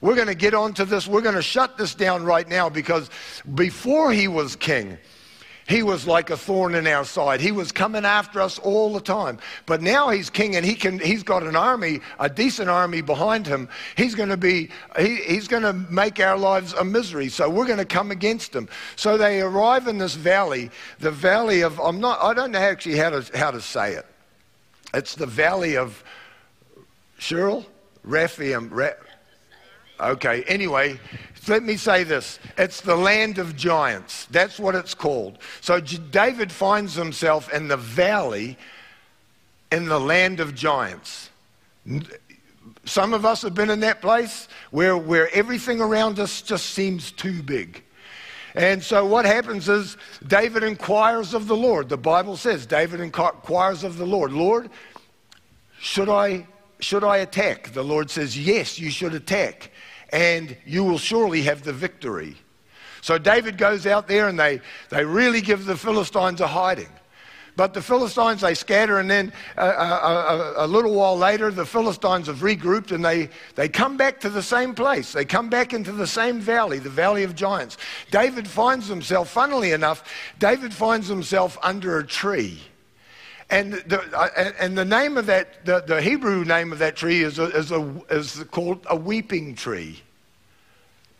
We're 0.00 0.16
going 0.16 0.26
to 0.26 0.34
get 0.34 0.54
onto 0.54 0.84
this. 0.84 1.06
We're 1.06 1.22
going 1.22 1.36
to 1.36 1.40
shut 1.40 1.78
this 1.78 1.94
down 1.94 2.24
right 2.24 2.48
now 2.48 2.68
because 2.68 3.10
before 3.54 4.12
he 4.12 4.26
was 4.26 4.56
king, 4.56 4.98
he 5.66 5.82
was 5.82 6.06
like 6.06 6.30
a 6.30 6.36
thorn 6.36 6.74
in 6.74 6.86
our 6.86 7.04
side. 7.04 7.40
He 7.40 7.52
was 7.52 7.72
coming 7.72 8.04
after 8.04 8.40
us 8.40 8.58
all 8.58 8.92
the 8.92 9.00
time. 9.00 9.38
But 9.66 9.80
now 9.80 10.10
he's 10.10 10.28
king 10.28 10.56
and 10.56 10.64
he 10.64 10.74
can, 10.74 10.98
he's 10.98 11.22
got 11.22 11.42
an 11.42 11.56
army, 11.56 12.00
a 12.18 12.28
decent 12.28 12.68
army 12.68 13.00
behind 13.00 13.46
him. 13.46 13.68
He's 13.96 14.14
going 14.14 14.28
to 14.28 14.36
be, 14.36 14.70
he, 14.98 15.16
he's 15.16 15.48
going 15.48 15.62
to 15.62 15.72
make 15.72 16.20
our 16.20 16.36
lives 16.36 16.74
a 16.74 16.84
misery. 16.84 17.28
So 17.28 17.48
we're 17.48 17.66
going 17.66 17.78
to 17.78 17.84
come 17.84 18.10
against 18.10 18.54
him. 18.54 18.68
So 18.96 19.16
they 19.16 19.40
arrive 19.40 19.86
in 19.86 19.98
this 19.98 20.14
valley, 20.14 20.70
the 21.00 21.10
valley 21.10 21.62
of, 21.62 21.80
I'm 21.80 22.00
not, 22.00 22.20
I 22.20 22.34
don't 22.34 22.50
know 22.50 22.58
actually 22.58 22.96
how 22.96 23.10
to, 23.10 23.38
how 23.38 23.50
to 23.50 23.60
say 23.60 23.94
it. 23.94 24.06
It's 24.92 25.14
the 25.14 25.26
valley 25.26 25.76
of 25.76 26.04
Cheryl? 27.18 27.64
Rephaim. 28.02 28.68
Ra- 28.68 28.90
okay, 30.00 30.42
anyway, 30.44 30.98
let 31.48 31.62
me 31.62 31.76
say 31.76 32.04
this 32.04 32.38
it's 32.56 32.80
the 32.80 32.96
land 32.96 33.38
of 33.38 33.56
giants. 33.56 34.26
That's 34.26 34.58
what 34.58 34.74
it's 34.74 34.94
called. 34.94 35.38
So 35.60 35.80
David 35.80 36.50
finds 36.50 36.94
himself 36.94 37.52
in 37.52 37.68
the 37.68 37.76
valley 37.76 38.56
in 39.70 39.86
the 39.86 40.00
land 40.00 40.40
of 40.40 40.54
giants. 40.54 41.30
Some 42.84 43.12
of 43.12 43.24
us 43.24 43.42
have 43.42 43.54
been 43.54 43.70
in 43.70 43.80
that 43.80 44.00
place 44.00 44.48
where, 44.70 44.96
where 44.96 45.34
everything 45.34 45.80
around 45.80 46.18
us 46.18 46.42
just 46.42 46.66
seems 46.70 47.10
too 47.10 47.42
big. 47.42 47.82
And 48.54 48.82
so 48.82 49.04
what 49.04 49.24
happens 49.24 49.68
is 49.68 49.96
David 50.26 50.62
inquires 50.62 51.34
of 51.34 51.48
the 51.48 51.56
Lord. 51.56 51.88
The 51.88 51.96
Bible 51.96 52.36
says 52.36 52.66
David 52.66 53.00
inquires 53.00 53.82
of 53.82 53.96
the 53.96 54.06
Lord, 54.06 54.32
Lord, 54.32 54.70
should 55.80 56.08
I 56.08 56.46
should 56.80 57.04
I 57.04 57.18
attack? 57.18 57.72
The 57.72 57.82
Lord 57.82 58.10
says, 58.10 58.38
Yes, 58.38 58.78
you 58.78 58.90
should 58.90 59.14
attack 59.14 59.70
and 60.10 60.56
you 60.64 60.84
will 60.84 60.98
surely 60.98 61.42
have 61.42 61.62
the 61.62 61.72
victory. 61.72 62.36
So 63.00 63.18
David 63.18 63.58
goes 63.58 63.86
out 63.86 64.08
there 64.08 64.28
and 64.28 64.38
they, 64.38 64.60
they 64.88 65.04
really 65.04 65.40
give 65.40 65.66
the 65.66 65.76
Philistines 65.76 66.40
a 66.40 66.46
hiding. 66.46 66.88
But 67.56 67.72
the 67.72 67.82
Philistines, 67.82 68.40
they 68.40 68.54
scatter, 68.54 68.98
and 68.98 69.08
then 69.08 69.32
a, 69.56 69.64
a, 69.64 69.66
a, 69.68 70.54
a, 70.64 70.66
little 70.66 70.92
while 70.92 71.16
later, 71.16 71.52
the 71.52 71.64
Philistines 71.64 72.26
have 72.26 72.38
regrouped 72.38 72.90
and 72.90 73.04
they, 73.04 73.28
they 73.54 73.68
come 73.68 73.96
back 73.96 74.18
to 74.20 74.28
the 74.28 74.42
same 74.42 74.74
place. 74.74 75.12
They 75.12 75.24
come 75.24 75.48
back 75.48 75.72
into 75.72 75.92
the 75.92 76.06
same 76.06 76.40
valley, 76.40 76.80
the 76.80 76.90
Valley 76.90 77.22
of 77.22 77.36
Giants. 77.36 77.76
David 78.10 78.48
finds 78.48 78.88
himself, 78.88 79.30
funnily 79.30 79.70
enough, 79.70 80.02
David 80.40 80.74
finds 80.74 81.06
himself 81.06 81.56
under 81.62 81.98
a 81.98 82.06
tree. 82.06 82.60
And 83.50 83.74
the, 83.74 84.00
uh, 84.16 84.52
and 84.58 84.76
the 84.76 84.84
name 84.84 85.16
of 85.16 85.26
that, 85.26 85.64
the, 85.64 85.82
the 85.86 86.00
Hebrew 86.00 86.44
name 86.44 86.72
of 86.72 86.78
that 86.78 86.96
tree 86.96 87.22
is, 87.22 87.38
a, 87.38 87.44
is, 87.56 87.70
a, 87.70 88.02
is 88.10 88.44
called 88.50 88.86
a 88.88 88.96
weeping 88.96 89.54
tree. 89.54 90.00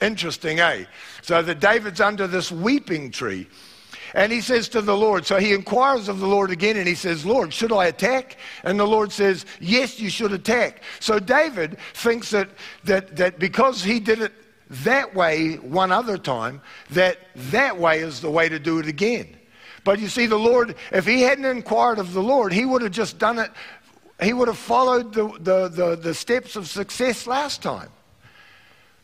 Interesting, 0.01 0.61
eh? 0.61 0.85
So 1.23 1.43
that 1.43 1.61
David's 1.61 2.01
under 2.01 2.27
this 2.27 2.51
weeping 2.51 3.11
tree. 3.11 3.47
And 4.15 4.31
he 4.31 4.41
says 4.41 4.69
to 4.71 4.81
the 4.81 4.97
Lord, 4.97 5.27
so 5.27 5.39
he 5.39 5.53
inquires 5.53 6.09
of 6.09 6.21
the 6.21 6.27
Lord 6.27 6.51
again 6.51 6.77
and 6.77 6.87
he 6.87 6.95
says, 6.95 7.27
Lord, 7.27 7.53
should 7.53 7.73
I 7.73 7.87
attack? 7.87 8.37
And 8.63 8.79
the 8.79 8.87
Lord 8.87 9.11
says, 9.11 9.45
Yes, 9.61 9.99
you 9.99 10.09
should 10.09 10.33
attack. 10.33 10.83
So 11.01 11.19
David 11.19 11.79
thinks 11.95 12.31
that, 12.31 12.49
that, 12.85 13.17
that 13.17 13.39
because 13.41 13.83
he 13.83 13.99
did 13.99 14.21
it 14.21 14.33
that 14.71 15.15
way 15.15 15.57
one 15.57 15.91
other 15.91 16.17
time, 16.17 16.61
that 16.91 17.19
that 17.35 17.77
way 17.77 17.99
is 18.01 18.21
the 18.21 18.31
way 18.31 18.49
to 18.49 18.59
do 18.59 18.79
it 18.79 18.87
again. 18.87 19.37
But 19.85 20.01
you 20.01 20.09
see, 20.09 20.27
the 20.27 20.39
Lord, 20.39 20.75
if 20.93 21.07
he 21.07 21.21
hadn't 21.21 21.45
inquired 21.45 21.99
of 21.99 22.13
the 22.15 22.23
Lord, 22.23 22.53
he 22.53 22.65
would 22.65 22.83
have 22.83 22.93
just 22.93 23.19
done 23.19 23.39
it, 23.39 23.51
he 24.23 24.33
would 24.33 24.49
have 24.49 24.59
followed 24.59 25.13
the, 25.13 25.29
the, 25.41 25.69
the, 25.69 25.97
the 25.97 26.15
steps 26.15 26.57
of 26.57 26.67
success 26.67 27.27
last 27.27 27.63
time. 27.63 27.91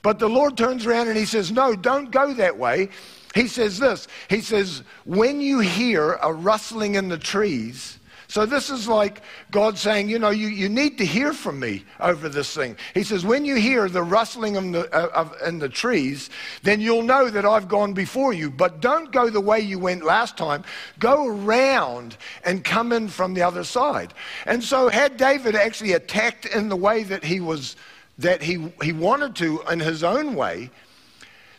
But 0.03 0.19
the 0.19 0.29
Lord 0.29 0.57
turns 0.57 0.87
around 0.87 1.09
and 1.09 1.17
he 1.17 1.27
says, 1.27 1.53
No, 1.53 1.77
don't 1.77 2.11
go 2.11 2.33
that 2.35 2.57
way. 2.57 2.89
He 3.35 3.47
says 3.47 3.79
this 3.79 4.09
He 4.29 4.41
says, 4.41 4.83
When 5.05 5.41
you 5.41 5.61
hear 5.61 6.13
a 6.23 6.33
rustling 6.33 6.95
in 6.95 7.09
the 7.09 7.19
trees, 7.19 7.99
so 8.31 8.47
this 8.47 8.71
is 8.71 8.87
like 8.87 9.23
God 9.51 9.77
saying, 9.77 10.09
you 10.09 10.21
know, 10.21 10.31
you, 10.31 10.47
you 10.47 10.69
need 10.69 10.99
to 10.99 11.05
hear 11.05 11.33
from 11.33 11.59
me 11.59 11.85
over 11.99 12.29
this 12.29 12.55
thing. 12.55 12.77
He 12.95 13.03
says, 13.03 13.25
when 13.25 13.45
you 13.45 13.57
hear 13.57 13.89
the 13.89 14.05
rustling 14.05 14.55
in 14.55 14.71
the, 14.71 14.89
uh, 14.95 15.09
of, 15.13 15.35
in 15.45 15.59
the 15.59 15.69
trees, 15.69 16.31
then 16.63 16.81
you'll 16.81 17.03
know 17.03 17.29
that 17.29 17.45
I've 17.45 17.67
gone 17.67 17.93
before 17.93 18.33
you. 18.33 18.49
But 18.49 18.81
don't 18.81 19.11
go 19.11 19.31
the 19.31 19.41
way 19.41 19.59
you 19.59 19.81
went 19.81 20.05
last 20.05 20.37
time. 20.37 20.63
Go 21.01 21.27
around 21.27 22.19
and 22.45 22.63
come 22.63 22.93
in 22.93 23.09
from 23.09 23.35
the 23.35 23.43
other 23.43 23.65
side. 23.65 24.15
And 24.47 24.63
so 24.63 24.89
had 24.89 25.17
David 25.17 25.57
actually 25.57 25.95
attacked 25.95 26.47
in 26.47 26.69
the 26.69 26.77
way 26.77 27.03
that 27.03 27.25
he 27.25 27.41
was, 27.41 27.75
that 28.19 28.43
he, 28.43 28.73
he 28.81 28.93
wanted 28.93 29.35
to 29.37 29.61
in 29.73 29.81
his 29.81 30.05
own 30.05 30.37
way, 30.37 30.71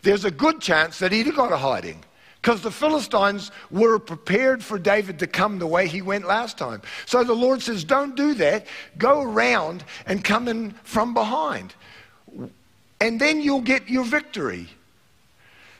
there's 0.04 0.24
a 0.24 0.32
good 0.32 0.62
chance 0.62 1.00
that 1.00 1.12
he'd 1.12 1.26
have 1.26 1.36
got 1.36 1.52
a 1.52 1.58
hiding. 1.58 2.02
Because 2.42 2.62
the 2.62 2.72
Philistines 2.72 3.52
were 3.70 4.00
prepared 4.00 4.64
for 4.64 4.80
David 4.80 5.20
to 5.20 5.28
come 5.28 5.60
the 5.60 5.68
way 5.68 5.88
he 5.88 6.02
went 6.02 6.26
last 6.26 6.58
time. 6.58 6.82
So 7.06 7.24
the 7.24 7.34
Lord 7.34 7.62
says, 7.62 7.84
Don't 7.84 8.16
do 8.16 8.34
that. 8.36 8.66
Go 8.98 9.22
around 9.22 9.84
and 10.08 10.24
come 10.24 10.48
in 10.48 10.72
from 10.84 11.14
behind. 11.14 11.76
And 13.00 13.22
then 13.22 13.42
you'll 13.42 13.62
get 13.62 13.90
your 13.90 14.06
victory. 14.06 14.68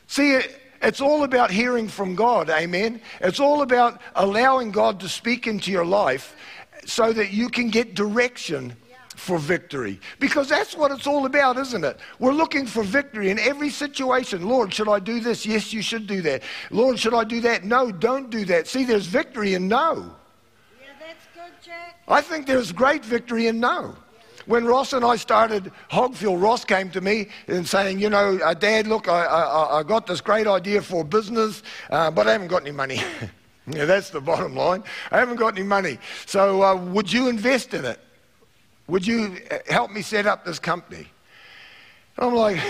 See, 0.06 0.40
it's 0.82 1.00
all 1.00 1.24
about 1.24 1.50
hearing 1.50 1.88
from 1.88 2.14
God, 2.14 2.50
amen? 2.50 3.00
It's 3.20 3.40
all 3.40 3.62
about 3.62 4.00
allowing 4.14 4.70
God 4.70 5.00
to 5.00 5.08
speak 5.08 5.46
into 5.46 5.70
your 5.70 5.84
life 5.84 6.36
so 6.84 7.12
that 7.12 7.32
you 7.32 7.48
can 7.48 7.70
get 7.70 7.94
direction 7.94 8.76
for 9.16 9.38
victory. 9.38 10.00
Because 10.18 10.48
that's 10.48 10.76
what 10.76 10.90
it's 10.90 11.06
all 11.06 11.26
about, 11.26 11.58
isn't 11.58 11.84
it? 11.84 11.98
We're 12.18 12.32
looking 12.32 12.66
for 12.66 12.82
victory 12.82 13.30
in 13.30 13.38
every 13.38 13.70
situation. 13.70 14.48
Lord, 14.48 14.72
should 14.72 14.88
I 14.88 14.98
do 14.98 15.20
this? 15.20 15.44
Yes, 15.46 15.72
you 15.72 15.82
should 15.82 16.06
do 16.06 16.22
that. 16.22 16.42
Lord, 16.70 16.98
should 16.98 17.14
I 17.14 17.24
do 17.24 17.40
that? 17.42 17.64
No, 17.64 17.92
don't 17.92 18.30
do 18.30 18.44
that. 18.46 18.66
See, 18.66 18.84
there's 18.84 19.06
victory 19.06 19.54
in 19.54 19.68
no. 19.68 20.14
Yeah, 20.80 20.86
that's 20.98 21.26
good, 21.34 21.52
Jack. 21.64 22.00
I 22.08 22.20
think 22.20 22.46
there's 22.46 22.72
great 22.72 23.04
victory 23.04 23.46
in 23.46 23.60
no. 23.60 23.94
When 24.46 24.64
Ross 24.64 24.92
and 24.92 25.04
I 25.04 25.16
started 25.16 25.70
Hogfield, 25.90 26.42
Ross 26.42 26.64
came 26.64 26.90
to 26.90 27.00
me 27.00 27.28
and 27.46 27.66
saying, 27.66 28.00
you 28.00 28.10
know, 28.10 28.38
uh, 28.44 28.54
Dad, 28.54 28.88
look, 28.88 29.08
I, 29.08 29.24
I, 29.24 29.78
I, 29.78 29.82
got 29.84 30.08
this 30.08 30.20
great 30.20 30.48
idea 30.48 30.82
for 30.82 31.04
business, 31.04 31.62
uh, 31.90 32.10
but 32.10 32.26
I 32.26 32.32
haven't 32.32 32.48
got 32.48 32.62
any 32.62 32.72
money. 32.72 32.96
yeah, 33.68 33.84
that's 33.84 34.10
the 34.10 34.20
bottom 34.20 34.56
line. 34.56 34.82
I 35.12 35.18
haven't 35.18 35.36
got 35.36 35.56
any 35.56 35.64
money. 35.64 35.98
So 36.26 36.62
uh, 36.62 36.74
would 36.74 37.12
you 37.12 37.28
invest 37.28 37.72
in 37.72 37.84
it? 37.84 38.00
Would 38.92 39.06
you 39.06 39.38
help 39.70 39.90
me 39.90 40.02
set 40.02 40.26
up 40.26 40.44
this 40.44 40.58
company? 40.58 41.06
I'm 42.18 42.34
like, 42.34 42.60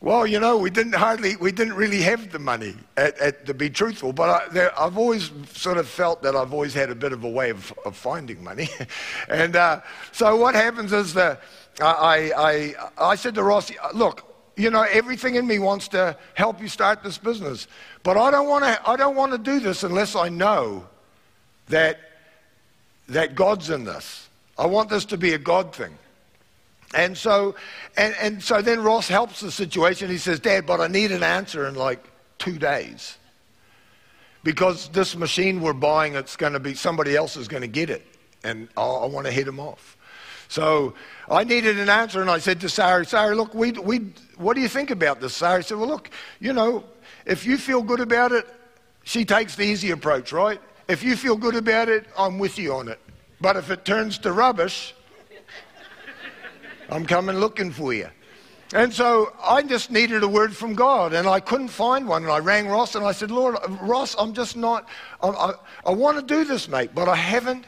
well, 0.00 0.26
you 0.26 0.40
know, 0.40 0.56
we 0.56 0.68
didn't 0.68 0.96
hardly, 0.96 1.36
we 1.36 1.52
didn't 1.52 1.74
really 1.74 2.02
have 2.02 2.32
the 2.32 2.40
money, 2.40 2.74
at, 2.96 3.16
at, 3.20 3.46
to 3.46 3.54
be 3.54 3.70
truthful. 3.70 4.12
But 4.12 4.50
I, 4.52 4.82
have 4.82 4.98
always 4.98 5.30
sort 5.52 5.78
of 5.78 5.86
felt 5.86 6.24
that 6.24 6.34
I've 6.34 6.52
always 6.52 6.74
had 6.74 6.90
a 6.90 6.94
bit 6.96 7.12
of 7.12 7.22
a 7.22 7.28
way 7.28 7.50
of, 7.50 7.72
of 7.86 7.96
finding 7.96 8.42
money. 8.42 8.68
and 9.28 9.54
uh, 9.54 9.80
so 10.10 10.34
what 10.34 10.56
happens 10.56 10.92
is 10.92 11.14
that 11.14 11.42
I, 11.80 12.74
I, 12.98 13.10
I 13.12 13.14
said 13.14 13.36
to 13.36 13.44
Ross, 13.44 13.70
look, 13.94 14.28
you 14.56 14.70
know, 14.70 14.82
everything 14.90 15.36
in 15.36 15.46
me 15.46 15.60
wants 15.60 15.86
to 15.88 16.16
help 16.34 16.60
you 16.60 16.66
start 16.66 17.04
this 17.04 17.16
business, 17.16 17.68
but 18.02 18.16
I 18.16 18.32
don't 18.32 18.48
want 18.48 18.64
to. 18.64 18.90
I 18.90 18.96
don't 18.96 19.14
want 19.14 19.30
to 19.30 19.38
do 19.38 19.60
this 19.60 19.84
unless 19.84 20.16
I 20.16 20.30
know 20.30 20.88
that 21.68 22.00
that 23.08 23.36
God's 23.36 23.70
in 23.70 23.84
this. 23.84 24.23
I 24.58 24.66
want 24.66 24.88
this 24.88 25.04
to 25.06 25.16
be 25.16 25.34
a 25.34 25.38
God 25.38 25.74
thing. 25.74 25.96
And 26.94 27.18
so, 27.18 27.56
and, 27.96 28.14
and 28.20 28.42
so 28.42 28.62
then 28.62 28.82
Ross 28.82 29.08
helps 29.08 29.40
the 29.40 29.50
situation. 29.50 30.08
He 30.08 30.18
says, 30.18 30.38
Dad, 30.38 30.66
but 30.66 30.80
I 30.80 30.86
need 30.86 31.10
an 31.10 31.22
answer 31.22 31.66
in 31.66 31.74
like 31.74 32.04
two 32.38 32.58
days. 32.58 33.18
Because 34.44 34.88
this 34.90 35.16
machine 35.16 35.60
we're 35.60 35.72
buying, 35.72 36.14
it's 36.14 36.36
going 36.36 36.52
to 36.52 36.60
be, 36.60 36.74
somebody 36.74 37.16
else 37.16 37.36
is 37.36 37.48
going 37.48 37.62
to 37.62 37.68
get 37.68 37.90
it. 37.90 38.06
And 38.44 38.68
I, 38.76 38.82
I 38.82 39.06
want 39.06 39.26
to 39.26 39.32
hit 39.32 39.48
him 39.48 39.58
off. 39.58 39.96
So 40.48 40.94
I 41.28 41.42
needed 41.42 41.78
an 41.78 41.88
answer, 41.88 42.20
and 42.20 42.30
I 42.30 42.38
said 42.38 42.60
to 42.60 42.68
Sarah, 42.68 43.04
Sarah, 43.04 43.34
look, 43.34 43.54
we, 43.54 43.72
we, 43.72 44.12
what 44.36 44.54
do 44.54 44.60
you 44.60 44.68
think 44.68 44.90
about 44.90 45.20
this? 45.20 45.34
Sarah 45.34 45.62
said, 45.62 45.78
well, 45.78 45.88
look, 45.88 46.10
you 46.38 46.52
know, 46.52 46.84
if 47.26 47.46
you 47.46 47.56
feel 47.56 47.82
good 47.82 48.00
about 48.00 48.30
it, 48.30 48.46
she 49.02 49.24
takes 49.24 49.56
the 49.56 49.64
easy 49.64 49.90
approach, 49.90 50.32
right? 50.32 50.60
If 50.86 51.02
you 51.02 51.16
feel 51.16 51.36
good 51.36 51.56
about 51.56 51.88
it, 51.88 52.06
I'm 52.16 52.38
with 52.38 52.58
you 52.58 52.74
on 52.74 52.88
it. 52.88 53.00
But 53.44 53.56
if 53.56 53.70
it 53.70 53.84
turns 53.84 54.16
to 54.20 54.32
rubbish, 54.32 54.94
I'm 56.88 57.04
coming 57.04 57.36
looking 57.36 57.72
for 57.72 57.92
you. 57.92 58.08
And 58.72 58.90
so 58.90 59.34
I 59.38 59.60
just 59.60 59.90
needed 59.90 60.22
a 60.22 60.28
word 60.28 60.56
from 60.56 60.72
God, 60.72 61.12
and 61.12 61.28
I 61.28 61.40
couldn't 61.40 61.68
find 61.68 62.08
one. 62.08 62.22
And 62.22 62.32
I 62.32 62.38
rang 62.38 62.68
Ross 62.68 62.94
and 62.94 63.04
I 63.04 63.12
said, 63.12 63.30
Lord, 63.30 63.56
Ross, 63.82 64.16
I'm 64.18 64.32
just 64.32 64.56
not, 64.56 64.88
I, 65.22 65.28
I, 65.28 65.52
I 65.84 65.90
want 65.90 66.16
to 66.16 66.24
do 66.24 66.46
this, 66.46 66.70
mate, 66.70 66.92
but 66.94 67.06
I 67.06 67.16
haven't 67.16 67.66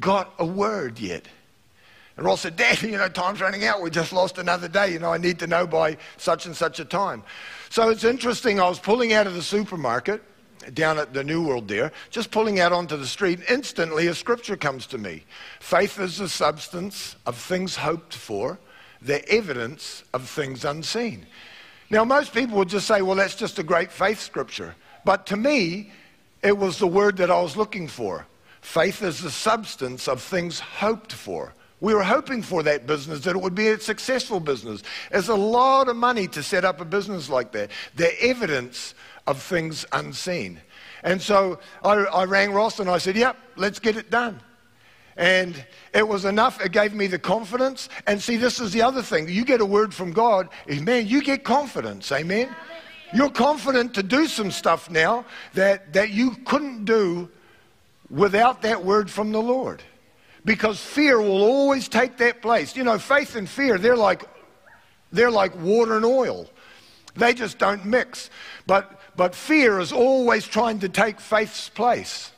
got 0.00 0.32
a 0.38 0.46
word 0.46 0.98
yet. 0.98 1.28
And 2.16 2.24
Ross 2.24 2.40
said, 2.40 2.56
Dad, 2.56 2.80
you 2.82 2.96
know, 2.96 3.10
time's 3.10 3.42
running 3.42 3.66
out. 3.66 3.82
We 3.82 3.90
just 3.90 4.14
lost 4.14 4.38
another 4.38 4.66
day. 4.66 4.90
You 4.94 4.98
know, 4.98 5.12
I 5.12 5.18
need 5.18 5.38
to 5.40 5.46
know 5.46 5.66
by 5.66 5.98
such 6.16 6.46
and 6.46 6.56
such 6.56 6.80
a 6.80 6.86
time. 6.86 7.22
So 7.68 7.90
it's 7.90 8.04
interesting. 8.04 8.60
I 8.60 8.66
was 8.66 8.78
pulling 8.78 9.12
out 9.12 9.26
of 9.26 9.34
the 9.34 9.42
supermarket 9.42 10.22
down 10.74 10.98
at 10.98 11.14
the 11.14 11.24
New 11.24 11.46
World 11.46 11.68
there, 11.68 11.92
just 12.10 12.30
pulling 12.30 12.60
out 12.60 12.72
onto 12.72 12.96
the 12.96 13.06
street, 13.06 13.40
instantly 13.48 14.06
a 14.06 14.14
scripture 14.14 14.56
comes 14.56 14.86
to 14.86 14.98
me. 14.98 15.24
Faith 15.60 15.98
is 15.98 16.18
the 16.18 16.28
substance 16.28 17.16
of 17.26 17.36
things 17.36 17.76
hoped 17.76 18.14
for, 18.14 18.58
the 19.00 19.26
evidence 19.28 20.04
of 20.12 20.28
things 20.28 20.64
unseen. 20.64 21.26
Now, 21.90 22.04
most 22.04 22.34
people 22.34 22.58
would 22.58 22.68
just 22.68 22.86
say, 22.86 23.02
well, 23.02 23.16
that's 23.16 23.34
just 23.34 23.58
a 23.58 23.62
great 23.62 23.90
faith 23.90 24.20
scripture. 24.20 24.74
But 25.04 25.26
to 25.26 25.36
me, 25.36 25.90
it 26.42 26.56
was 26.56 26.78
the 26.78 26.86
word 26.86 27.16
that 27.18 27.30
I 27.30 27.40
was 27.40 27.56
looking 27.56 27.88
for. 27.88 28.26
Faith 28.60 29.02
is 29.02 29.20
the 29.20 29.30
substance 29.30 30.08
of 30.08 30.20
things 30.20 30.60
hoped 30.60 31.12
for. 31.12 31.54
We 31.80 31.94
were 31.94 32.02
hoping 32.02 32.42
for 32.42 32.62
that 32.64 32.86
business, 32.86 33.20
that 33.20 33.36
it 33.36 33.40
would 33.40 33.54
be 33.54 33.68
a 33.68 33.78
successful 33.78 34.40
business. 34.40 34.82
It's 35.12 35.28
a 35.28 35.34
lot 35.34 35.88
of 35.88 35.96
money 35.96 36.26
to 36.28 36.42
set 36.42 36.64
up 36.64 36.80
a 36.80 36.84
business 36.84 37.30
like 37.30 37.52
that. 37.52 37.70
The 37.94 38.20
evidence 38.22 38.94
of 39.28 39.40
things 39.42 39.84
unseen. 39.92 40.60
And 41.04 41.20
so 41.20 41.60
I, 41.84 41.92
I 41.92 42.24
rang 42.24 42.52
Ross 42.52 42.80
and 42.80 42.90
I 42.90 42.98
said, 42.98 43.14
Yep, 43.14 43.36
let's 43.56 43.78
get 43.78 43.96
it 43.96 44.10
done. 44.10 44.40
And 45.16 45.64
it 45.92 46.06
was 46.06 46.24
enough. 46.24 46.64
It 46.64 46.72
gave 46.72 46.94
me 46.94 47.08
the 47.08 47.18
confidence. 47.18 47.88
And 48.06 48.22
see, 48.22 48.36
this 48.36 48.60
is 48.60 48.72
the 48.72 48.82
other 48.82 49.02
thing. 49.02 49.28
You 49.28 49.44
get 49.44 49.60
a 49.60 49.66
word 49.66 49.92
from 49.92 50.12
God, 50.12 50.48
man, 50.66 51.06
you 51.06 51.22
get 51.22 51.44
confidence. 51.44 52.10
Amen. 52.10 52.54
You're 53.12 53.30
confident 53.30 53.94
to 53.94 54.02
do 54.02 54.26
some 54.26 54.50
stuff 54.50 54.90
now 54.90 55.24
that, 55.54 55.92
that 55.92 56.10
you 56.10 56.32
couldn't 56.44 56.84
do 56.84 57.28
without 58.10 58.62
that 58.62 58.84
word 58.84 59.10
from 59.10 59.32
the 59.32 59.40
Lord. 59.40 59.82
Because 60.44 60.80
fear 60.80 61.20
will 61.20 61.42
always 61.42 61.88
take 61.88 62.16
that 62.18 62.40
place. 62.40 62.76
You 62.76 62.84
know, 62.84 62.98
faith 62.98 63.34
and 63.34 63.48
fear, 63.48 63.76
they're 63.76 63.96
like, 63.96 64.24
they're 65.10 65.30
like 65.30 65.56
water 65.60 65.96
and 65.96 66.04
oil. 66.04 66.48
They 67.16 67.34
just 67.34 67.58
don't 67.58 67.84
mix. 67.84 68.30
But 68.66 68.97
but 69.18 69.34
fear 69.34 69.80
is 69.80 69.92
always 69.92 70.46
trying 70.46 70.78
to 70.78 70.88
take 70.88 71.18
faith's 71.18 71.68
place. 71.68 72.30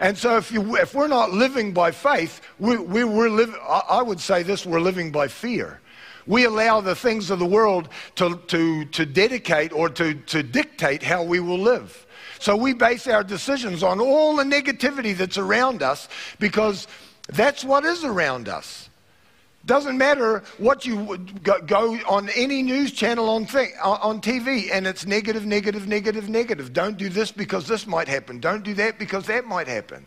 And 0.00 0.16
so 0.16 0.38
if, 0.38 0.50
you, 0.50 0.76
if 0.76 0.94
we're 0.94 1.08
not 1.08 1.30
living 1.30 1.74
by 1.74 1.90
faith, 1.90 2.40
we, 2.58 2.78
we, 2.78 3.04
we're 3.04 3.54
I 3.60 4.00
would 4.00 4.18
say 4.18 4.42
this, 4.42 4.64
we're 4.64 4.80
living 4.80 5.12
by 5.12 5.28
fear. 5.28 5.80
We 6.26 6.46
allow 6.46 6.80
the 6.80 6.96
things 6.96 7.30
of 7.30 7.38
the 7.38 7.46
world 7.46 7.90
to, 8.16 8.40
to, 8.46 8.86
to 8.86 9.04
dedicate 9.04 9.72
or 9.72 9.90
to, 9.90 10.14
to 10.14 10.42
dictate 10.42 11.02
how 11.02 11.22
we 11.22 11.38
will 11.38 11.58
live. 11.58 12.06
So 12.38 12.56
we 12.56 12.72
base 12.72 13.06
our 13.06 13.22
decisions 13.22 13.82
on 13.82 14.00
all 14.00 14.36
the 14.36 14.44
negativity 14.44 15.14
that's 15.14 15.36
around 15.36 15.82
us 15.82 16.08
because 16.38 16.88
that's 17.28 17.62
what 17.62 17.84
is 17.84 18.04
around 18.04 18.48
us. 18.48 18.88
Doesn't 19.66 19.96
matter 19.96 20.42
what 20.58 20.84
you 20.84 21.16
go 21.42 21.98
on 22.06 22.28
any 22.30 22.62
news 22.62 22.92
channel 22.92 23.30
on, 23.30 23.46
thing, 23.46 23.72
on 23.82 24.20
TV 24.20 24.68
and 24.70 24.86
it's 24.86 25.06
negative, 25.06 25.46
negative, 25.46 25.86
negative, 25.86 26.28
negative. 26.28 26.72
Don't 26.74 26.98
do 26.98 27.08
this 27.08 27.32
because 27.32 27.66
this 27.66 27.86
might 27.86 28.06
happen. 28.06 28.40
Don't 28.40 28.62
do 28.62 28.74
that 28.74 28.98
because 28.98 29.26
that 29.26 29.46
might 29.46 29.66
happen. 29.66 30.04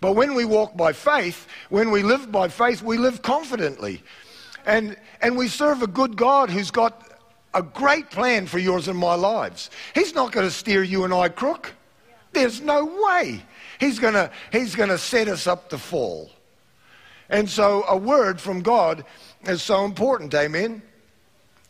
But 0.00 0.16
when 0.16 0.34
we 0.34 0.44
walk 0.44 0.76
by 0.76 0.92
faith, 0.92 1.46
when 1.68 1.92
we 1.92 2.02
live 2.02 2.32
by 2.32 2.48
faith, 2.48 2.82
we 2.82 2.98
live 2.98 3.22
confidently. 3.22 4.02
And, 4.66 4.96
and 5.20 5.36
we 5.36 5.46
serve 5.46 5.82
a 5.82 5.86
good 5.86 6.16
God 6.16 6.50
who's 6.50 6.72
got 6.72 7.08
a 7.54 7.62
great 7.62 8.10
plan 8.10 8.46
for 8.46 8.58
yours 8.58 8.88
and 8.88 8.98
my 8.98 9.14
lives. 9.14 9.70
He's 9.94 10.12
not 10.12 10.32
going 10.32 10.46
to 10.46 10.50
steer 10.50 10.82
you 10.82 11.04
and 11.04 11.14
I 11.14 11.28
crook. 11.28 11.72
There's 12.32 12.60
no 12.60 12.84
way. 12.84 13.44
He's 13.78 14.00
going 14.00 14.14
to, 14.14 14.28
he's 14.50 14.74
going 14.74 14.88
to 14.88 14.98
set 14.98 15.28
us 15.28 15.46
up 15.46 15.68
to 15.70 15.78
fall. 15.78 16.32
And 17.32 17.48
so 17.48 17.82
a 17.88 17.96
word 17.96 18.40
from 18.40 18.60
God 18.60 19.04
is 19.44 19.62
so 19.62 19.86
important. 19.86 20.34
Amen. 20.34 20.82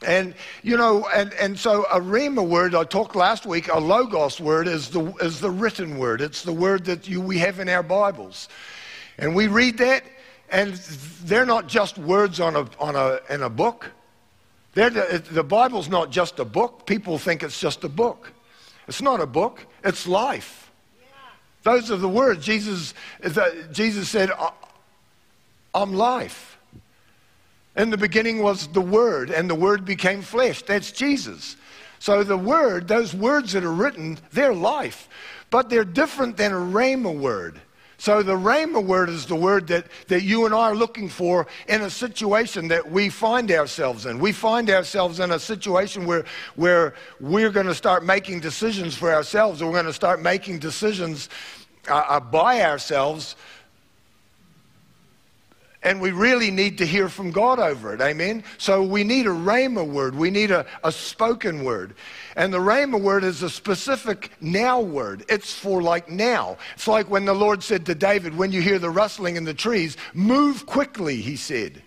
And, 0.05 0.35
you 0.65 0.77
know, 0.77 1.07
and, 1.15 1.33
and 1.35 1.57
so 1.57 1.85
a 1.85 2.01
rhema 2.01 2.47
word, 2.47 2.75
I 2.75 2.83
talked 2.83 3.15
last 3.15 3.47
week, 3.47 3.69
a 3.69 3.79
logos 3.79 4.41
word 4.41 4.67
is 4.67 4.91
the, 4.91 5.13
is 5.21 5.41
the 5.41 5.51
written 5.51 5.99
word. 5.99 6.21
It's 6.21 6.43
the 6.43 6.53
word 6.53 6.85
that 6.87 7.09
you, 7.09 7.21
we 7.21 7.39
have 7.39 7.61
in 7.61 7.69
our 7.69 7.85
Bibles. 7.85 8.49
And 9.19 9.37
we 9.37 9.47
read 9.47 9.79
that, 9.79 10.03
and 10.51 10.75
they're 11.25 11.47
not 11.47 11.69
just 11.69 11.97
words 11.97 12.41
on 12.41 12.57
a, 12.57 12.67
on 12.81 12.97
a, 12.97 13.21
in 13.31 13.43
a 13.43 13.51
book. 13.51 13.89
They're 14.75 14.91
the, 14.91 15.23
the 15.31 15.45
Bible's 15.45 15.89
not 15.89 16.11
just 16.11 16.41
a 16.41 16.45
book. 16.45 16.87
People 16.87 17.19
think 17.19 17.45
it's 17.45 17.61
just 17.61 17.85
a 17.85 17.89
book. 17.89 18.33
It's 18.89 19.01
not 19.01 19.21
a 19.21 19.27
book, 19.27 19.65
it's 19.85 20.09
life. 20.09 20.73
Those 21.63 21.93
are 21.93 21.97
the 21.97 22.09
words. 22.09 22.45
Jesus, 22.45 22.95
the, 23.21 23.69
Jesus 23.71 24.09
said, 24.09 24.31
I'm 25.75 25.95
life. 25.95 26.59
In 27.77 27.91
the 27.91 27.97
beginning 27.97 28.43
was 28.43 28.69
the 28.69 28.83
Word, 28.83 29.31
and 29.31 29.49
the 29.49 29.55
Word 29.55 29.85
became 29.85 30.21
flesh. 30.23 30.63
That's 30.63 30.93
Jesus. 30.93 31.57
So 31.99 32.23
the 32.23 32.37
Word, 32.37 32.89
those 32.89 33.15
words 33.15 33.53
that 33.53 33.65
are 33.65 33.73
written, 33.73 34.19
they're 34.33 34.55
life. 34.55 35.09
But 35.51 35.71
they're 35.71 35.85
different 35.85 36.37
than 36.37 36.53
a 36.53 36.57
rhema 36.57 37.15
word. 37.15 37.61
So 37.99 38.23
the 38.25 38.35
rhema 38.35 38.85
word 38.85 39.11
is 39.11 39.27
the 39.27 39.37
word 39.37 39.69
that, 39.69 39.87
that 40.09 40.23
you 40.23 40.45
and 40.45 40.53
I 40.53 40.71
are 40.71 40.75
looking 40.75 41.09
for 41.09 41.47
in 41.69 41.83
a 41.83 41.91
situation 41.91 42.67
that 42.67 42.91
we 42.91 43.09
find 43.09 43.53
ourselves 43.53 44.07
in. 44.07 44.19
We 44.19 44.33
find 44.33 44.69
ourselves 44.71 45.21
in 45.21 45.31
a 45.31 45.39
situation 45.39 46.05
where, 46.05 46.25
where 46.57 46.95
we're 47.21 47.51
going 47.51 47.67
to 47.67 47.77
start 47.77 48.05
making 48.05 48.41
decisions 48.41 48.97
for 48.97 49.15
ourselves, 49.15 49.63
or 49.63 49.67
we're 49.67 49.75
going 49.75 49.87
to 49.87 49.93
start 49.93 50.21
making 50.21 50.59
decisions 50.59 51.29
uh, 51.89 52.03
uh, 52.09 52.19
by 52.19 52.63
ourselves 52.63 53.37
and 55.83 56.01
we 56.01 56.13
really 56.13 56.51
need 56.51 56.79
to 56.79 56.87
hear 56.87 57.09
from 57.09 57.31
God 57.31 57.59
over 57.59 57.93
it. 57.95 58.01
Amen? 58.01 58.45
So 58.59 58.83
we 58.83 59.03
need 59.03 59.27
a 59.27 59.31
rhema 59.31 59.87
word. 59.87 60.15
We 60.15 60.31
need 60.31 60.51
a, 60.51 60.65
a 60.85 60.93
spoken 60.93 61.65
word. 61.65 61.95
And 62.37 62.53
the 62.53 62.59
rhema 62.59 63.01
word 63.01 63.25
is 63.25 63.43
a 63.43 63.51
specific 63.51 64.31
now 64.41 64.81
word. 64.81 65.25
It's 65.29 65.53
for 65.53 65.83
like 65.83 66.09
now. 66.09 66.59
It's 66.75 66.87
like 66.87 67.11
when 67.11 67.25
the 67.25 67.35
Lord 67.35 67.63
said 67.63 67.85
to 67.87 67.95
David, 67.95 68.37
when 68.37 68.53
you 68.53 68.63
hear 68.63 68.79
the 68.79 68.91
rustling 68.91 69.37
in 69.37 69.45
the 69.45 69.55
trees, 69.55 69.97
move 70.15 70.67
quickly, 70.67 71.17
he 71.17 71.37
said. 71.37 71.83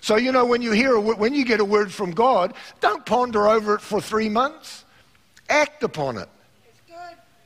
So, 0.00 0.16
you 0.16 0.30
know, 0.30 0.44
when 0.44 0.62
you 0.62 0.72
hear, 0.72 0.94
a, 0.94 1.00
when 1.00 1.34
you 1.34 1.44
get 1.44 1.60
a 1.60 1.64
word 1.64 1.92
from 1.92 2.12
God, 2.12 2.54
don't 2.80 3.04
ponder 3.04 3.48
over 3.48 3.74
it 3.74 3.80
for 3.80 4.00
three 4.00 4.28
months. 4.28 4.84
Act 5.48 5.82
upon 5.82 6.18
it. 6.18 6.28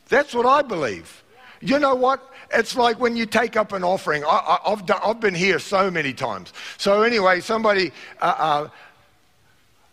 That's 0.08 0.34
what 0.34 0.46
I 0.46 0.62
believe. 0.62 1.22
You 1.60 1.78
know 1.78 1.94
what? 1.94 2.31
It's 2.54 2.76
like 2.76 3.00
when 3.00 3.16
you 3.16 3.26
take 3.26 3.56
up 3.56 3.72
an 3.72 3.82
offering. 3.82 4.24
I, 4.24 4.58
have 4.66 4.90
I've 4.90 5.20
been 5.20 5.34
here 5.34 5.58
so 5.58 5.90
many 5.90 6.12
times. 6.12 6.52
So, 6.76 7.02
anyway, 7.02 7.40
somebody, 7.40 7.92
uh, 8.20 8.34
uh, 8.38 8.68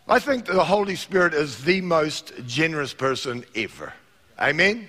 I 0.08 0.18
think 0.18 0.46
the 0.46 0.64
Holy 0.64 0.96
Spirit 0.96 1.34
is 1.34 1.64
the 1.64 1.80
most 1.80 2.32
generous 2.46 2.92
person 2.92 3.44
ever. 3.54 3.92
Amen? 4.38 4.88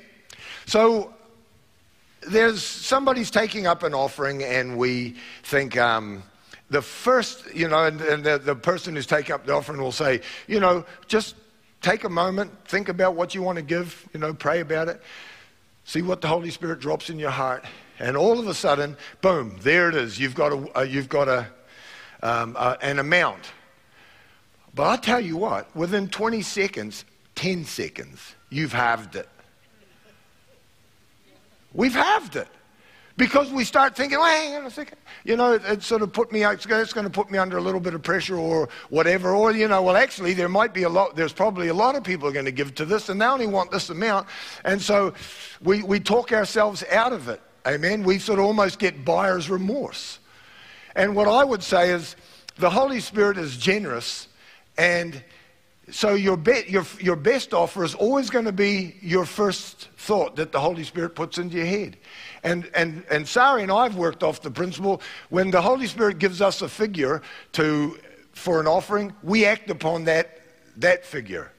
So, 0.66 1.14
there's 2.28 2.64
somebody's 2.64 3.32
taking 3.32 3.68
up 3.68 3.84
an 3.84 3.94
offering, 3.94 4.44
and 4.44 4.78
we 4.78 5.16
think, 5.44 5.78
um, 5.78 6.24
the 6.70 6.82
first, 6.82 7.54
you 7.54 7.68
know, 7.68 7.86
and, 7.86 8.00
and 8.02 8.24
the, 8.24 8.38
the, 8.38 8.56
person 8.56 8.96
who's 8.96 9.06
taking 9.06 9.36
up 9.36 9.46
the 9.46 9.54
offering 9.54 9.82
will 9.82 9.92
say, 9.92 10.22
you 10.48 10.60
know, 10.60 10.86
just 11.08 11.36
take 11.82 12.06
a 12.06 12.10
moment, 12.10 12.52
think 12.66 12.88
about 12.88 13.16
what 13.16 13.36
you 13.36 13.42
want 13.42 13.58
to 13.58 13.62
give, 13.62 14.08
you 14.14 14.20
know, 14.20 14.34
pray 14.34 14.62
about 14.62 14.88
it. 14.88 15.02
See 15.86 16.02
what 16.02 16.22
the 16.22 16.28
Holy 16.28 16.52
Spirit 16.52 16.80
drops 16.80 17.10
in 17.10 17.20
your 17.20 17.32
heart, 17.32 17.66
and 18.00 18.16
all 18.16 18.40
of 18.40 18.48
a 18.48 18.54
sudden, 18.54 18.98
boom, 19.22 19.58
there 19.62 19.90
it 19.90 19.96
is. 19.96 20.20
You've 20.20 20.36
got, 20.36 20.52
a, 20.52 20.80
uh, 20.80 20.82
you've 20.84 21.10
got 21.10 21.28
a, 21.28 21.48
um, 22.24 22.56
an 22.82 23.00
amount. 23.00 23.52
But 24.74 24.88
I 24.88 24.96
tell 24.98 25.20
you 25.20 25.38
what, 25.38 25.76
within 25.76 26.08
20 26.08 26.42
seconds, 26.42 27.04
10 27.36 27.66
seconds, 27.66 28.36
you've 28.50 28.74
halved 28.74 29.16
it. 29.16 29.28
We've 31.74 31.94
halved 31.94 32.36
it. 32.36 32.48
Because 33.22 33.52
we 33.52 33.64
start 33.66 33.96
thinking, 33.96 34.18
well, 34.18 34.36
hang 34.36 34.56
on 34.56 34.66
a 34.66 34.72
second. 34.72 34.98
You 35.26 35.38
know, 35.38 35.54
it, 35.54 35.62
it 35.66 35.84
sort 35.84 36.02
of 36.02 36.12
put 36.12 36.32
me, 36.32 36.44
it's 36.44 36.66
going 36.66 37.04
to 37.04 37.10
put 37.12 37.30
me 37.30 37.38
under 37.38 37.60
a 37.60 37.62
little 37.62 37.80
bit 37.80 37.94
of 37.94 38.02
pressure 38.02 38.36
or 38.36 38.68
whatever. 38.90 39.36
Or, 39.36 39.52
you 39.52 39.68
know, 39.68 39.84
well, 39.84 39.96
actually, 39.96 40.34
there 40.34 40.50
might 40.50 40.74
be 40.74 40.82
a 40.82 40.90
lot, 40.90 41.16
there's 41.16 41.32
probably 41.32 41.68
a 41.68 41.74
lot 41.76 41.94
of 41.94 42.04
people 42.04 42.28
are 42.28 42.32
going 42.32 42.46
to 42.46 42.52
give 42.52 42.74
to 42.74 42.84
this 42.84 43.10
and 43.10 43.22
they 43.22 43.26
only 43.28 43.46
want 43.46 43.70
this 43.70 43.92
amount. 43.92 44.26
And 44.66 44.82
so 44.82 45.14
we, 45.62 45.84
we 45.84 46.00
talk 46.00 46.32
ourselves 46.32 46.84
out 46.90 47.14
of 47.14 47.30
it. 47.30 47.40
Amen. 47.68 48.02
We 48.02 48.18
sort 48.18 48.40
of 48.40 48.46
almost 48.46 48.80
get 48.80 49.06
buyer's 49.06 49.52
remorse. 49.52 50.18
And 50.96 51.16
what 51.16 51.28
I 51.28 51.44
would 51.44 51.62
say 51.62 51.92
is 51.92 52.16
the 52.56 52.72
Holy 52.72 53.02
Spirit 53.02 53.38
is 53.38 53.56
generous 53.56 54.30
and 54.80 55.24
so 55.90 56.14
your, 56.14 56.38
be, 56.38 56.64
your, 56.68 56.86
your 57.00 57.16
best 57.16 57.54
offer 57.54 57.84
is 57.84 57.96
always 57.96 58.30
going 58.30 58.46
to 58.46 58.52
be 58.52 58.96
your 59.02 59.26
first 59.26 59.90
thought 59.98 60.36
that 60.36 60.52
the 60.52 60.60
Holy 60.60 60.84
Spirit 60.84 61.16
puts 61.16 61.38
into 61.38 61.58
your 61.58 61.66
head. 61.66 61.98
And, 62.44 62.70
and, 62.76 63.04
and 63.10 63.28
Sari 63.28 63.64
and 63.64 63.72
I 63.72 63.84
have 63.84 63.96
worked 63.96 64.24
off 64.24 64.42
the 64.42 64.52
principle 64.52 65.02
when 65.30 65.52
the 65.52 65.62
Holy 65.62 65.88
Spirit 65.88 66.20
gives 66.20 66.42
us 66.42 66.62
a 66.62 66.70
figure 66.70 67.22
to, 67.54 67.98
for 68.32 68.60
an 68.62 68.68
offering, 68.68 69.14
we 69.24 69.46
act 69.46 69.70
upon 69.70 70.06
that, 70.06 70.40
that 70.78 71.06
figure. 71.06 71.52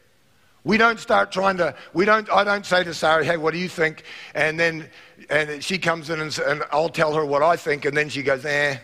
We 0.64 0.76
don't 0.76 1.00
start 1.00 1.32
trying 1.32 1.56
to, 1.56 1.74
we 1.92 2.04
don't, 2.04 2.30
I 2.30 2.44
don't 2.44 2.64
say 2.64 2.84
to 2.84 2.94
Sari, 2.94 3.26
hey, 3.26 3.36
what 3.36 3.52
do 3.52 3.58
you 3.58 3.68
think? 3.68 4.04
And 4.34 4.58
then 4.58 4.88
and 5.30 5.62
she 5.62 5.78
comes 5.78 6.10
in 6.10 6.20
and, 6.20 6.38
and 6.38 6.62
I'll 6.70 6.88
tell 6.88 7.14
her 7.14 7.24
what 7.24 7.42
I 7.42 7.56
think, 7.56 7.84
and 7.84 7.96
then 7.96 8.08
she 8.08 8.22
goes, 8.22 8.44
eh, 8.44 8.78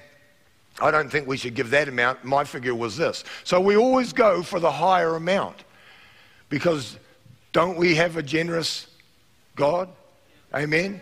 I 0.80 0.90
don't 0.90 1.10
think 1.10 1.26
we 1.26 1.36
should 1.36 1.54
give 1.54 1.70
that 1.70 1.88
amount. 1.88 2.24
My 2.24 2.44
figure 2.44 2.74
was 2.74 2.96
this. 2.96 3.24
So 3.44 3.60
we 3.60 3.76
always 3.76 4.12
go 4.12 4.42
for 4.42 4.60
the 4.60 4.70
higher 4.70 5.16
amount 5.16 5.64
because 6.48 6.98
don't 7.52 7.76
we 7.76 7.94
have 7.96 8.16
a 8.16 8.22
generous 8.22 8.86
God? 9.56 9.88
Amen? 10.54 11.00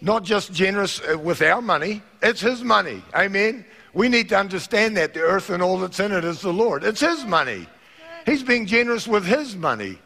Not 0.00 0.24
just 0.24 0.52
generous 0.52 1.00
uh, 1.00 1.18
with 1.18 1.42
our 1.42 1.60
money, 1.60 2.02
it's 2.22 2.40
His 2.40 2.64
money. 2.64 3.02
Amen? 3.14 3.64
We 3.92 4.08
need 4.08 4.28
to 4.30 4.38
understand 4.38 4.96
that 4.96 5.14
the 5.14 5.20
earth 5.20 5.50
and 5.50 5.62
all 5.62 5.78
that's 5.78 6.00
in 6.00 6.12
it 6.12 6.24
is 6.24 6.40
the 6.40 6.52
Lord. 6.52 6.84
It's 6.84 7.00
His 7.00 7.24
money. 7.24 7.66
He's 8.24 8.42
being 8.42 8.66
generous 8.66 9.06
with 9.06 9.24
His 9.24 9.56
money. 9.56 9.98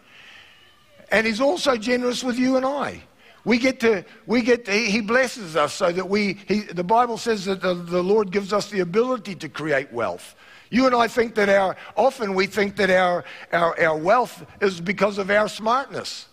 And 1.11 1.27
He's 1.27 1.41
also 1.41 1.77
generous 1.77 2.25
with 2.25 2.39
you 2.39 2.57
and 2.57 2.67
I. 2.67 3.03
We 3.45 3.59
get 3.59 3.79
to, 3.81 4.05
we 4.27 4.41
get 4.41 4.65
to, 4.65 4.73
he 4.73 5.01
blesses 5.01 5.55
us 5.55 5.75
so 5.75 5.93
that 5.93 6.09
we, 6.09 6.39
he, 6.49 6.61
the 6.61 6.85
Bible 6.85 7.19
says 7.19 7.45
that 7.45 7.61
the, 7.61 7.75
the 7.75 8.03
Lord 8.03 8.31
gives 8.33 8.53
us 8.53 8.71
the 8.71 8.81
ability 8.81 9.35
to 9.37 9.49
create 9.49 9.93
wealth. 9.93 10.35
You 10.71 10.87
and 10.87 10.95
I 10.95 11.09
think 11.09 11.35
that 11.35 11.49
our, 11.49 11.77
often 11.97 12.35
we 12.35 12.47
think 12.47 12.77
that 12.77 12.91
our, 12.91 13.25
our, 13.53 13.81
our 13.81 13.97
wealth 13.97 14.45
is 14.61 14.81
because 14.81 15.19
of 15.19 15.31
our 15.31 15.49
smartness. 15.49 16.27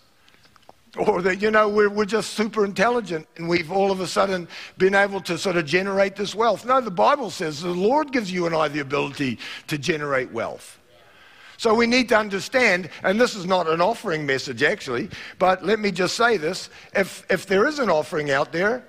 Or 0.96 1.22
that, 1.22 1.40
you 1.40 1.50
know, 1.50 1.68
we're, 1.68 1.88
we're 1.88 2.04
just 2.04 2.32
super 2.32 2.66
intelligent 2.66 3.26
and 3.36 3.48
we've 3.48 3.72
all 3.72 3.90
of 3.90 4.00
a 4.00 4.06
sudden 4.06 4.46
been 4.76 4.94
able 4.94 5.22
to 5.22 5.38
sort 5.38 5.56
of 5.56 5.64
generate 5.64 6.16
this 6.16 6.34
wealth. 6.34 6.66
No, 6.66 6.80
the 6.82 6.90
Bible 6.90 7.30
says 7.30 7.62
the 7.62 7.70
Lord 7.70 8.12
gives 8.12 8.30
you 8.30 8.44
and 8.44 8.54
I 8.54 8.68
the 8.68 8.80
ability 8.80 9.38
to 9.68 9.78
generate 9.78 10.30
wealth. 10.32 10.78
So 11.62 11.72
we 11.72 11.86
need 11.86 12.08
to 12.08 12.18
understand, 12.18 12.90
and 13.04 13.20
this 13.20 13.36
is 13.36 13.46
not 13.46 13.68
an 13.68 13.80
offering 13.80 14.26
message 14.26 14.64
actually, 14.64 15.08
but 15.38 15.64
let 15.64 15.78
me 15.78 15.92
just 15.92 16.16
say 16.16 16.36
this. 16.36 16.68
If, 16.92 17.24
if 17.30 17.46
there 17.46 17.68
is 17.68 17.78
an 17.78 17.88
offering 17.88 18.32
out 18.32 18.50
there, 18.50 18.82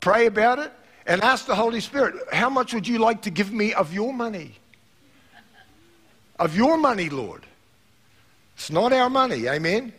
pray 0.00 0.26
about 0.26 0.58
it 0.58 0.70
and 1.06 1.22
ask 1.22 1.46
the 1.46 1.54
Holy 1.54 1.80
Spirit, 1.80 2.16
how 2.30 2.50
much 2.50 2.74
would 2.74 2.86
you 2.86 2.98
like 2.98 3.22
to 3.22 3.30
give 3.30 3.54
me 3.54 3.72
of 3.72 3.94
your 3.94 4.12
money? 4.12 4.52
Of 6.38 6.54
your 6.54 6.76
money, 6.76 7.08
Lord. 7.08 7.46
It's 8.56 8.70
not 8.70 8.92
our 8.92 9.08
money, 9.08 9.48
amen? 9.48 9.94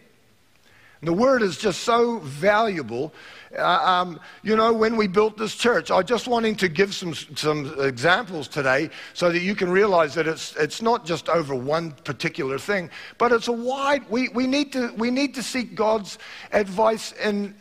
And 1.02 1.08
the 1.08 1.14
word 1.14 1.42
is 1.42 1.58
just 1.58 1.82
so 1.86 2.20
valuable 2.20 3.14
uh, 3.56 3.64
um, 3.64 4.20
you 4.44 4.56
know, 4.56 4.74
when 4.74 4.98
we 4.98 5.08
built 5.08 5.38
this 5.38 5.56
church, 5.56 5.90
I 5.90 6.02
just 6.02 6.28
wanting 6.28 6.56
to 6.58 6.68
give 6.68 6.94
some, 6.94 7.14
some 7.14 7.80
examples 7.80 8.48
today 8.48 8.90
so 9.14 9.32
that 9.32 9.40
you 9.40 9.56
can 9.56 9.70
realize 9.70 10.14
that 10.16 10.28
it's, 10.28 10.56
it's 10.58 10.82
not 10.82 11.06
just 11.06 11.30
over 11.30 11.56
one 11.56 11.92
particular 11.92 12.60
thing, 12.60 12.90
but 13.18 13.32
it's 13.32 13.48
a 13.48 13.54
wide, 13.54 14.08
we, 14.10 14.30
we, 14.30 14.48
need 14.48 14.74
to, 14.74 14.94
we 14.98 15.12
need 15.12 15.34
to 15.36 15.44
seek 15.44 15.76
God's 15.76 16.18
advice 16.52 17.14
in 17.14 17.56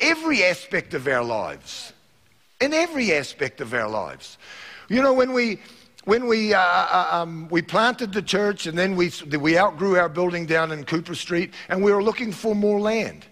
every 0.00 0.44
aspect 0.44 0.94
of 0.94 1.08
our 1.08 1.24
lives. 1.24 1.92
In 2.60 2.72
every 2.72 3.12
aspect 3.12 3.60
of 3.60 3.74
our 3.74 3.88
lives. 3.88 4.38
You 4.88 5.02
know, 5.02 5.12
when 5.12 5.32
we, 5.32 5.58
when 6.04 6.26
we, 6.26 6.54
uh, 6.54 6.60
uh 6.60 7.08
um, 7.10 7.48
we 7.50 7.60
planted 7.60 8.12
the 8.12 8.22
church 8.22 8.66
and 8.66 8.78
then 8.78 8.94
we, 8.94 9.10
we 9.40 9.58
outgrew 9.58 9.96
our 9.96 10.08
building 10.08 10.46
down 10.46 10.70
in 10.70 10.84
Cooper 10.84 11.14
Street 11.14 11.52
and 11.68 11.82
we 11.82 11.92
were 11.92 12.02
looking 12.02 12.30
for 12.30 12.54
more 12.54 12.80
land. 12.80 13.26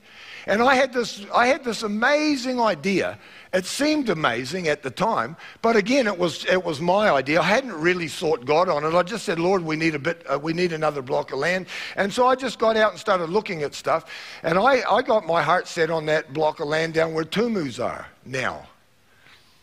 And 0.47 0.63
I 0.63 0.75
had 0.75 0.93
this, 0.93 1.25
I 1.35 1.47
had 1.47 1.65
this 1.65 1.83
amazing 1.83 2.61
idea. 2.61 3.19
It 3.53 3.65
seemed 3.65 4.09
amazing 4.09 4.69
at 4.69 4.83
the 4.83 4.91
time, 4.91 5.37
but 5.63 5.77
again, 5.77 6.07
it 6.07 6.19
was, 6.19 6.45
it 6.47 6.65
was 6.65 6.81
my 6.81 7.11
idea. 7.11 7.41
I 7.41 7.45
hadn't 7.45 7.75
really 7.75 8.09
sought 8.09 8.45
God 8.45 8.69
on 8.69 8.85
it. 8.85 8.95
I 8.95 9.03
just 9.05 9.25
said, 9.25 9.39
Lord, 9.39 9.65
we 9.65 9.77
need 9.77 9.95
a 9.95 9.99
bit, 9.99 10.25
uh, 10.29 10.39
we 10.39 10.53
need 10.53 10.73
another 10.73 11.03
block 11.03 11.33
of 11.33 11.39
land. 11.39 11.67
And 11.97 12.13
so 12.13 12.27
I 12.27 12.35
just 12.35 12.59
got 12.59 12.77
out 12.77 12.91
and 12.91 13.01
started 13.01 13.31
looking 13.31 13.63
at 13.63 13.75
stuff. 13.75 14.11
And 14.43 14.59
I, 14.59 14.83
I 14.91 15.03
got 15.03 15.25
my 15.25 15.43
heart 15.43 15.69
set 15.69 15.89
on 15.89 16.07
that 16.07 16.33
block 16.33 16.61
of 16.61 16.67
land 16.67 16.95
down 16.95 17.15
where 17.15 17.25
Tumus 17.25 17.79
are 17.79 18.09
now. 18.27 18.67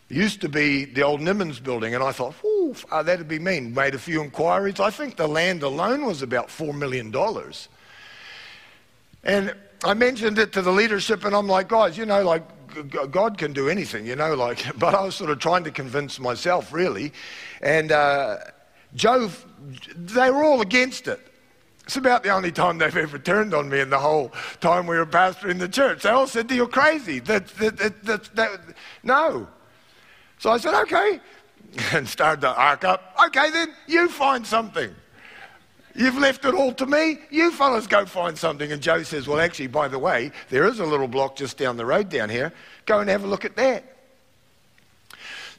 It 0.10 0.17
used 0.17 0.41
to 0.41 0.50
be 0.50 0.86
the 0.86 1.04
old 1.04 1.22
Nimmons 1.22 1.62
building, 1.63 1.96
and 1.96 2.04
I 2.04 2.12
thought, 2.12 2.36
oh, 2.44 2.76
that'd 2.91 3.28
be 3.28 3.39
mean. 3.39 3.74
Made 3.74 3.96
a 3.96 4.00
few 4.00 4.22
inquiries. 4.22 4.80
I 4.80 4.89
think 4.89 5.15
the 5.15 5.28
land 5.28 5.63
alone 5.63 6.06
was 6.06 6.22
about 6.22 6.48
$4 6.48 6.78
million. 6.78 7.13
And 9.24 9.56
I 9.84 9.94
mentioned 9.96 10.38
it 10.38 10.54
to 10.54 10.62
the 10.62 10.72
leadership, 10.72 11.26
and 11.26 11.36
I'm 11.36 11.48
like, 11.48 11.70
guys, 11.70 11.98
you 11.98 12.06
know, 12.06 12.24
like, 12.24 12.44
God 13.12 13.38
can 13.38 13.52
do 13.52 13.67
anything, 13.67 14.06
you 14.06 14.15
know, 14.15 14.36
like, 14.36 14.63
but 14.80 14.94
I 14.94 15.04
was 15.04 15.15
sort 15.15 15.30
of 15.30 15.39
trying 15.39 15.63
to 15.63 15.72
convince 15.72 16.20
myself, 16.20 16.72
really. 16.72 17.13
And 17.62 17.91
uh, 17.91 18.38
Joe, 18.96 19.30
they 19.96 20.30
were 20.30 20.44
all 20.44 20.62
against 20.62 21.08
it. 21.08 21.20
It's 21.86 21.98
about 21.98 22.24
the 22.24 22.30
only 22.30 22.52
time 22.52 22.78
they've 22.78 22.96
ever 22.96 23.17
turned 23.17 23.54
on 23.54 23.67
me 23.67 23.80
in 23.80 23.89
the 23.89 24.00
whole 24.00 24.32
time 24.62 24.86
we 24.86 24.98
were 24.98 25.06
pastoring 25.06 25.60
the 25.60 25.67
church. 25.67 26.04
They 26.04 26.10
all 26.10 26.28
said, 26.28 26.50
You're 26.52 26.67
crazy. 26.67 27.20
That, 27.20 27.48
that, 27.56 28.04
that, 28.04 28.36
that, 28.36 28.62
no. 29.04 29.48
So 30.38 30.52
I 30.52 30.58
said, 30.58 30.80
Okay. 30.84 31.20
And 31.94 32.08
started 32.08 32.41
to 32.41 32.54
arc 32.54 32.84
up. 32.84 33.15
Okay, 33.28 33.50
then 33.50 33.74
you 33.88 34.10
find 34.10 34.46
something. 34.46 34.94
You've 35.95 36.17
left 36.17 36.45
it 36.45 36.54
all 36.54 36.73
to 36.73 36.86
me. 36.86 37.19
You 37.30 37.51
fellas 37.51 37.88
go 37.88 38.06
find 38.06 38.38
something. 38.38 38.71
And 38.71 38.82
Joe 38.82 39.04
says, 39.04 39.27
Well, 39.27 39.39
actually, 39.39 39.67
by 39.67 39.88
the 39.88 39.99
way, 39.99 40.32
there 40.49 40.65
is 40.65 40.80
a 40.80 40.86
little 40.86 41.08
block 41.08 41.36
just 41.36 41.58
down 41.58 41.77
the 41.77 41.86
road 41.86 42.10
down 42.10 42.30
here. 42.30 42.54
Go 42.86 42.99
and 42.99 43.10
have 43.10 43.23
a 43.23 43.27
look 43.27 43.45
at 43.45 43.56
that. 43.58 43.84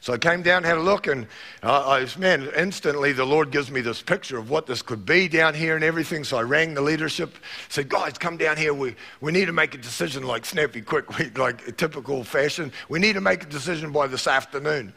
So 0.03 0.11
I 0.11 0.17
came 0.17 0.41
down, 0.41 0.65
had 0.65 0.77
a 0.77 0.81
look, 0.81 1.07
and 1.07 1.27
uh, 1.63 1.87
I 1.87 2.01
was, 2.01 2.17
man, 2.17 2.49
instantly 2.57 3.13
the 3.13 3.23
Lord 3.23 3.51
gives 3.51 3.71
me 3.71 3.79
this 3.79 4.01
picture 4.01 4.37
of 4.37 4.49
what 4.49 4.65
this 4.65 4.81
could 4.81 5.05
be 5.05 5.29
down 5.29 5.53
here 5.53 5.75
and 5.75 5.83
everything. 5.83 6.25
So 6.25 6.37
I 6.37 6.41
rang 6.41 6.73
the 6.73 6.81
leadership, 6.81 7.37
said, 7.69 7.87
guys, 7.87 8.17
come 8.17 8.35
down 8.35 8.57
here. 8.57 8.73
We, 8.73 8.97
we 9.21 9.31
need 9.31 9.45
to 9.45 9.53
make 9.53 9.75
a 9.75 9.77
decision 9.77 10.23
like 10.23 10.45
snappy, 10.45 10.81
quick, 10.81 11.05
like 11.37 11.77
typical 11.77 12.25
fashion. 12.25 12.73
We 12.89 12.99
need 12.99 13.13
to 13.13 13.21
make 13.21 13.43
a 13.43 13.45
decision 13.45 13.93
by 13.93 14.07
this 14.07 14.27
afternoon. 14.27 14.91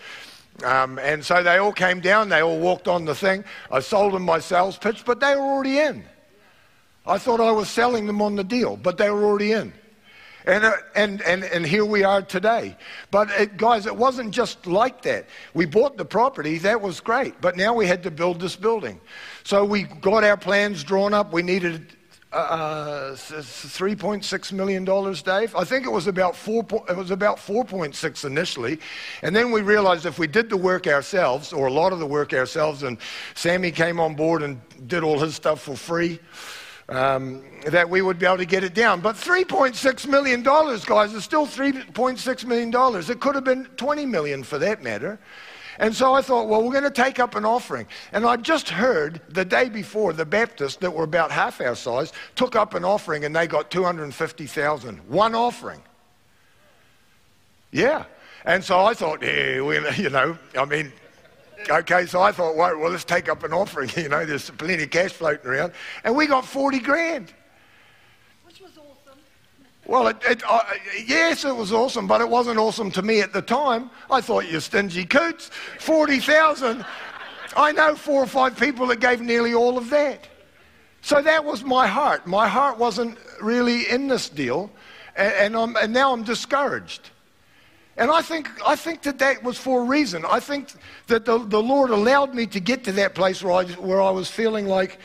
Um, 0.64 0.98
and 0.98 1.24
so 1.24 1.42
they 1.42 1.58
all 1.58 1.72
came 1.72 2.00
down, 2.00 2.28
they 2.28 2.42
all 2.42 2.58
walked 2.58 2.88
on 2.88 3.04
the 3.04 3.14
thing. 3.14 3.44
I 3.70 3.80
sold 3.80 4.14
them 4.14 4.22
my 4.22 4.38
sales 4.38 4.78
pitch, 4.78 5.04
but 5.04 5.20
they 5.20 5.34
were 5.34 5.42
already 5.42 5.78
in. 5.78 6.04
I 7.06 7.18
thought 7.18 7.40
I 7.40 7.52
was 7.52 7.68
selling 7.68 8.06
them 8.06 8.20
on 8.22 8.36
the 8.36 8.44
deal, 8.44 8.76
but 8.76 8.98
they 8.98 9.10
were 9.10 9.24
already 9.24 9.52
in. 9.52 9.72
And, 10.46 10.64
uh, 10.64 10.72
and, 10.94 11.22
and, 11.22 11.44
and 11.44 11.66
here 11.66 11.84
we 11.84 12.04
are 12.04 12.22
today. 12.22 12.76
But 13.10 13.30
it, 13.32 13.56
guys, 13.56 13.86
it 13.86 13.96
wasn't 13.96 14.30
just 14.30 14.66
like 14.66 15.02
that. 15.02 15.26
We 15.54 15.66
bought 15.66 15.96
the 15.96 16.04
property, 16.04 16.58
that 16.58 16.80
was 16.80 17.00
great, 17.00 17.40
but 17.40 17.56
now 17.56 17.74
we 17.74 17.86
had 17.86 18.02
to 18.04 18.10
build 18.10 18.40
this 18.40 18.56
building. 18.56 19.00
So 19.44 19.64
we 19.64 19.82
got 19.82 20.24
our 20.24 20.36
plans 20.36 20.84
drawn 20.84 21.12
up. 21.12 21.32
We 21.32 21.42
needed 21.42 21.96
uh, 22.32 23.12
$3.6 23.12 24.52
million, 24.52 24.84
Dave. 24.84 25.54
I 25.54 25.64
think 25.64 25.86
it 25.86 25.90
was 25.90 26.06
about 26.06 26.36
four. 26.36 26.66
It 26.88 26.96
was 26.96 27.10
about 27.10 27.38
4.6 27.38 28.24
initially, 28.24 28.78
and 29.22 29.34
then 29.34 29.52
we 29.52 29.62
realized 29.62 30.06
if 30.06 30.18
we 30.18 30.26
did 30.26 30.50
the 30.50 30.56
work 30.56 30.86
ourselves, 30.86 31.52
or 31.52 31.66
a 31.66 31.72
lot 31.72 31.92
of 31.92 31.98
the 31.98 32.06
work 32.06 32.32
ourselves, 32.32 32.82
and 32.82 32.98
Sammy 33.34 33.70
came 33.70 34.00
on 34.00 34.14
board 34.14 34.42
and 34.42 34.60
did 34.86 35.02
all 35.02 35.18
his 35.18 35.34
stuff 35.34 35.62
for 35.62 35.76
free, 35.76 36.18
um, 36.88 37.42
that 37.66 37.88
we 37.88 38.02
would 38.02 38.18
be 38.18 38.26
able 38.26 38.36
to 38.38 38.44
get 38.44 38.64
it 38.64 38.74
down. 38.74 39.00
But 39.00 39.16
$3.6 39.16 40.06
million, 40.08 40.42
guys, 40.42 41.12
is 41.14 41.24
still 41.24 41.46
$3.6 41.46 42.44
million. 42.44 43.10
It 43.10 43.20
could 43.20 43.34
have 43.34 43.44
been 43.44 43.64
20 43.76 44.06
million 44.06 44.42
for 44.42 44.58
that 44.58 44.82
matter. 44.82 45.18
And 45.78 45.94
so 45.94 46.14
I 46.14 46.22
thought, 46.22 46.48
well, 46.48 46.62
we're 46.62 46.72
going 46.72 46.84
to 46.84 46.90
take 46.90 47.18
up 47.18 47.34
an 47.34 47.44
offering. 47.44 47.86
And 48.12 48.24
I 48.24 48.36
just 48.36 48.68
heard 48.68 49.20
the 49.28 49.44
day 49.44 49.68
before 49.68 50.12
the 50.12 50.24
Baptists 50.24 50.76
that 50.76 50.90
were 50.90 51.04
about 51.04 51.30
half 51.30 51.60
our 51.60 51.76
size 51.76 52.12
took 52.34 52.56
up 52.56 52.74
an 52.74 52.84
offering 52.84 53.24
and 53.24 53.34
they 53.34 53.46
got 53.46 53.70
250,000. 53.70 54.98
One 55.08 55.34
offering. 55.34 55.82
Yeah. 57.72 58.04
And 58.44 58.62
so 58.62 58.80
I 58.80 58.94
thought, 58.94 59.22
yeah, 59.22 59.60
we, 59.60 59.78
you 59.96 60.10
know, 60.10 60.38
I 60.58 60.64
mean, 60.64 60.92
okay, 61.68 62.06
so 62.06 62.22
I 62.22 62.32
thought, 62.32 62.56
well, 62.56 62.78
well, 62.78 62.90
let's 62.90 63.04
take 63.04 63.28
up 63.28 63.42
an 63.44 63.52
offering. 63.52 63.90
You 63.96 64.08
know, 64.08 64.24
there's 64.24 64.50
plenty 64.50 64.84
of 64.84 64.90
cash 64.90 65.12
floating 65.12 65.50
around. 65.50 65.72
And 66.04 66.16
we 66.16 66.26
got 66.26 66.44
40 66.44 66.78
grand. 66.80 67.32
Well, 69.86 70.08
it, 70.08 70.16
it, 70.28 70.42
uh, 70.48 70.62
yes, 71.06 71.44
it 71.44 71.54
was 71.54 71.72
awesome, 71.72 72.08
but 72.08 72.20
it 72.20 72.28
wasn't 72.28 72.58
awesome 72.58 72.90
to 72.92 73.02
me 73.02 73.20
at 73.20 73.32
the 73.32 73.42
time. 73.42 73.90
I 74.10 74.20
thought, 74.20 74.50
you 74.50 74.58
stingy 74.58 75.04
coots, 75.04 75.50
40,000. 75.78 76.84
I 77.56 77.72
know 77.72 77.94
four 77.94 78.22
or 78.22 78.26
five 78.26 78.58
people 78.58 78.88
that 78.88 78.98
gave 78.98 79.20
nearly 79.20 79.54
all 79.54 79.78
of 79.78 79.88
that. 79.90 80.28
So 81.02 81.22
that 81.22 81.44
was 81.44 81.62
my 81.62 81.86
heart. 81.86 82.26
My 82.26 82.48
heart 82.48 82.78
wasn't 82.78 83.16
really 83.40 83.88
in 83.88 84.08
this 84.08 84.28
deal, 84.28 84.72
and, 85.14 85.54
and, 85.54 85.76
and 85.76 85.92
now 85.92 86.12
I'm 86.12 86.24
discouraged. 86.24 87.10
And 87.96 88.10
I 88.10 88.22
think, 88.22 88.50
I 88.66 88.74
think 88.74 89.02
that 89.02 89.20
that 89.20 89.42
was 89.44 89.56
for 89.56 89.82
a 89.82 89.84
reason. 89.84 90.24
I 90.28 90.40
think 90.40 90.70
that 91.06 91.24
the, 91.24 91.38
the 91.38 91.62
Lord 91.62 91.90
allowed 91.90 92.34
me 92.34 92.46
to 92.48 92.60
get 92.60 92.82
to 92.84 92.92
that 92.92 93.14
place 93.14 93.42
where 93.42 93.52
I, 93.52 93.64
where 93.74 94.02
I 94.02 94.10
was 94.10 94.28
feeling 94.28 94.66
like, 94.66 94.98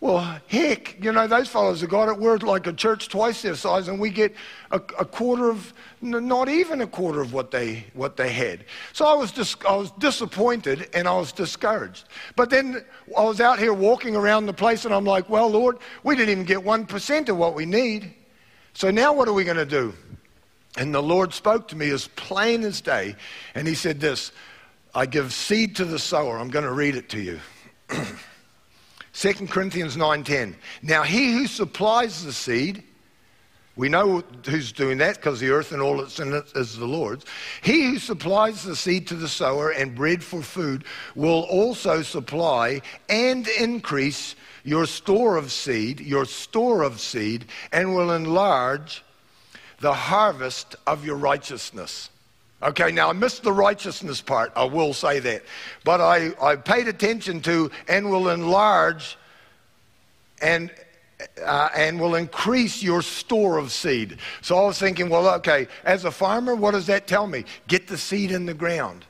well, 0.00 0.40
heck, 0.46 1.02
you 1.02 1.10
know, 1.10 1.26
those 1.26 1.48
fellows 1.48 1.80
have 1.80 1.90
got 1.90 2.08
it. 2.08 2.18
We're 2.18 2.36
like 2.36 2.68
a 2.68 2.72
church 2.72 3.08
twice 3.08 3.42
their 3.42 3.56
size, 3.56 3.88
and 3.88 3.98
we 3.98 4.10
get 4.10 4.32
a, 4.70 4.76
a 4.76 5.04
quarter 5.04 5.50
of, 5.50 5.72
not 6.00 6.48
even 6.48 6.80
a 6.82 6.86
quarter 6.86 7.20
of 7.20 7.32
what 7.32 7.50
they, 7.50 7.84
what 7.94 8.16
they 8.16 8.30
had. 8.30 8.64
So 8.92 9.06
I 9.06 9.14
was, 9.14 9.32
dis- 9.32 9.56
I 9.68 9.74
was 9.74 9.90
disappointed 9.98 10.88
and 10.94 11.08
I 11.08 11.16
was 11.16 11.32
discouraged. 11.32 12.04
But 12.36 12.48
then 12.48 12.84
I 13.16 13.24
was 13.24 13.40
out 13.40 13.58
here 13.58 13.74
walking 13.74 14.14
around 14.14 14.46
the 14.46 14.52
place, 14.52 14.84
and 14.84 14.94
I'm 14.94 15.04
like, 15.04 15.28
well, 15.28 15.48
Lord, 15.48 15.78
we 16.04 16.14
didn't 16.14 16.30
even 16.30 16.44
get 16.44 16.58
1% 16.58 17.28
of 17.28 17.36
what 17.36 17.54
we 17.54 17.66
need. 17.66 18.14
So 18.74 18.92
now 18.92 19.12
what 19.12 19.26
are 19.26 19.32
we 19.32 19.42
going 19.42 19.56
to 19.56 19.66
do? 19.66 19.92
And 20.76 20.94
the 20.94 21.02
Lord 21.02 21.34
spoke 21.34 21.66
to 21.68 21.76
me 21.76 21.90
as 21.90 22.06
plain 22.06 22.62
as 22.62 22.80
day, 22.80 23.16
and 23.56 23.66
He 23.66 23.74
said 23.74 23.98
this 23.98 24.30
I 24.94 25.06
give 25.06 25.32
seed 25.32 25.74
to 25.76 25.84
the 25.84 25.98
sower. 25.98 26.38
I'm 26.38 26.50
going 26.50 26.64
to 26.64 26.72
read 26.72 26.94
it 26.94 27.08
to 27.08 27.20
you. 27.20 27.40
2 29.18 29.48
Corinthians 29.48 29.96
9:10. 29.96 30.54
Now 30.80 31.02
he 31.02 31.32
who 31.32 31.48
supplies 31.48 32.24
the 32.24 32.32
seed, 32.32 32.84
we 33.74 33.88
know 33.88 34.22
who's 34.44 34.70
doing 34.70 34.98
that 34.98 35.16
because 35.16 35.40
the 35.40 35.50
earth 35.50 35.72
and 35.72 35.82
all 35.82 35.96
that's 35.96 36.20
in 36.20 36.32
it 36.32 36.44
is 36.54 36.78
the 36.78 36.86
Lord's. 36.86 37.24
He 37.60 37.82
who 37.82 37.98
supplies 37.98 38.62
the 38.62 38.76
seed 38.76 39.08
to 39.08 39.16
the 39.16 39.28
sower 39.28 39.70
and 39.70 39.92
bread 39.92 40.22
for 40.22 40.40
food 40.40 40.84
will 41.16 41.42
also 41.50 42.02
supply 42.02 42.80
and 43.08 43.48
increase 43.48 44.36
your 44.62 44.86
store 44.86 45.36
of 45.36 45.50
seed, 45.50 45.98
your 45.98 46.24
store 46.24 46.82
of 46.82 47.00
seed, 47.00 47.46
and 47.72 47.96
will 47.96 48.12
enlarge 48.12 49.02
the 49.80 49.94
harvest 49.94 50.76
of 50.86 51.04
your 51.04 51.16
righteousness. 51.16 52.10
Okay, 52.60 52.90
now 52.90 53.10
I 53.10 53.12
missed 53.12 53.44
the 53.44 53.52
righteousness 53.52 54.20
part, 54.20 54.52
I 54.56 54.64
will 54.64 54.92
say 54.92 55.20
that. 55.20 55.44
But 55.84 56.00
I, 56.00 56.32
I 56.42 56.56
paid 56.56 56.88
attention 56.88 57.40
to 57.42 57.70
and 57.88 58.10
will 58.10 58.30
enlarge 58.30 59.16
and, 60.42 60.70
uh, 61.44 61.68
and 61.76 62.00
will 62.00 62.16
increase 62.16 62.82
your 62.82 63.00
store 63.00 63.58
of 63.58 63.70
seed. 63.70 64.18
So 64.42 64.58
I 64.58 64.66
was 64.66 64.78
thinking, 64.78 65.08
well, 65.08 65.28
okay, 65.36 65.68
as 65.84 66.04
a 66.04 66.10
farmer, 66.10 66.56
what 66.56 66.72
does 66.72 66.86
that 66.86 67.06
tell 67.06 67.28
me? 67.28 67.44
Get 67.68 67.86
the 67.86 67.96
seed 67.96 68.32
in 68.32 68.44
the 68.44 68.54
ground. 68.54 69.04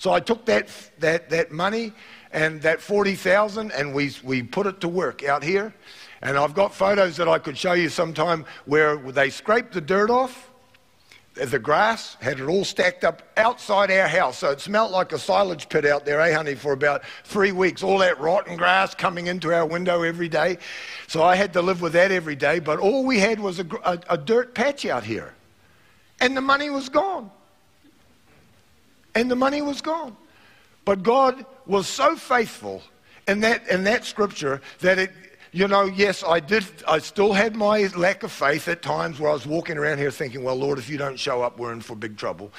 So 0.00 0.12
I 0.12 0.18
took 0.18 0.44
that, 0.46 0.68
that, 0.98 1.30
that 1.30 1.52
money 1.52 1.92
and 2.32 2.60
that 2.62 2.80
40,000 2.80 3.70
and 3.72 3.94
we, 3.94 4.10
we 4.24 4.42
put 4.42 4.66
it 4.66 4.80
to 4.80 4.88
work 4.88 5.22
out 5.22 5.44
here. 5.44 5.72
And 6.20 6.36
I've 6.36 6.54
got 6.54 6.74
photos 6.74 7.16
that 7.18 7.28
I 7.28 7.38
could 7.38 7.56
show 7.56 7.74
you 7.74 7.88
sometime 7.88 8.44
where 8.64 8.96
they 8.96 9.30
scraped 9.30 9.72
the 9.72 9.80
dirt 9.80 10.10
off 10.10 10.47
the 11.46 11.58
grass, 11.58 12.16
had 12.20 12.40
it 12.40 12.46
all 12.46 12.64
stacked 12.64 13.04
up 13.04 13.22
outside 13.36 13.90
our 13.90 14.08
house. 14.08 14.38
So 14.38 14.50
it 14.50 14.60
smelt 14.60 14.90
like 14.90 15.12
a 15.12 15.18
silage 15.18 15.68
pit 15.68 15.86
out 15.86 16.04
there, 16.04 16.20
eh, 16.20 16.34
honey, 16.34 16.54
for 16.54 16.72
about 16.72 17.02
three 17.24 17.52
weeks. 17.52 17.82
All 17.82 17.98
that 17.98 18.18
rotten 18.20 18.56
grass 18.56 18.94
coming 18.94 19.26
into 19.26 19.54
our 19.54 19.64
window 19.64 20.02
every 20.02 20.28
day. 20.28 20.58
So 21.06 21.22
I 21.22 21.36
had 21.36 21.52
to 21.54 21.62
live 21.62 21.80
with 21.80 21.92
that 21.94 22.10
every 22.10 22.36
day. 22.36 22.58
But 22.58 22.78
all 22.78 23.04
we 23.04 23.18
had 23.18 23.40
was 23.40 23.60
a, 23.60 23.66
a, 23.84 23.98
a 24.10 24.18
dirt 24.18 24.54
patch 24.54 24.84
out 24.84 25.04
here. 25.04 25.34
And 26.20 26.36
the 26.36 26.40
money 26.40 26.70
was 26.70 26.88
gone. 26.88 27.30
And 29.14 29.30
the 29.30 29.36
money 29.36 29.62
was 29.62 29.80
gone. 29.80 30.16
But 30.84 31.02
God 31.02 31.44
was 31.66 31.86
so 31.86 32.16
faithful 32.16 32.82
in 33.26 33.40
that, 33.40 33.68
in 33.68 33.84
that 33.84 34.04
scripture 34.04 34.60
that 34.80 34.98
it, 34.98 35.12
you 35.58 35.66
know, 35.66 35.86
yes, 35.86 36.22
I 36.22 36.38
did. 36.38 36.64
I 36.86 37.00
still 37.00 37.32
had 37.32 37.56
my 37.56 37.88
lack 37.96 38.22
of 38.22 38.30
faith 38.30 38.68
at 38.68 38.80
times 38.80 39.18
where 39.18 39.28
I 39.28 39.32
was 39.32 39.44
walking 39.44 39.76
around 39.76 39.98
here 39.98 40.12
thinking, 40.12 40.44
well, 40.44 40.54
Lord, 40.54 40.78
if 40.78 40.88
you 40.88 40.96
don't 40.96 41.18
show 41.18 41.42
up, 41.42 41.58
we're 41.58 41.72
in 41.72 41.80
for 41.80 41.96
big 41.96 42.16
trouble. 42.16 42.52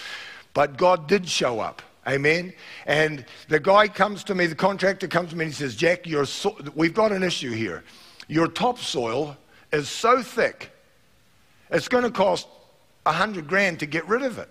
But 0.54 0.76
God 0.76 1.08
did 1.08 1.26
show 1.26 1.62
up. 1.62 1.82
Amen. 2.06 2.52
And 2.86 3.24
the 3.48 3.62
guy 3.62 3.88
comes 3.88 4.26
to 4.26 4.36
me, 4.36 4.48
the 4.48 4.56
contractor 4.56 5.08
comes 5.08 5.30
to 5.30 5.38
me 5.38 5.46
and 5.46 5.54
he 5.54 5.58
says, 5.58 5.78
Jack, 5.78 6.08
so- 6.26 6.58
we've 6.76 6.94
got 6.94 7.14
an 7.14 7.24
issue 7.24 7.52
here. 7.52 7.86
Your 8.28 8.50
topsoil 8.50 9.38
is 9.72 9.88
so 9.88 10.22
thick, 10.22 10.70
it's 11.72 11.88
going 11.88 12.04
to 12.04 12.12
cost 12.12 12.50
a 13.06 13.14
hundred 13.14 13.48
grand 13.48 13.80
to 13.80 13.86
get 13.86 14.06
rid 14.10 14.24
of 14.24 14.40
it. 14.40 14.50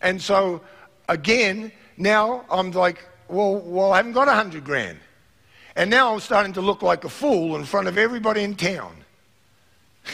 And 0.00 0.22
so, 0.22 0.60
again, 1.08 1.72
now 1.96 2.44
I'm 2.48 2.70
like, 2.70 3.04
well, 3.26 3.56
well, 3.56 3.92
I 3.92 3.96
haven't 3.96 4.12
got 4.12 4.28
a 4.28 4.34
hundred 4.34 4.64
grand. 4.64 5.00
And 5.76 5.90
now 5.90 6.12
I'm 6.12 6.20
starting 6.20 6.52
to 6.54 6.60
look 6.60 6.82
like 6.82 7.04
a 7.04 7.08
fool 7.08 7.56
in 7.56 7.64
front 7.64 7.88
of 7.88 7.98
everybody 7.98 8.42
in 8.42 8.54
town. 8.54 8.96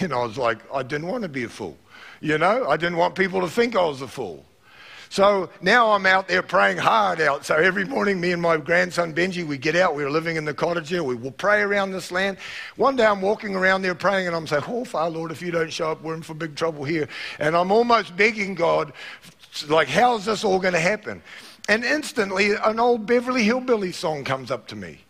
And 0.00 0.12
I 0.12 0.22
was 0.22 0.36
like, 0.36 0.59
I 0.72 0.82
didn't 0.82 1.06
want 1.06 1.22
to 1.22 1.28
be 1.28 1.44
a 1.44 1.48
fool. 1.48 1.76
You 2.20 2.36
know, 2.36 2.68
I 2.68 2.76
didn't 2.76 2.98
want 2.98 3.14
people 3.14 3.40
to 3.40 3.48
think 3.48 3.74
I 3.74 3.84
was 3.84 4.02
a 4.02 4.09
fool. 4.09 4.44
So 5.11 5.48
now 5.62 5.92
I'm 5.92 6.04
out 6.04 6.28
there 6.28 6.42
praying 6.42 6.76
hard 6.76 7.20
out. 7.20 7.46
So 7.46 7.54
every 7.54 7.84
morning, 7.84 8.20
me 8.20 8.32
and 8.32 8.42
my 8.42 8.59
grandson 8.59 9.14
Benji, 9.14 9.46
we 9.46 9.56
get 9.56 9.74
out. 9.74 9.94
We 9.94 10.04
were 10.04 10.11
living 10.11 10.36
in 10.36 10.44
the 10.44 10.52
cottage 10.52 10.90
here. 10.90 11.02
We 11.02 11.14
will 11.14 11.30
pray 11.30 11.62
around 11.62 11.92
this 11.92 12.12
land. 12.12 12.36
One 12.76 12.96
day 12.96 13.06
I'm 13.06 13.22
walking 13.22 13.54
around 13.54 13.82
there 13.82 13.94
praying, 13.94 14.26
and 14.26 14.36
I'm 14.36 14.46
saying, 14.46 14.64
Oh, 14.68 14.84
Father, 14.84 15.16
Lord, 15.16 15.32
if 15.32 15.40
you 15.40 15.50
don't 15.50 15.72
show 15.72 15.92
up, 15.92 16.02
we're 16.02 16.14
in 16.14 16.22
for 16.22 16.34
big 16.34 16.56
trouble 16.56 16.84
here. 16.84 17.09
And 17.38 17.56
I'm 17.56 17.72
almost 17.72 18.16
begging 18.16 18.54
God, 18.54 18.92
like, 19.68 19.88
how's 19.88 20.26
this 20.26 20.44
all 20.44 20.59
going 20.59 20.74
to 20.74 20.80
happen? 20.80 21.22
And 21.68 21.84
instantly, 21.84 22.52
an 22.52 22.78
old 22.78 23.06
Beverly 23.06 23.44
Hillbilly 23.44 23.92
song 23.92 24.24
comes 24.24 24.50
up 24.50 24.66
to 24.68 24.76
me. 24.76 25.00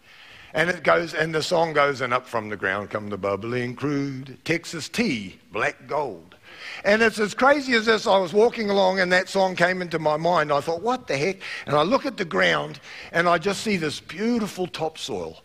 And 0.58 0.70
it 0.70 0.82
goes, 0.82 1.14
and 1.14 1.32
the 1.32 1.40
song 1.40 1.72
goes, 1.72 2.00
and 2.00 2.12
up 2.12 2.26
from 2.26 2.48
the 2.48 2.56
ground 2.56 2.90
come 2.90 3.10
the 3.10 3.16
bubbling 3.16 3.76
crude 3.76 4.38
Texas 4.44 4.88
tea, 4.88 5.38
black 5.52 5.86
gold. 5.86 6.34
And 6.82 7.00
it's 7.00 7.20
as 7.20 7.32
crazy 7.32 7.74
as 7.74 7.86
this. 7.86 8.08
I 8.08 8.18
was 8.18 8.32
walking 8.32 8.68
along 8.68 8.98
and 8.98 9.12
that 9.12 9.28
song 9.28 9.54
came 9.54 9.80
into 9.80 10.00
my 10.00 10.16
mind. 10.16 10.50
I 10.50 10.60
thought, 10.60 10.82
what 10.82 11.06
the 11.06 11.16
heck? 11.16 11.36
And 11.66 11.76
I 11.76 11.82
look 11.82 12.06
at 12.06 12.16
the 12.16 12.24
ground 12.24 12.80
and 13.12 13.28
I 13.28 13.38
just 13.38 13.60
see 13.60 13.76
this 13.76 14.00
beautiful 14.00 14.66
topsoil. 14.66 15.40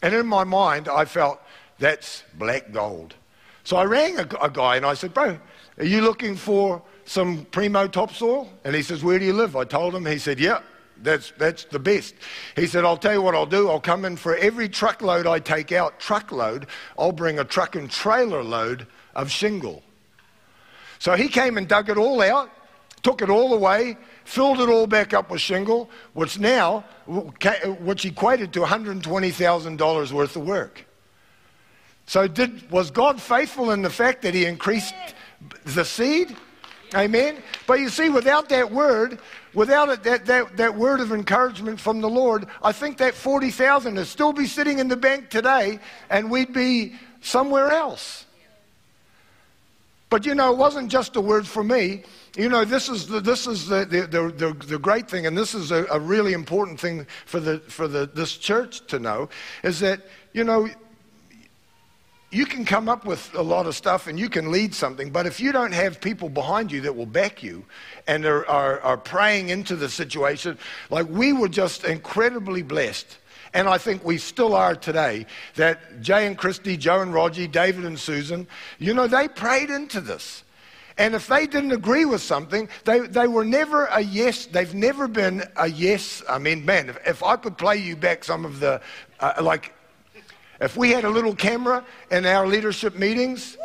And 0.00 0.14
in 0.14 0.28
my 0.28 0.44
mind, 0.44 0.86
I 0.86 1.06
felt, 1.06 1.40
that's 1.80 2.22
black 2.38 2.70
gold. 2.70 3.16
So 3.64 3.78
I 3.78 3.84
rang 3.84 4.20
a, 4.20 4.28
a 4.40 4.48
guy 4.48 4.76
and 4.76 4.86
I 4.86 4.94
said, 4.94 5.12
bro, 5.12 5.40
are 5.78 5.84
you 5.84 6.02
looking 6.02 6.36
for 6.36 6.80
some 7.04 7.46
primo 7.46 7.88
topsoil? 7.88 8.48
And 8.62 8.76
he 8.76 8.82
says, 8.82 9.02
where 9.02 9.18
do 9.18 9.24
you 9.24 9.32
live? 9.32 9.56
I 9.56 9.64
told 9.64 9.92
him. 9.92 10.06
He 10.06 10.18
said, 10.18 10.38
yeah, 10.38 10.60
that's, 11.02 11.32
that's 11.38 11.64
the 11.64 11.78
best. 11.78 12.14
He 12.56 12.66
said, 12.66 12.84
I'll 12.84 12.96
tell 12.96 13.12
you 13.12 13.22
what 13.22 13.34
I'll 13.34 13.46
do. 13.46 13.68
I'll 13.68 13.80
come 13.80 14.04
in 14.04 14.16
for 14.16 14.36
every 14.36 14.68
truckload 14.68 15.26
I 15.26 15.38
take 15.38 15.72
out, 15.72 15.98
truckload, 15.98 16.66
I'll 16.98 17.12
bring 17.12 17.38
a 17.38 17.44
truck 17.44 17.76
and 17.76 17.90
trailer 17.90 18.42
load 18.42 18.86
of 19.14 19.30
shingle. 19.30 19.82
So 20.98 21.14
he 21.14 21.28
came 21.28 21.58
and 21.58 21.66
dug 21.66 21.90
it 21.90 21.96
all 21.96 22.22
out, 22.22 22.50
took 23.02 23.22
it 23.22 23.30
all 23.30 23.52
away, 23.54 23.96
filled 24.24 24.60
it 24.60 24.68
all 24.68 24.86
back 24.86 25.12
up 25.12 25.30
with 25.30 25.40
shingle, 25.40 25.90
which 26.14 26.38
now, 26.38 26.84
which 27.06 28.04
equated 28.04 28.52
to 28.52 28.60
$120,000 28.60 30.12
worth 30.12 30.36
of 30.36 30.46
work. 30.46 30.86
So 32.06 32.28
did, 32.28 32.70
was 32.70 32.90
God 32.90 33.20
faithful 33.20 33.70
in 33.70 33.82
the 33.82 33.90
fact 33.90 34.22
that 34.22 34.34
he 34.34 34.44
increased 34.44 34.94
the 35.64 35.84
seed? 35.84 36.36
Amen. 36.94 37.42
But 37.66 37.80
you 37.80 37.88
see, 37.88 38.10
without 38.10 38.48
that 38.50 38.70
word, 38.70 39.18
without 39.54 39.88
it, 39.88 40.02
that, 40.02 40.26
that, 40.26 40.56
that 40.56 40.74
word 40.74 41.00
of 41.00 41.12
encouragement 41.12 41.80
from 41.80 42.00
the 42.00 42.08
Lord, 42.08 42.46
I 42.62 42.72
think 42.72 42.98
that 42.98 43.14
40,000 43.14 43.94
would 43.94 44.06
still 44.06 44.32
be 44.32 44.46
sitting 44.46 44.78
in 44.78 44.88
the 44.88 44.96
bank 44.96 45.30
today 45.30 45.78
and 46.10 46.30
we'd 46.30 46.52
be 46.52 46.94
somewhere 47.22 47.70
else. 47.70 48.26
But 50.10 50.26
you 50.26 50.34
know, 50.34 50.52
it 50.52 50.58
wasn't 50.58 50.90
just 50.90 51.16
a 51.16 51.22
word 51.22 51.46
for 51.46 51.64
me. 51.64 52.02
You 52.36 52.50
know, 52.50 52.66
this 52.66 52.90
is 52.90 53.06
the, 53.06 53.20
this 53.20 53.46
is 53.46 53.66
the, 53.66 53.86
the, 53.86 54.06
the, 54.06 54.66
the 54.66 54.78
great 54.78 55.08
thing, 55.08 55.26
and 55.26 55.36
this 55.36 55.54
is 55.54 55.70
a, 55.70 55.86
a 55.90 55.98
really 55.98 56.34
important 56.34 56.78
thing 56.78 57.06
for, 57.24 57.40
the, 57.40 57.60
for 57.60 57.88
the, 57.88 58.10
this 58.12 58.36
church 58.36 58.86
to 58.88 58.98
know, 58.98 59.30
is 59.62 59.80
that, 59.80 60.02
you 60.34 60.44
know, 60.44 60.68
you 62.32 62.46
can 62.46 62.64
come 62.64 62.88
up 62.88 63.04
with 63.04 63.32
a 63.34 63.42
lot 63.42 63.66
of 63.66 63.76
stuff 63.76 64.06
and 64.06 64.18
you 64.18 64.28
can 64.28 64.50
lead 64.50 64.74
something, 64.74 65.10
but 65.10 65.26
if 65.26 65.38
you 65.38 65.52
don't 65.52 65.72
have 65.72 66.00
people 66.00 66.30
behind 66.30 66.72
you 66.72 66.80
that 66.80 66.96
will 66.96 67.06
back 67.06 67.42
you 67.42 67.64
and 68.06 68.24
are, 68.24 68.48
are, 68.48 68.80
are 68.80 68.96
praying 68.96 69.50
into 69.50 69.76
the 69.76 69.88
situation, 69.88 70.58
like 70.88 71.06
we 71.08 71.34
were 71.34 71.48
just 71.48 71.84
incredibly 71.84 72.62
blessed 72.62 73.18
and 73.54 73.68
I 73.68 73.76
think 73.76 74.02
we 74.02 74.16
still 74.16 74.54
are 74.54 74.74
today, 74.74 75.26
that 75.56 76.00
Jay 76.00 76.26
and 76.26 76.38
Christy, 76.38 76.76
Joe 76.76 77.02
and 77.02 77.12
Rogie, 77.12 77.46
David 77.46 77.84
and 77.84 77.98
Susan, 77.98 78.46
you 78.78 78.94
know, 78.94 79.06
they 79.06 79.28
prayed 79.28 79.68
into 79.68 80.00
this. 80.00 80.42
And 80.98 81.14
if 81.14 81.26
they 81.26 81.46
didn't 81.46 81.72
agree 81.72 82.04
with 82.04 82.22
something, 82.22 82.68
they, 82.84 83.00
they 83.00 83.26
were 83.26 83.44
never 83.44 83.86
a 83.86 84.00
yes. 84.00 84.46
They've 84.46 84.74
never 84.74 85.08
been 85.08 85.42
a 85.56 85.68
yes. 85.68 86.22
I 86.28 86.38
mean, 86.38 86.64
man, 86.64 86.88
if, 86.90 86.98
if 87.06 87.22
I 87.22 87.36
could 87.36 87.58
play 87.58 87.76
you 87.76 87.96
back 87.96 88.24
some 88.24 88.44
of 88.44 88.60
the, 88.60 88.80
uh, 89.20 89.34
like, 89.42 89.74
if 90.62 90.76
we 90.76 90.90
had 90.90 91.04
a 91.04 91.10
little 91.10 91.34
camera 91.34 91.84
in 92.12 92.24
our 92.24 92.46
leadership 92.46 92.94
meetings, 92.94 93.58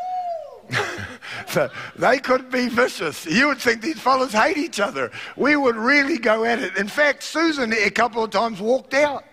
they 1.96 2.18
could 2.18 2.50
be 2.50 2.68
vicious. 2.70 3.26
You 3.28 3.48
would 3.48 3.60
think 3.60 3.82
these 3.82 4.00
fellows 4.00 4.34
hate 4.34 4.58
each 4.58 4.80
other. 4.80 5.12
We 5.36 5.56
would 5.56 5.76
really 5.76 6.18
go 6.18 6.44
at 6.44 6.60
it. 6.60 6.76
In 6.76 6.88
fact, 6.88 7.22
Susan 7.22 7.72
a 7.72 7.92
couple 7.92 8.24
of 8.24 8.32
times 8.32 8.60
walked 8.60 8.96
out. 8.96 9.24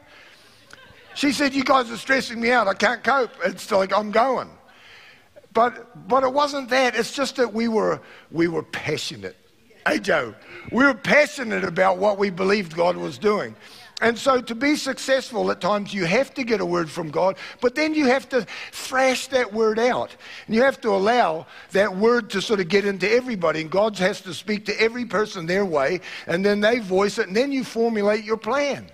She 1.15 1.33
said, 1.33 1.55
You 1.55 1.65
guys 1.65 1.91
are 1.91 1.97
stressing 1.97 2.39
me 2.39 2.51
out. 2.51 2.69
I 2.69 2.75
can't 2.75 3.03
cope. 3.03 3.31
It's 3.45 3.71
like 3.71 3.97
I'm 3.97 4.11
going. 4.11 4.51
But, 5.55 6.07
but 6.07 6.23
it 6.23 6.33
wasn't 6.33 6.69
that. 6.69 6.95
It's 6.97 7.13
just 7.13 7.37
that 7.37 7.55
we 7.55 7.69
were, 7.69 8.01
we 8.31 8.49
were 8.49 8.65
passionate. 8.65 9.37
Hey, 9.87 10.01
Joe, 10.01 10.35
we 10.73 10.85
were 10.85 10.95
passionate 10.95 11.65
about 11.65 11.99
what 11.99 12.19
we 12.19 12.31
believed 12.31 12.75
God 12.77 12.97
was 12.97 13.17
doing. 13.17 13.55
And 14.01 14.19
so 14.19 14.41
to 14.41 14.55
be 14.55 14.75
successful 14.75 15.51
at 15.51 15.61
times, 15.61 15.95
you 15.95 16.05
have 16.05 16.35
to 16.35 16.45
get 16.45 16.61
a 16.61 16.67
word 16.67 16.91
from 16.91 17.11
God, 17.11 17.37
but 17.61 17.75
then 17.75 17.95
you 17.95 18.07
have 18.07 18.29
to 18.31 18.45
thrash 18.73 19.29
that 19.29 19.53
word 19.53 19.79
out. 19.79 20.15
And 20.47 20.55
you 20.55 20.63
have 20.63 20.81
to 20.81 20.91
allow 20.91 21.47
that 21.71 21.97
word 21.97 22.31
to 22.31 22.43
sort 22.43 22.59
of 22.61 22.69
get 22.69 22.85
into 22.85 23.11
everybody. 23.11 23.61
And 23.61 23.71
God 23.71 23.97
has 23.99 24.21
to 24.23 24.35
speak 24.35 24.67
to 24.67 24.81
every 24.81 25.05
person 25.05 25.47
their 25.47 25.65
way, 25.65 26.01
and 26.27 26.45
then 26.45 26.61
they 26.61 26.81
voice 26.81 27.19
it, 27.19 27.29
and 27.29 27.37
then 27.37 27.53
you 27.53 27.63
formulate 27.63 28.25
your 28.25 28.37
plan. 28.37 28.91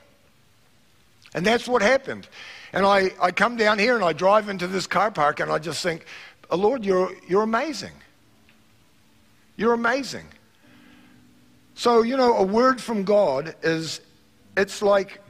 And 1.34 1.46
that's 1.46 1.66
what 1.66 1.80
happened. 1.80 2.28
And 2.72 2.84
I, 2.84 3.10
I 3.20 3.30
come 3.30 3.56
down 3.56 3.78
here 3.78 3.94
and 3.94 4.04
I 4.04 4.12
drive 4.12 4.48
into 4.48 4.66
this 4.66 4.86
car 4.86 5.10
park 5.10 5.40
and 5.40 5.50
I 5.50 5.58
just 5.58 5.82
think, 5.82 6.04
oh, 6.50 6.56
Lord, 6.56 6.84
you're, 6.84 7.12
you're 7.28 7.42
amazing. 7.42 7.92
You're 9.56 9.72
amazing. 9.72 10.26
So, 11.74 12.02
you 12.02 12.16
know, 12.16 12.36
a 12.36 12.42
word 12.42 12.80
from 12.80 13.04
God 13.04 13.54
is, 13.62 14.00
it's 14.56 14.82
like 14.82 15.20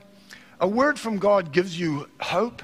a 0.61 0.69
word 0.69 0.99
from 0.99 1.19
God 1.19 1.53
gives 1.53 1.79
you 1.79 2.09
hope. 2.21 2.63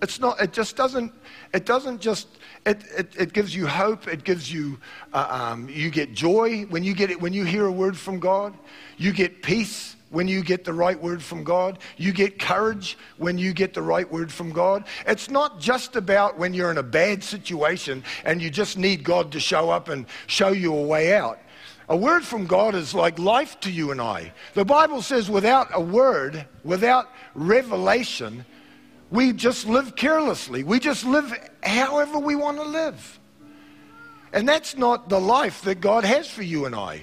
It's 0.00 0.18
not, 0.18 0.40
it 0.40 0.52
just 0.52 0.76
doesn't, 0.76 1.12
it 1.54 1.64
doesn't 1.64 2.00
just, 2.00 2.26
it, 2.66 2.82
it, 2.96 3.14
it 3.16 3.32
gives 3.32 3.54
you 3.54 3.66
hope. 3.66 4.08
It 4.08 4.24
gives 4.24 4.52
you, 4.52 4.78
uh, 5.12 5.52
um, 5.52 5.68
you 5.68 5.90
get 5.90 6.12
joy 6.12 6.62
when 6.62 6.82
you 6.82 6.94
get 6.94 7.10
it, 7.10 7.20
when 7.20 7.32
you 7.32 7.44
hear 7.44 7.66
a 7.66 7.72
word 7.72 7.96
from 7.96 8.18
God. 8.18 8.54
You 8.96 9.12
get 9.12 9.42
peace 9.42 9.96
when 10.10 10.28
you 10.28 10.42
get 10.42 10.64
the 10.64 10.72
right 10.72 11.00
word 11.00 11.22
from 11.22 11.42
God. 11.42 11.78
You 11.96 12.12
get 12.12 12.38
courage 12.38 12.98
when 13.16 13.38
you 13.38 13.52
get 13.52 13.74
the 13.74 13.82
right 13.82 14.10
word 14.10 14.30
from 14.30 14.52
God. 14.52 14.84
It's 15.06 15.30
not 15.30 15.58
just 15.58 15.96
about 15.96 16.38
when 16.38 16.54
you're 16.54 16.70
in 16.70 16.78
a 16.78 16.82
bad 16.82 17.24
situation 17.24 18.04
and 18.24 18.40
you 18.40 18.50
just 18.50 18.76
need 18.76 19.02
God 19.02 19.32
to 19.32 19.40
show 19.40 19.70
up 19.70 19.88
and 19.88 20.06
show 20.26 20.50
you 20.50 20.74
a 20.74 20.82
way 20.82 21.14
out. 21.14 21.38
A 21.88 21.96
word 21.96 22.24
from 22.24 22.46
God 22.46 22.74
is 22.74 22.94
like 22.94 23.18
life 23.18 23.58
to 23.60 23.70
you 23.70 23.90
and 23.90 24.00
I. 24.00 24.32
The 24.54 24.64
Bible 24.64 25.02
says 25.02 25.28
without 25.28 25.68
a 25.72 25.80
word, 25.80 26.46
without 26.64 27.10
revelation, 27.34 28.44
we 29.10 29.32
just 29.32 29.66
live 29.66 29.96
carelessly. 29.96 30.64
We 30.64 30.78
just 30.78 31.04
live 31.04 31.32
however 31.62 32.18
we 32.18 32.34
want 32.34 32.58
to 32.58 32.64
live. 32.64 33.20
And 34.32 34.48
that's 34.48 34.76
not 34.76 35.08
the 35.08 35.20
life 35.20 35.62
that 35.62 35.80
God 35.80 36.04
has 36.04 36.30
for 36.30 36.42
you 36.42 36.64
and 36.64 36.74
I 36.74 37.02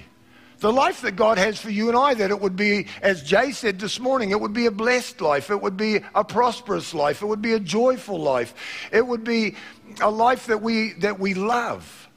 the 0.60 0.72
life 0.72 1.00
that 1.00 1.16
God 1.16 1.38
has 1.38 1.58
for 1.58 1.70
you 1.70 1.88
and 1.88 1.96
I, 1.96 2.14
that 2.14 2.30
it 2.30 2.40
would 2.40 2.54
be, 2.54 2.86
as 3.02 3.22
Jay 3.22 3.50
said 3.50 3.80
this 3.80 3.98
morning, 3.98 4.30
it 4.30 4.40
would 4.40 4.52
be 4.52 4.66
a 4.66 4.70
blessed 4.70 5.20
life. 5.20 5.50
It 5.50 5.60
would 5.60 5.76
be 5.76 6.00
a 6.14 6.22
prosperous 6.22 6.94
life. 6.94 7.22
It 7.22 7.26
would 7.26 7.42
be 7.42 7.54
a 7.54 7.60
joyful 7.60 8.20
life. 8.20 8.54
It 8.92 9.06
would 9.06 9.24
be 9.24 9.56
a 10.00 10.10
life 10.10 10.46
that 10.46 10.62
we, 10.62 10.92
that 10.94 11.18
we 11.18 11.34
love. 11.34 12.08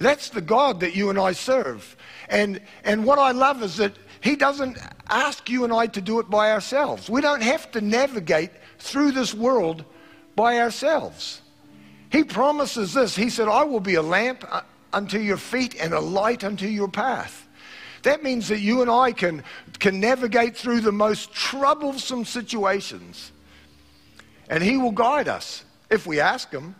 That's 0.00 0.30
the 0.30 0.40
God 0.40 0.80
that 0.80 0.96
you 0.96 1.10
and 1.10 1.18
I 1.18 1.32
serve. 1.32 1.94
And, 2.30 2.60
and 2.84 3.04
what 3.04 3.18
I 3.18 3.32
love 3.32 3.62
is 3.62 3.76
that 3.76 3.92
He 4.22 4.34
doesn't 4.34 4.78
ask 5.10 5.48
you 5.50 5.62
and 5.64 5.72
I 5.72 5.86
to 5.88 6.00
do 6.00 6.18
it 6.20 6.30
by 6.30 6.52
ourselves. 6.52 7.10
We 7.10 7.20
don't 7.20 7.42
have 7.42 7.70
to 7.72 7.82
navigate 7.82 8.50
through 8.78 9.12
this 9.12 9.34
world 9.34 9.84
by 10.34 10.58
ourselves. 10.58 11.42
He 12.10 12.24
promises 12.24 12.94
this. 12.94 13.14
He 13.14 13.28
said, 13.28 13.46
I 13.46 13.62
will 13.64 13.80
be 13.80 13.96
a 13.96 14.02
lamp 14.02 14.42
uh, 14.50 14.62
unto 14.90 15.18
your 15.18 15.36
feet 15.36 15.76
and 15.78 15.92
a 15.92 16.00
light 16.00 16.44
unto 16.44 16.66
your 16.66 16.88
path. 16.88 17.46
That 18.02 18.22
means 18.22 18.48
that 18.48 18.60
you 18.60 18.80
and 18.80 18.90
I 18.90 19.12
can, 19.12 19.44
can 19.80 20.00
navigate 20.00 20.56
through 20.56 20.80
the 20.80 20.92
most 20.92 21.34
troublesome 21.34 22.24
situations. 22.24 23.32
And 24.48 24.62
He 24.62 24.78
will 24.78 24.92
guide 24.92 25.28
us 25.28 25.62
if 25.90 26.06
we 26.06 26.20
ask 26.20 26.50
Him. 26.50 26.74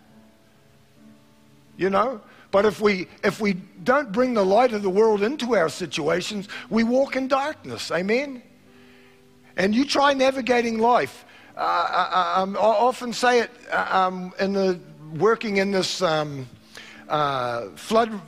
You 1.76 1.90
know? 1.90 2.22
But 2.50 2.66
if 2.66 2.80
we, 2.80 3.06
if 3.22 3.40
we 3.40 3.54
don't 3.84 4.10
bring 4.10 4.34
the 4.34 4.44
light 4.44 4.72
of 4.72 4.82
the 4.82 4.90
world 4.90 5.22
into 5.22 5.54
our 5.54 5.68
situations, 5.68 6.48
we 6.68 6.82
walk 6.84 7.16
in 7.16 7.28
darkness. 7.28 7.90
Amen? 7.90 8.42
And 9.56 9.74
you 9.74 9.84
try 9.84 10.14
navigating 10.14 10.78
life. 10.78 11.24
Uh, 11.56 11.60
I, 11.60 12.42
I, 12.42 12.44
I, 12.44 12.56
often 12.56 13.12
say 13.12 13.40
it 13.40 13.50
uh, 13.70 13.86
um, 13.90 14.32
in 14.40 14.52
the 14.52 14.80
working 15.18 15.58
in 15.58 15.70
this. 15.70 16.00
Um, 16.02 16.48
uh, 17.10 17.68
flood, 17.74 18.20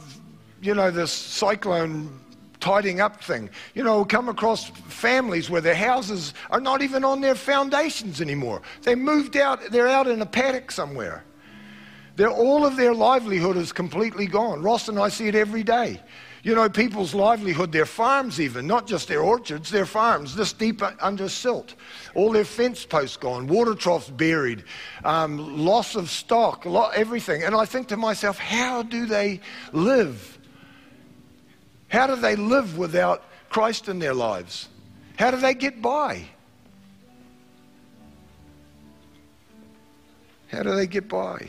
you 0.61 0.75
know, 0.75 0.91
this 0.91 1.12
cyclone 1.12 2.20
tidying 2.61 3.01
up 3.01 3.23
thing. 3.23 3.49
You 3.75 3.85
know, 3.85 4.05
come 4.05 4.29
across 4.29 4.68
families 4.68 5.49
where 5.49 5.61
their 5.61 5.75
houses 5.75 6.35
are 6.51 6.61
not 6.61 6.83
even 6.83 7.05
on 7.05 7.20
their 7.20 7.35
foundations 7.35 8.20
anymore. 8.20 8.61
They 8.83 8.95
moved 8.95 9.37
out, 9.37 9.70
they're 9.70 9.89
out 9.89 10.07
in 10.07 10.20
a 10.20 10.27
paddock 10.27 10.70
somewhere. 10.70 11.25
They're, 12.16 12.30
all 12.30 12.66
of 12.66 12.76
their 12.76 12.94
livelihood 12.94 13.56
is 13.56 13.72
completely 13.72 14.26
gone. 14.26 14.62
Ross 14.62 14.88
and 14.88 14.98
I 14.98 15.08
see 15.08 15.28
it 15.28 15.34
every 15.34 15.62
day. 15.62 16.00
You 16.42 16.56
know, 16.56 16.68
people's 16.68 17.14
livelihood, 17.14 17.70
their 17.70 17.86
farms, 17.86 18.40
even, 18.40 18.66
not 18.66 18.88
just 18.88 19.06
their 19.06 19.20
orchards, 19.20 19.70
their 19.70 19.86
farms, 19.86 20.34
this 20.34 20.52
deep 20.52 20.82
under 21.00 21.28
silt. 21.28 21.76
All 22.16 22.32
their 22.32 22.44
fence 22.44 22.84
posts 22.84 23.16
gone, 23.16 23.46
water 23.46 23.74
troughs 23.74 24.10
buried, 24.10 24.64
um, 25.04 25.64
loss 25.64 25.94
of 25.94 26.10
stock, 26.10 26.66
lot, 26.66 26.94
everything. 26.94 27.44
And 27.44 27.54
I 27.54 27.64
think 27.64 27.88
to 27.88 27.96
myself, 27.96 28.38
how 28.38 28.82
do 28.82 29.06
they 29.06 29.40
live? 29.72 30.38
How 31.88 32.08
do 32.08 32.16
they 32.16 32.34
live 32.34 32.76
without 32.76 33.22
Christ 33.48 33.88
in 33.88 34.00
their 34.00 34.14
lives? 34.14 34.68
How 35.16 35.30
do 35.30 35.36
they 35.36 35.54
get 35.54 35.80
by? 35.80 36.24
How 40.48 40.64
do 40.64 40.74
they 40.74 40.88
get 40.88 41.08
by? 41.08 41.48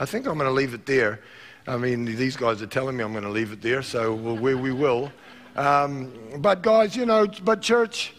I 0.00 0.06
think 0.06 0.26
I'm 0.26 0.38
going 0.38 0.48
to 0.48 0.54
leave 0.54 0.72
it 0.72 0.86
there. 0.86 1.20
I 1.68 1.76
mean, 1.76 2.06
these 2.06 2.34
guys 2.34 2.62
are 2.62 2.66
telling 2.66 2.96
me 2.96 3.04
I'm 3.04 3.12
going 3.12 3.22
to 3.22 3.30
leave 3.30 3.52
it 3.52 3.60
there, 3.60 3.82
so 3.82 4.14
we, 4.14 4.54
we 4.54 4.72
will. 4.72 5.12
Um, 5.56 6.10
but, 6.38 6.62
guys, 6.62 6.96
you 6.96 7.04
know, 7.04 7.26
but 7.44 7.60
church, 7.60 8.14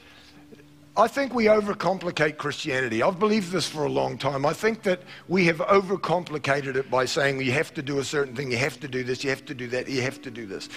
I 0.96 1.08
think 1.08 1.34
we 1.34 1.46
overcomplicate 1.46 2.38
Christianity. 2.38 3.02
I've 3.02 3.18
believed 3.18 3.52
this 3.52 3.68
for 3.68 3.86
a 3.86 3.90
long 3.90 4.20
time. 4.20 4.46
I 4.46 4.54
think 4.54 4.84
that 4.84 5.02
we 5.28 5.46
have 5.48 5.58
overcomplicated 5.58 6.76
it 6.76 6.92
by 6.92 7.06
saying 7.06 7.42
you 7.42 7.52
have 7.54 7.74
to 7.74 7.82
do 7.82 7.98
a 7.98 8.04
certain 8.04 8.36
thing, 8.36 8.52
you 8.52 8.58
have 8.58 8.80
to 8.82 8.88
do 8.88 9.04
this, 9.04 9.24
you 9.24 9.32
have 9.32 9.44
to 9.46 9.56
do 9.56 9.68
that, 9.70 9.90
you 9.90 10.04
have 10.04 10.22
to 10.22 10.30
do 10.30 10.46
this. 10.46 10.70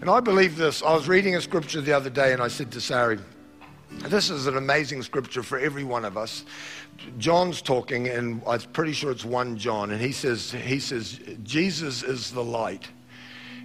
And 0.00 0.10
I 0.10 0.18
believe 0.18 0.56
this. 0.56 0.82
I 0.82 0.92
was 0.92 1.06
reading 1.06 1.36
a 1.36 1.40
scripture 1.40 1.80
the 1.80 1.92
other 1.92 2.10
day 2.10 2.32
and 2.32 2.42
I 2.42 2.48
said 2.48 2.72
to 2.72 2.80
Sari, 2.80 3.20
this 4.00 4.30
is 4.30 4.46
an 4.46 4.56
amazing 4.56 5.02
scripture 5.02 5.42
for 5.42 5.58
every 5.58 5.84
one 5.84 6.04
of 6.04 6.16
us. 6.16 6.44
John's 7.18 7.62
talking, 7.62 8.08
and 8.08 8.42
I'm 8.46 8.60
pretty 8.72 8.92
sure 8.92 9.10
it's 9.10 9.24
1 9.24 9.58
John, 9.58 9.90
and 9.90 10.00
he 10.00 10.12
says, 10.12 10.52
he 10.52 10.78
says, 10.78 11.20
Jesus 11.42 12.02
is 12.02 12.30
the 12.30 12.44
light. 12.44 12.88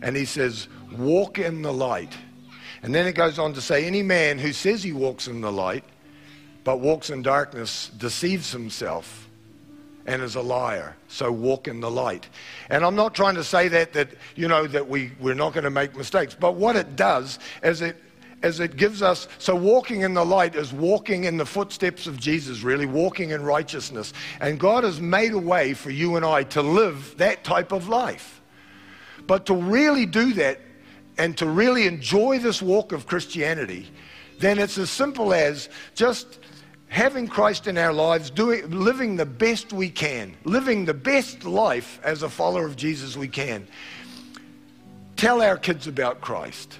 And 0.01 0.15
he 0.15 0.25
says, 0.25 0.67
walk 0.97 1.39
in 1.39 1.61
the 1.61 1.73
light. 1.73 2.15
And 2.83 2.93
then 2.93 3.07
it 3.07 3.13
goes 3.13 3.39
on 3.39 3.53
to 3.53 3.61
say, 3.61 3.85
any 3.85 4.03
man 4.03 4.37
who 4.37 4.53
says 4.53 4.83
he 4.83 4.93
walks 4.93 5.27
in 5.27 5.41
the 5.41 5.51
light, 5.51 5.83
but 6.63 6.79
walks 6.79 7.09
in 7.09 7.21
darkness, 7.21 7.89
deceives 7.97 8.51
himself 8.51 9.27
and 10.05 10.21
is 10.21 10.35
a 10.35 10.41
liar. 10.41 10.95
So 11.09 11.31
walk 11.31 11.67
in 11.67 11.81
the 11.81 11.91
light. 11.91 12.27
And 12.69 12.85
I'm 12.85 12.95
not 12.95 13.13
trying 13.13 13.35
to 13.35 13.43
say 13.43 13.67
that, 13.67 13.93
that 13.93 14.09
you 14.35 14.47
know, 14.47 14.65
that 14.67 14.87
we, 14.87 15.11
we're 15.19 15.33
not 15.33 15.53
going 15.53 15.65
to 15.65 15.69
make 15.69 15.95
mistakes. 15.95 16.35
But 16.39 16.55
what 16.55 16.75
it 16.75 16.95
does 16.95 17.39
is 17.61 17.81
it 17.81 17.97
as 18.43 18.59
it 18.59 18.77
gives 18.77 19.01
us. 19.01 19.27
So, 19.39 19.55
walking 19.55 20.01
in 20.01 20.13
the 20.13 20.25
light 20.25 20.55
is 20.55 20.71
walking 20.71 21.23
in 21.23 21.37
the 21.37 21.45
footsteps 21.45 22.07
of 22.07 22.19
Jesus, 22.19 22.61
really, 22.61 22.85
walking 22.85 23.31
in 23.31 23.43
righteousness. 23.43 24.13
And 24.39 24.59
God 24.59 24.83
has 24.83 25.01
made 25.01 25.33
a 25.33 25.39
way 25.39 25.73
for 25.73 25.89
you 25.89 26.15
and 26.15 26.25
I 26.25 26.43
to 26.43 26.61
live 26.61 27.15
that 27.17 27.43
type 27.43 27.71
of 27.71 27.87
life. 27.87 28.41
But 29.25 29.45
to 29.47 29.53
really 29.53 30.05
do 30.05 30.33
that 30.33 30.59
and 31.17 31.37
to 31.37 31.47
really 31.47 31.87
enjoy 31.87 32.39
this 32.39 32.61
walk 32.61 32.91
of 32.91 33.07
Christianity, 33.07 33.91
then 34.39 34.59
it's 34.59 34.77
as 34.77 34.89
simple 34.89 35.33
as 35.33 35.67
just 35.95 36.39
having 36.89 37.27
Christ 37.27 37.67
in 37.67 37.77
our 37.77 37.91
lives, 37.91 38.29
doing, 38.29 38.69
living 38.69 39.17
the 39.17 39.25
best 39.25 39.73
we 39.73 39.89
can, 39.89 40.37
living 40.43 40.85
the 40.85 40.93
best 40.93 41.43
life 41.43 41.99
as 42.03 42.23
a 42.23 42.29
follower 42.29 42.65
of 42.65 42.75
Jesus 42.75 43.17
we 43.17 43.27
can. 43.27 43.67
Tell 45.17 45.41
our 45.41 45.57
kids 45.57 45.87
about 45.87 46.21
Christ 46.21 46.77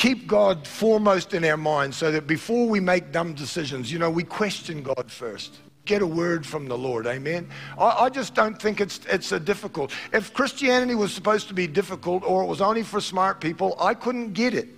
keep 0.00 0.26
God 0.26 0.66
foremost 0.66 1.34
in 1.34 1.44
our 1.44 1.58
minds 1.58 1.94
so 1.94 2.10
that 2.10 2.26
before 2.26 2.66
we 2.66 2.80
make 2.80 3.12
dumb 3.12 3.34
decisions, 3.34 3.92
you 3.92 3.98
know, 3.98 4.10
we 4.10 4.24
question 4.24 4.82
God 4.82 5.12
first. 5.12 5.58
Get 5.84 6.00
a 6.00 6.06
word 6.06 6.46
from 6.46 6.68
the 6.68 6.78
Lord, 6.78 7.06
amen. 7.06 7.50
I, 7.78 8.04
I, 8.04 8.08
just 8.08 8.34
don't 8.34 8.60
think 8.60 8.80
it's 8.80 9.00
it's 9.10 9.32
a 9.32 9.40
difficult. 9.40 9.92
If 10.12 10.32
Christianity 10.32 10.94
was 10.94 11.12
supposed 11.12 11.48
to 11.48 11.54
be 11.54 11.66
difficult 11.66 12.22
or 12.24 12.42
it 12.42 12.46
was 12.46 12.62
only 12.62 12.82
for 12.82 13.00
smart 13.00 13.42
people, 13.42 13.76
I 13.78 13.92
couldn't 13.92 14.32
get 14.32 14.54
it. 14.54 14.68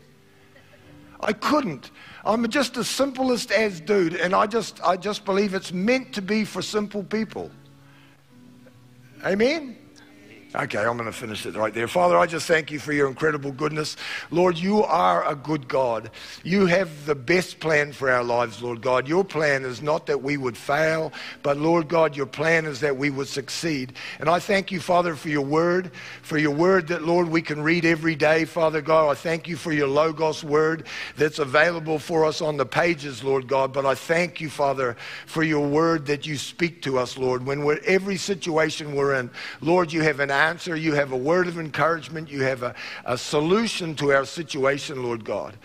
I 1.20 1.32
couldn't. 1.32 1.92
I'm 2.24 2.48
just 2.48 2.74
the 2.74 2.82
simplest 2.82 3.52
as 3.52 3.80
dude, 3.80 4.14
and 4.14 4.34
I 4.34 4.46
just 4.46 4.80
I 4.82 4.96
just 4.96 5.24
believe 5.24 5.54
it's 5.54 5.72
meant 5.72 6.12
to 6.14 6.22
be 6.22 6.44
for 6.44 6.62
simple 6.62 7.04
people. 7.04 7.48
Amen. 9.24 9.76
Okay, 10.54 10.78
I'm 10.78 10.98
going 10.98 11.06
to 11.06 11.12
finish 11.12 11.46
it 11.46 11.56
right 11.56 11.72
there. 11.72 11.88
Father, 11.88 12.18
I 12.18 12.26
just 12.26 12.46
thank 12.46 12.70
you 12.70 12.78
for 12.78 12.92
your 12.92 13.08
incredible 13.08 13.52
goodness. 13.52 13.96
Lord, 14.30 14.58
you 14.58 14.82
are 14.82 15.26
a 15.26 15.34
good 15.34 15.66
God. 15.66 16.10
You 16.44 16.66
have 16.66 17.06
the 17.06 17.14
best 17.14 17.58
plan 17.58 17.92
for 17.92 18.10
our 18.10 18.22
lives, 18.22 18.62
Lord 18.62 18.82
God. 18.82 19.08
Your 19.08 19.24
plan 19.24 19.64
is 19.64 19.80
not 19.80 20.04
that 20.08 20.22
we 20.22 20.36
would 20.36 20.58
fail, 20.58 21.10
but 21.42 21.56
Lord 21.56 21.88
God, 21.88 22.14
your 22.14 22.26
plan 22.26 22.66
is 22.66 22.80
that 22.80 22.98
we 22.98 23.08
would 23.08 23.28
succeed. 23.28 23.94
And 24.20 24.28
I 24.28 24.40
thank 24.40 24.70
you, 24.70 24.78
Father, 24.78 25.14
for 25.14 25.30
your 25.30 25.40
word, 25.40 25.90
for 26.20 26.36
your 26.36 26.50
word 26.50 26.88
that, 26.88 27.00
Lord, 27.00 27.28
we 27.28 27.40
can 27.40 27.62
read 27.62 27.86
every 27.86 28.14
day, 28.14 28.44
Father 28.44 28.82
God. 28.82 29.08
I 29.08 29.14
thank 29.14 29.48
you 29.48 29.56
for 29.56 29.72
your 29.72 29.88
Logos 29.88 30.44
word 30.44 30.86
that's 31.16 31.38
available 31.38 31.98
for 31.98 32.26
us 32.26 32.42
on 32.42 32.58
the 32.58 32.66
pages, 32.66 33.24
Lord 33.24 33.46
God. 33.46 33.72
But 33.72 33.86
I 33.86 33.94
thank 33.94 34.38
you, 34.42 34.50
Father, 34.50 34.98
for 35.24 35.42
your 35.42 35.66
word 35.66 36.04
that 36.06 36.26
you 36.26 36.36
speak 36.36 36.82
to 36.82 36.98
us, 36.98 37.16
Lord. 37.16 37.46
When 37.46 37.64
we're 37.64 37.80
every 37.86 38.18
situation 38.18 38.94
we're 38.94 39.14
in, 39.14 39.30
Lord, 39.62 39.90
you 39.90 40.02
have 40.02 40.20
an 40.20 40.30
answer. 40.48 40.76
You 40.76 40.94
have 40.94 41.12
a 41.12 41.16
word 41.16 41.46
of 41.46 41.58
encouragement. 41.58 42.30
You 42.30 42.42
have 42.42 42.62
a, 42.62 42.74
a 43.04 43.16
solution 43.16 43.94
to 43.96 44.12
our 44.12 44.24
situation, 44.24 45.02
Lord 45.02 45.24
God. 45.24 45.56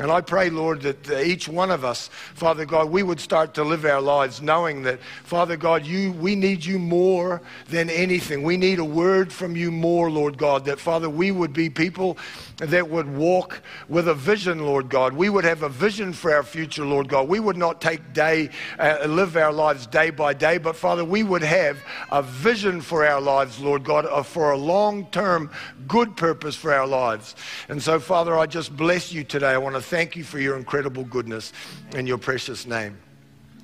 And 0.00 0.10
I 0.10 0.22
pray, 0.22 0.48
Lord, 0.48 0.80
that 0.82 1.10
uh, 1.10 1.18
each 1.18 1.48
one 1.48 1.70
of 1.70 1.84
us, 1.84 2.08
Father 2.08 2.64
God, 2.64 2.90
we 2.90 3.02
would 3.02 3.20
start 3.20 3.52
to 3.54 3.62
live 3.62 3.84
our 3.84 4.00
lives 4.00 4.40
knowing 4.40 4.82
that, 4.84 5.00
Father 5.24 5.56
God, 5.56 5.84
you, 5.84 6.12
we 6.12 6.34
need 6.34 6.64
you 6.64 6.78
more 6.78 7.42
than 7.68 7.90
anything. 7.90 8.42
We 8.42 8.56
need 8.56 8.78
a 8.78 8.84
word 8.84 9.30
from 9.30 9.54
you 9.54 9.70
more, 9.70 10.10
Lord 10.10 10.38
God, 10.38 10.64
that, 10.64 10.80
Father, 10.80 11.10
we 11.10 11.30
would 11.30 11.52
be 11.52 11.68
people 11.68 12.16
that 12.58 12.88
would 12.88 13.16
walk 13.16 13.62
with 13.88 14.08
a 14.08 14.14
vision, 14.14 14.66
Lord 14.66 14.88
God. 14.88 15.12
We 15.12 15.28
would 15.28 15.44
have 15.44 15.62
a 15.62 15.68
vision 15.68 16.12
for 16.12 16.34
our 16.34 16.42
future, 16.42 16.84
Lord 16.84 17.08
God. 17.08 17.28
We 17.28 17.40
would 17.40 17.56
not 17.56 17.80
take 17.80 18.12
day, 18.12 18.50
uh, 18.78 19.06
live 19.06 19.36
our 19.36 19.52
lives 19.52 19.86
day 19.86 20.10
by 20.10 20.34
day, 20.34 20.58
but, 20.58 20.76
Father, 20.76 21.04
we 21.04 21.22
would 21.22 21.42
have 21.42 21.82
a 22.10 22.22
vision 22.22 22.80
for 22.80 23.06
our 23.06 23.20
lives, 23.20 23.58
Lord 23.58 23.84
God, 23.84 24.06
uh, 24.06 24.22
for 24.22 24.52
a 24.52 24.58
long 24.58 25.06
term 25.06 25.50
good 25.88 26.16
purpose 26.16 26.54
for 26.54 26.72
our 26.72 26.86
lives. 26.86 27.34
And 27.68 27.82
so, 27.82 27.98
Father, 27.98 28.38
I 28.38 28.46
just 28.46 28.76
bless 28.76 29.12
you 29.12 29.24
today. 29.24 29.50
I 29.50 29.58
want 29.58 29.74
to 29.74 29.82
thank 29.82 30.16
you 30.16 30.24
for 30.24 30.38
your 30.38 30.56
incredible 30.56 31.04
goodness 31.04 31.52
in 31.94 32.06
your 32.06 32.18
precious 32.18 32.66
name. 32.66 32.98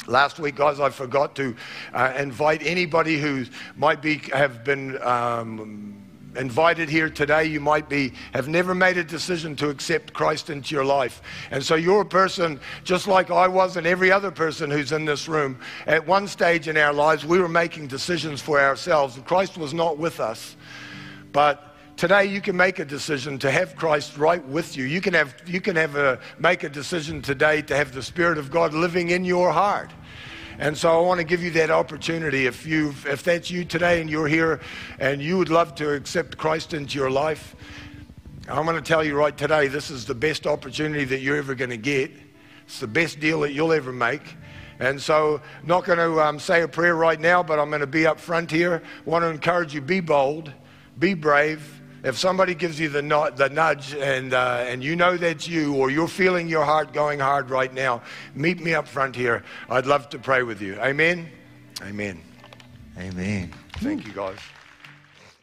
Last 0.07 0.39
week, 0.39 0.57
guys, 0.57 0.81
I 0.81 0.89
forgot 0.89 1.37
to 1.37 1.55
uh, 1.93 2.15
invite 2.17 2.63
anybody 2.65 3.19
who 3.19 3.45
might 3.77 4.01
be 4.01 4.17
have 4.33 4.65
been 4.65 5.01
um, 5.03 5.98
invited 6.37 6.89
here 6.89 7.09
today. 7.11 7.45
You 7.45 7.61
might 7.61 7.89
be 7.89 8.13
have 8.35 8.49
never 8.49 8.75
made 8.75 8.97
a 8.99 9.05
decision 9.05 9.57
to 9.57 9.69
accept 9.69 10.13
Christ 10.13 10.51
into 10.51 10.75
your 10.75 10.85
life, 10.85 11.23
and 11.51 11.63
so 11.63 11.75
you're 11.75 12.03
a 12.03 12.07
person 12.07 12.61
just 12.85 13.07
like 13.07 13.31
I 13.31 13.49
was, 13.49 13.77
and 13.77 13.87
every 13.87 14.11
other 14.11 14.31
person 14.31 14.71
who's 14.71 14.93
in 14.93 15.05
this 15.05 15.29
room. 15.29 15.59
At 15.87 16.07
one 16.07 16.29
stage 16.29 16.69
in 16.69 16.77
our 16.77 16.93
lives, 16.93 17.25
we 17.25 17.39
were 17.39 17.49
making 17.49 17.89
decisions 17.89 18.41
for 18.41 18.61
ourselves, 18.61 19.17
and 19.17 19.25
Christ 19.25 19.59
was 19.59 19.75
not 19.75 19.99
with 19.99 20.21
us, 20.21 20.57
but 21.33 21.65
Today, 21.99 22.27
you 22.27 22.41
can 22.41 22.57
make 22.57 22.79
a 22.79 22.85
decision 22.85 23.41
to 23.41 23.51
have 23.51 23.75
Christ 23.75 24.17
right 24.17 24.45
with 24.47 24.77
you. 24.77 24.85
You 24.85 25.01
can, 25.01 25.15
have, 25.15 25.35
you 25.45 25.61
can 25.61 25.75
have 25.75 25.97
a, 25.97 26.21
make 26.39 26.63
a 26.63 26.69
decision 26.69 27.21
today 27.21 27.61
to 27.63 27.77
have 27.77 27.93
the 27.93 28.05
Spirit 28.05 28.39
of 28.39 28.53
God 28.53 28.73
living 28.73 29.11
in 29.11 29.25
your 29.25 29.51
heart. 29.51 29.91
And 30.61 30.77
so 30.77 30.99
I 30.99 31.01
want 31.01 31.19
to 31.19 31.25
give 31.25 31.41
you 31.41 31.53
that 31.53 31.71
opportunity. 31.71 32.47
If, 32.47 32.67
you 32.67 32.89
if 33.07 33.23
that's 33.23 33.49
you 33.49 33.65
today 33.65 34.01
and 34.01 34.11
you're 34.11 34.27
here 34.27 34.61
and 34.99 35.23
you 35.23 35.39
would 35.39 35.51
love 35.51 35.77
to 35.77 35.93
accept 35.93 36.37
Christ 36.37 36.75
into 36.75 36.99
your 36.99 37.13
life, 37.13 37.55
I'm 38.49 38.65
going 38.65 38.75
to 38.75 38.83
tell 38.83 39.05
you 39.05 39.15
right 39.15 39.37
today 39.37 39.69
this 39.69 39.89
is 39.89 40.05
the 40.05 40.17
best 40.17 40.49
opportunity 40.49 41.05
that 41.05 41.21
you're 41.21 41.37
ever 41.37 41.55
going 41.55 41.71
to 41.71 41.77
get. 41.77 42.11
It's 42.67 42.81
the 42.81 42.89
best 42.89 43.21
deal 43.21 43.41
that 43.41 43.53
you'll 43.53 43.73
ever 43.73 43.93
make. 43.93 44.37
And 44.81 45.01
so, 45.01 45.41
not 45.65 45.85
going 45.85 45.99
to 45.99 46.21
um, 46.21 46.41
say 46.41 46.63
a 46.63 46.69
prayer 46.69 46.95
right 46.95 47.21
now, 47.21 47.43
but 47.43 47.59
I'm 47.59 47.69
going 47.69 47.81
to 47.81 47.87
be 47.87 48.07
up 48.07 48.19
front 48.19 48.51
here. 48.51 48.83
want 49.05 49.23
to 49.23 49.29
encourage 49.29 49.75
you 49.75 49.81
be 49.81 50.01
bold, 50.01 50.53
be 50.99 51.15
brave, 51.15 51.78
if 52.05 52.19
somebody 52.19 52.55
gives 52.55 52.79
you 52.79 52.89
the, 52.89 53.03
the 53.37 53.49
nudge 53.49 53.95
and, 53.95 54.35
uh, 54.35 54.65
and 54.67 54.83
you 54.83 54.97
know 54.97 55.17
that's 55.17 55.49
you 55.49 55.75
or 55.75 55.91
you're 55.91 56.09
feeling 56.09 56.49
your 56.49 56.65
heart 56.65 56.93
going 56.93 57.19
hard 57.19 57.51
right 57.51 57.73
now, 57.73 58.03
meet 58.35 58.61
me 58.61 58.75
up 58.75 58.87
front 58.87 59.17
here. 59.17 59.43
I'd 59.69 59.87
love 59.87 60.09
to 60.11 60.19
pray 60.19 60.43
with 60.43 60.61
you. 60.61 60.81
Amen? 60.81 61.29
Amen. 61.83 62.21
Amen. 62.99 63.53
Thank 63.75 64.07
you, 64.07 64.13
guys. 64.13 64.39